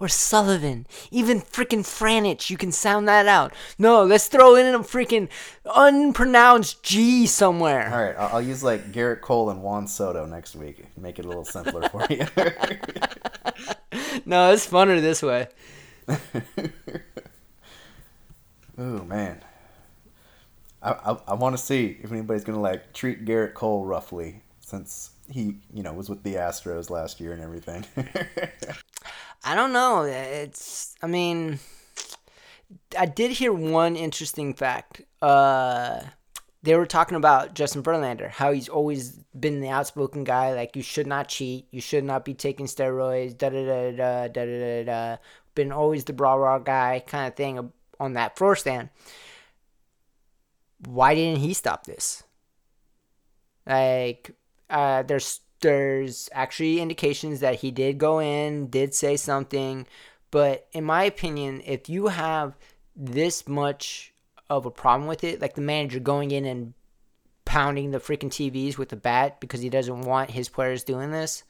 or 0.00 0.08
Sullivan, 0.08 0.86
even 1.10 1.40
freaking 1.40 1.80
Franich? 1.80 2.50
You 2.50 2.56
can 2.56 2.72
sound 2.72 3.08
that 3.08 3.26
out. 3.26 3.52
No, 3.78 4.04
let's 4.04 4.28
throw 4.28 4.54
in 4.54 4.74
a 4.74 4.80
freaking 4.80 5.28
unpronounced 5.66 6.82
G 6.82 7.26
somewhere. 7.26 7.90
All 7.92 8.02
right, 8.02 8.16
I'll, 8.18 8.36
I'll 8.36 8.42
use 8.42 8.62
like 8.62 8.92
Gerrit 8.92 9.20
Cole 9.20 9.50
and 9.50 9.62
Juan 9.62 9.86
Soto 9.86 10.26
next 10.26 10.54
week. 10.54 10.84
Make 10.96 11.18
it 11.18 11.24
a 11.24 11.28
little 11.28 11.44
simpler 11.44 11.88
for 11.88 12.06
you. 12.10 12.26
No, 14.24 14.52
it's 14.52 14.66
funner 14.66 15.00
this 15.00 15.22
way. 15.22 15.48
oh 18.78 19.04
man, 19.04 19.42
I 20.82 20.90
I, 20.90 21.16
I 21.28 21.34
want 21.34 21.56
to 21.56 21.62
see 21.62 21.98
if 22.02 22.10
anybody's 22.12 22.44
gonna 22.44 22.60
like 22.60 22.92
treat 22.92 23.24
Gerrit 23.24 23.54
Cole 23.54 23.84
roughly 23.84 24.42
since 24.60 25.10
he 25.30 25.56
you 25.72 25.82
know 25.82 25.92
was 25.92 26.08
with 26.08 26.22
the 26.22 26.34
Astros 26.34 26.90
last 26.90 27.20
year 27.20 27.32
and 27.32 27.42
everything. 27.42 27.84
I 29.52 29.54
don't 29.54 29.74
know. 29.74 30.04
It's, 30.04 30.94
I 31.02 31.06
mean, 31.06 31.58
I 32.98 33.04
did 33.04 33.32
hear 33.32 33.52
one 33.52 33.96
interesting 33.96 34.54
fact. 34.54 35.02
Uh, 35.20 36.00
they 36.62 36.74
were 36.74 36.86
talking 36.86 37.18
about 37.18 37.52
Justin 37.52 37.82
Verlander, 37.82 38.30
how 38.30 38.52
he's 38.52 38.70
always 38.70 39.10
been 39.38 39.60
the 39.60 39.68
outspoken 39.68 40.24
guy, 40.24 40.54
like 40.54 40.74
you 40.74 40.80
should 40.80 41.06
not 41.06 41.28
cheat, 41.28 41.66
you 41.70 41.82
should 41.82 42.02
not 42.02 42.24
be 42.24 42.32
taking 42.32 42.64
steroids, 42.64 43.36
da 43.36 43.50
da 43.50 43.62
da 43.62 43.90
da 43.90 44.28
da 44.28 44.44
da 44.46 44.84
da. 44.84 45.16
Been 45.54 45.70
always 45.70 46.06
the 46.06 46.14
bra 46.14 46.34
bra 46.38 46.58
guy 46.58 47.04
kind 47.06 47.28
of 47.28 47.36
thing 47.36 47.72
on 48.00 48.14
that 48.14 48.38
floor 48.38 48.56
stand. 48.56 48.88
Why 50.88 51.14
didn't 51.14 51.40
he 51.40 51.52
stop 51.52 51.84
this? 51.84 52.22
Like, 53.66 54.30
uh, 54.70 55.02
there's 55.02 55.40
there's 55.62 56.28
actually 56.32 56.80
indications 56.80 57.40
that 57.40 57.56
he 57.56 57.70
did 57.70 57.98
go 57.98 58.20
in, 58.20 58.68
did 58.68 58.94
say 58.94 59.16
something, 59.16 59.86
but 60.30 60.66
in 60.72 60.84
my 60.84 61.04
opinion, 61.04 61.62
if 61.64 61.88
you 61.88 62.08
have 62.08 62.56
this 62.94 63.48
much 63.48 64.12
of 64.50 64.66
a 64.66 64.70
problem 64.70 65.08
with 65.08 65.24
it, 65.24 65.40
like 65.40 65.54
the 65.54 65.60
manager 65.60 66.00
going 66.00 66.30
in 66.30 66.44
and 66.44 66.74
pounding 67.44 67.90
the 67.90 67.98
freaking 67.98 68.30
TVs 68.30 68.78
with 68.78 68.92
a 68.92 68.96
bat 68.96 69.40
because 69.40 69.60
he 69.60 69.68
doesn't 69.68 70.02
want 70.02 70.30
his 70.30 70.48
players 70.48 70.84
doing 70.84 71.10
this, 71.10 71.44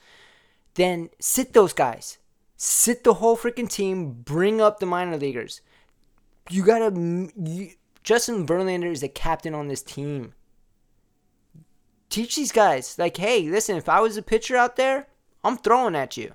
then 0.75 1.11
sit 1.21 1.53
those 1.53 1.73
guys. 1.73 2.19
Sit 2.57 3.05
the 3.05 3.15
whole 3.15 3.37
freaking 3.37 3.69
team, 3.69 4.13
bring 4.13 4.61
up 4.61 4.79
the 4.79 4.87
minor 4.87 5.17
leaguers. 5.17 5.61
You 6.49 6.65
gotta. 6.65 6.95
You, 6.95 7.71
Justin 8.03 8.47
Verlander 8.47 8.91
is 8.91 9.01
the 9.01 9.09
captain 9.09 9.55
on 9.55 9.69
this 9.69 9.83
team 9.83 10.35
teach 12.13 12.37
these 12.37 12.53
guys 12.53 12.97
like 12.99 13.17
hey 13.17 13.49
listen 13.49 13.77
if 13.77 13.89
i 13.89 14.01
was 14.01 14.17
a 14.17 14.23
pitcher 14.23 14.57
out 14.57 14.77
there 14.77 15.07
i'm 15.43 15.57
throwing 15.57 15.97
at 15.97 16.17
you. 16.17 16.33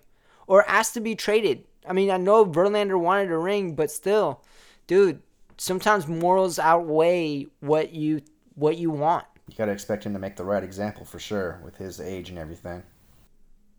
Or 0.47 0.63
asked 0.69 0.93
to 0.93 1.01
be 1.01 1.13
traded. 1.15 1.65
I 1.85 1.93
mean 1.93 2.09
i 2.09 2.17
know 2.17 2.45
verlander 2.45 2.99
wanted 2.99 3.31
a 3.31 3.37
ring 3.37 3.75
but 3.75 3.91
still 3.91 4.43
dude 4.87 5.21
sometimes 5.57 6.07
morals 6.07 6.57
outweigh 6.59 7.47
what 7.59 7.93
you 7.93 8.21
what 8.55 8.77
you 8.77 8.89
want. 8.89 9.25
You 9.49 9.55
got 9.55 9.65
to 9.65 9.71
expect 9.71 10.05
him 10.05 10.13
to 10.13 10.19
make 10.19 10.35
the 10.35 10.43
right 10.43 10.63
example 10.63 11.05
for 11.05 11.19
sure 11.19 11.61
with 11.63 11.77
his 11.77 12.01
age 12.01 12.29
and 12.29 12.39
everything. 12.39 12.83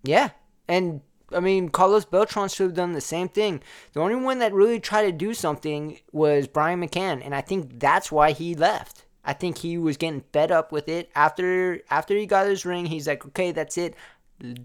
yeah. 0.03 0.31
And 0.69 1.01
i 1.33 1.41
mean 1.41 1.69
carlos 1.69 2.05
beltran 2.07 2.49
should 2.49 2.69
have 2.69 2.75
done 2.75 2.93
the 2.93 3.01
same 3.01 3.29
thing. 3.29 3.61
The 3.93 4.01
only 4.01 4.17
one 4.17 4.39
that 4.39 4.53
really 4.55 4.81
tried 4.81 5.07
to 5.07 5.13
do 5.13 5.35
something 5.35 5.99
was 6.13 6.47
brian 6.47 6.81
mccann 6.81 7.23
and 7.25 7.35
i 7.35 7.41
think 7.43 7.79
that's 7.81 8.11
why 8.13 8.33
he 8.33 8.55
left 8.55 9.05
I 9.29 9.35
think 9.35 9.59
he 9.59 9.77
was 9.77 9.99
getting 9.99 10.25
fed 10.33 10.51
up 10.51 10.73
with 10.73 10.89
it 10.89 11.11
after 11.15 11.83
after 11.91 12.17
he 12.17 12.25
got 12.25 12.47
his 12.47 12.65
ring. 12.65 12.87
He's 12.87 13.07
like, 13.07 13.27
okay, 13.27 13.53
that's 13.53 13.77
it, 13.77 13.95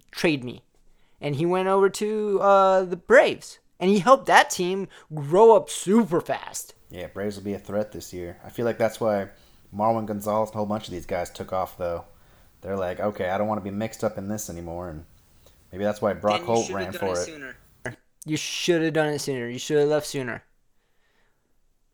trade 0.09 0.41
me, 0.41 0.63
and 1.19 1.35
he 1.35 1.45
went 1.45 1.67
over 1.67 1.89
to 1.89 2.39
uh, 2.39 2.83
the 2.85 2.95
Braves, 2.95 3.59
and 3.77 3.91
he 3.91 3.99
helped 3.99 4.25
that 4.27 4.49
team 4.49 4.87
grow 5.13 5.53
up 5.57 5.69
super 5.69 6.21
fast. 6.21 6.75
Yeah, 6.89 7.07
Braves 7.07 7.35
will 7.35 7.43
be 7.43 7.55
a 7.55 7.59
threat 7.59 7.91
this 7.91 8.13
year. 8.13 8.39
I 8.41 8.51
feel 8.51 8.63
like 8.63 8.77
that's 8.77 9.01
why 9.01 9.31
Marwin 9.75 10.05
Gonzalez 10.05 10.51
and 10.51 10.55
a 10.55 10.57
whole 10.59 10.65
bunch 10.65 10.87
of 10.87 10.93
these 10.93 11.05
guys 11.05 11.29
took 11.29 11.51
off 11.51 11.77
though. 11.77 12.05
They're 12.61 12.77
like, 12.77 13.01
okay, 13.01 13.31
I 13.31 13.37
don't 13.37 13.49
want 13.49 13.59
to 13.59 13.69
be 13.69 13.75
mixed 13.75 14.01
up 14.01 14.17
in 14.17 14.29
this 14.29 14.49
anymore, 14.49 14.87
and 14.87 15.03
maybe 15.73 15.83
that's 15.83 16.01
why 16.01 16.13
Brock 16.13 16.43
Holt 16.43 16.69
ran 16.69 16.93
for 16.93 17.19
it. 17.19 17.27
it 17.85 17.97
you 18.25 18.37
should 18.37 18.81
have 18.81 18.93
done 18.93 19.09
it 19.09 19.19
sooner. 19.19 19.49
You 19.49 19.59
should 19.59 19.79
have 19.79 19.89
left 19.89 20.07
sooner. 20.07 20.41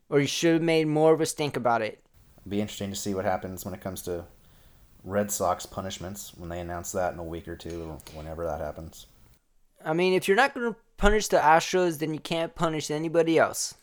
Or 0.07 0.19
you 0.19 0.27
should 0.27 0.53
have 0.53 0.61
made 0.61 0.85
more 0.85 1.13
of 1.13 1.21
a 1.21 1.25
stink 1.25 1.57
about 1.57 1.81
it 1.81 2.03
be 2.47 2.61
interesting 2.61 2.89
to 2.89 2.95
see 2.95 3.13
what 3.13 3.25
happens 3.25 3.65
when 3.65 3.73
it 3.73 3.81
comes 3.81 4.01
to 4.03 4.25
Red 5.03 5.31
Sox 5.31 5.65
punishments 5.65 6.33
when 6.35 6.49
they 6.49 6.59
announce 6.59 6.91
that 6.91 7.13
in 7.13 7.19
a 7.19 7.23
week 7.23 7.47
or 7.47 7.55
two, 7.55 7.83
or 7.83 8.17
whenever 8.17 8.45
that 8.45 8.59
happens. 8.59 9.07
I 9.83 9.93
mean, 9.93 10.13
if 10.13 10.27
you're 10.27 10.37
not 10.37 10.53
going 10.53 10.73
to 10.73 10.79
punish 10.97 11.27
the 11.27 11.37
Astros, 11.37 11.99
then 11.99 12.13
you 12.13 12.19
can't 12.19 12.53
punish 12.53 12.91
anybody 12.91 13.37
else. 13.37 13.75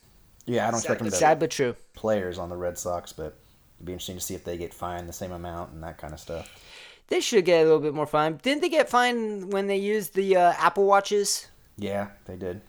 Yeah, 0.44 0.68
I 0.68 0.70
don't 0.70 0.80
expect 0.80 1.00
them 1.00 1.10
to. 1.10 1.16
Sad 1.16 1.38
but 1.38 1.50
true. 1.50 1.74
Players 1.94 2.38
on 2.38 2.48
the 2.48 2.56
Red 2.56 2.78
Sox, 2.78 3.12
but 3.12 3.36
it'd 3.76 3.86
be 3.86 3.92
interesting 3.92 4.16
to 4.16 4.22
see 4.22 4.34
if 4.34 4.44
they 4.44 4.56
get 4.56 4.74
fined 4.74 5.08
the 5.08 5.12
same 5.12 5.32
amount 5.32 5.72
and 5.72 5.82
that 5.82 5.98
kind 5.98 6.12
of 6.12 6.20
stuff. 6.20 6.62
They 7.08 7.20
should 7.20 7.44
get 7.44 7.60
a 7.60 7.64
little 7.64 7.80
bit 7.80 7.94
more 7.94 8.06
fine. 8.06 8.38
Didn't 8.42 8.62
they 8.62 8.68
get 8.68 8.88
fined 8.88 9.52
when 9.52 9.68
they 9.68 9.76
used 9.76 10.14
the 10.14 10.36
uh, 10.36 10.52
Apple 10.58 10.86
Watches? 10.86 11.48
Yeah, 11.76 12.08
they 12.26 12.36
did. 12.36 12.60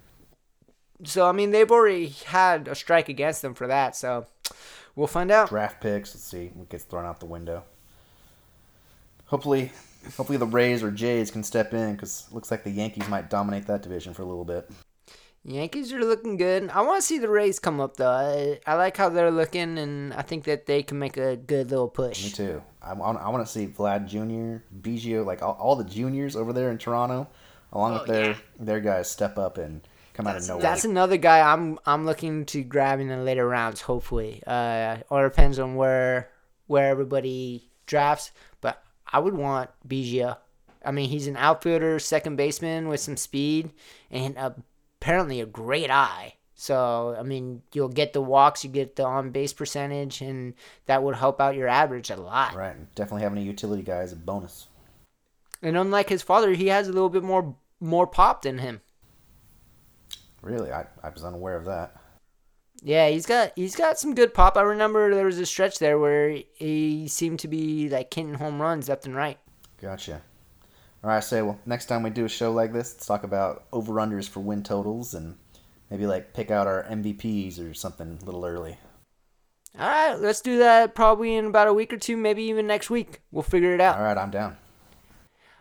So 1.04 1.28
I 1.28 1.32
mean, 1.32 1.52
they've 1.52 1.72
already 1.72 2.08
had 2.08 2.68
a 2.68 2.76
strike 2.76 3.10
against 3.10 3.42
them 3.42 3.54
for 3.54 3.68
that. 3.68 3.96
So 3.96 4.26
We'll 4.98 5.06
find 5.06 5.30
out. 5.30 5.50
Draft 5.50 5.80
picks. 5.80 6.16
Let's 6.16 6.24
see 6.24 6.50
what 6.56 6.70
gets 6.70 6.84
thrown 6.84 7.06
out 7.06 7.20
the 7.20 7.28
window. 7.28 7.64
Hopefully, 9.28 9.72
hopefully 10.18 10.40
the 10.40 10.48
Rays 10.48 10.82
or 10.82 10.90
Jays 10.90 11.30
can 11.30 11.44
step 11.44 11.72
in 11.72 11.94
because 11.94 12.28
looks 12.32 12.50
like 12.50 12.64
the 12.64 12.72
Yankees 12.72 13.08
might 13.08 13.30
dominate 13.30 13.68
that 13.68 13.84
division 13.84 14.16
for 14.16 14.24
a 14.24 14.26
little 14.26 14.44
bit. 14.44 14.70
Yankees 15.46 15.94
are 15.94 16.04
looking 16.04 16.36
good. 16.36 16.72
I 16.72 16.82
want 16.82 17.00
to 17.00 17.06
see 17.06 17.20
the 17.20 17.30
Rays 17.30 17.60
come 17.60 17.80
up 17.80 17.98
though. 17.98 18.10
I, 18.10 18.60
I 18.66 18.74
like 18.74 18.98
how 18.98 19.10
they're 19.10 19.30
looking, 19.30 19.78
and 19.78 20.16
I 20.16 20.24
think 20.24 20.46
that 20.46 20.66
they 20.66 20.82
can 20.82 20.98
make 20.98 21.16
a 21.16 21.36
good 21.36 21.70
little 21.70 21.90
push. 21.90 22.24
Me 22.24 22.32
too. 22.32 22.64
I, 22.82 22.94
I 22.94 23.30
want 23.30 23.46
to 23.46 23.52
see 23.52 23.68
Vlad 23.68 24.08
Jr., 24.08 24.64
Biggio, 24.82 25.24
like 25.24 25.44
all, 25.44 25.54
all 25.60 25.76
the 25.76 25.84
juniors 25.84 26.36
over 26.36 26.52
there 26.54 26.72
in 26.72 26.80
Toronto, 26.80 27.28
along 27.72 27.94
oh, 27.94 27.98
with 28.00 28.08
their 28.08 28.30
yeah. 28.30 28.38
their 28.60 28.80
guys, 28.80 29.12
step 29.12 29.38
up 29.38 29.60
and 29.60 29.88
come 30.18 30.28
out 30.28 30.36
of 30.36 30.48
nowhere. 30.48 30.62
That's 30.62 30.84
another 30.84 31.18
guy 31.18 31.40
I'm 31.40 31.80
I'm 31.86 32.06
looking 32.06 32.46
to 32.48 32.64
grab 32.64 33.00
in 33.00 33.08
the 33.08 33.18
later 33.18 33.48
rounds, 33.48 33.82
hopefully. 33.82 34.44
Uh, 34.46 34.98
or 35.10 35.30
depends 35.30 35.60
on 35.60 35.76
where 35.76 36.30
where 36.66 36.90
everybody 36.90 37.70
drafts. 37.86 38.32
But 38.60 38.84
I 39.06 39.20
would 39.20 39.36
want 39.36 39.70
Biggio. 39.88 40.38
I 40.84 40.92
mean, 40.92 41.10
he's 41.10 41.28
an 41.28 41.38
outfielder, 41.38 42.00
second 42.00 42.36
baseman 42.36 42.88
with 42.88 43.00
some 43.00 43.18
speed, 43.18 43.72
and 44.10 44.38
apparently 44.38 45.40
a 45.40 45.46
great 45.46 45.92
eye. 45.92 46.34
So 46.56 47.16
I 47.18 47.24
mean, 47.24 47.62
you'll 47.72 47.88
get 47.88 48.14
the 48.14 48.22
walks, 48.22 48.64
you 48.64 48.72
get 48.72 48.96
the 48.96 49.06
on 49.06 49.30
base 49.30 49.54
percentage, 49.54 50.22
and 50.22 50.56
that 50.88 51.04
would 51.04 51.16
help 51.16 51.40
out 51.40 51.56
your 51.56 51.68
average 51.68 52.10
a 52.10 52.16
lot. 52.16 52.56
Right, 52.56 52.76
definitely 52.96 53.22
having 53.22 53.38
a 53.38 53.42
utility 53.46 53.84
guy 53.84 54.02
is 54.02 54.12
a 54.12 54.16
bonus. 54.16 54.68
And 55.62 55.78
unlike 55.78 56.10
his 56.10 56.24
father, 56.24 56.54
he 56.54 56.68
has 56.68 56.88
a 56.88 56.94
little 56.94 57.10
bit 57.10 57.24
more 57.24 57.56
more 57.80 58.08
pop 58.08 58.42
than 58.42 58.58
him. 58.58 58.82
Really, 60.48 60.72
I, 60.72 60.86
I 61.04 61.10
was 61.10 61.26
unaware 61.26 61.58
of 61.58 61.66
that. 61.66 61.98
Yeah, 62.82 63.10
he's 63.10 63.26
got 63.26 63.52
he's 63.56 63.76
got 63.76 64.00
some 64.00 64.16
good 64.16 64.34
pop. 64.34 64.56
I 64.56 64.62
remember 64.62 65.14
there 65.14 65.26
was 65.26 65.40
a 65.40 65.46
stretch 65.46 65.80
there 65.80 66.00
where 66.00 66.40
he 66.56 67.08
seemed 67.10 67.40
to 67.40 67.50
be 67.50 67.90
like 67.90 68.14
hitting 68.14 68.36
home 68.36 68.62
runs 68.62 68.88
left 68.88 69.06
and 69.06 69.16
right. 69.16 69.38
Gotcha. 69.82 70.22
All 71.04 71.10
right, 71.10 71.24
say 71.24 71.42
well, 71.42 71.60
next 71.66 71.88
time 71.88 72.02
we 72.02 72.12
do 72.12 72.26
a 72.26 72.30
show 72.30 72.52
like 72.52 72.72
this, 72.72 72.94
let's 72.94 73.06
talk 73.06 73.24
about 73.24 73.66
over 73.74 73.94
unders 73.96 74.30
for 74.30 74.40
win 74.40 74.64
totals 74.64 75.14
and 75.14 75.36
maybe 75.90 76.08
like 76.08 76.34
pick 76.34 76.50
out 76.50 76.66
our 76.66 76.86
MVPs 76.86 77.60
or 77.60 77.74
something 77.74 78.20
a 78.22 78.26
little 78.26 78.46
early. 78.46 78.78
All 79.78 79.88
right, 79.88 80.16
let's 80.16 80.42
do 80.42 80.60
that 80.60 80.96
probably 80.96 81.36
in 81.36 81.46
about 81.46 81.68
a 81.68 81.74
week 81.74 81.92
or 81.92 81.98
two, 81.98 82.16
maybe 82.16 82.44
even 82.44 82.68
next 82.68 82.90
week. 82.90 83.22
We'll 83.32 83.44
figure 83.44 83.74
it 83.74 83.82
out. 83.82 83.98
All 83.98 84.04
right, 84.04 84.18
I'm 84.18 84.32
down. 84.32 84.56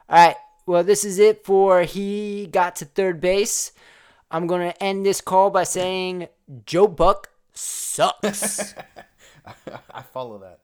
All 0.09 0.27
right, 0.27 0.37
well, 0.65 0.85
this 0.85 1.05
is 1.05 1.19
it 1.19 1.45
for 1.45 1.83
he 1.83 2.47
got 2.47 2.77
to 2.77 2.85
third 2.85 3.21
base. 3.21 3.73
I'm 4.37 4.47
going 4.47 4.71
to 4.71 4.83
end 4.83 5.07
this 5.07 5.23
call 5.23 5.49
by 5.49 5.65
saying 5.65 6.29
Joe 6.67 6.89
Buck 6.89 7.31
sucks. 7.55 8.75
I 9.95 10.03
follow 10.13 10.39
that. 10.41 10.61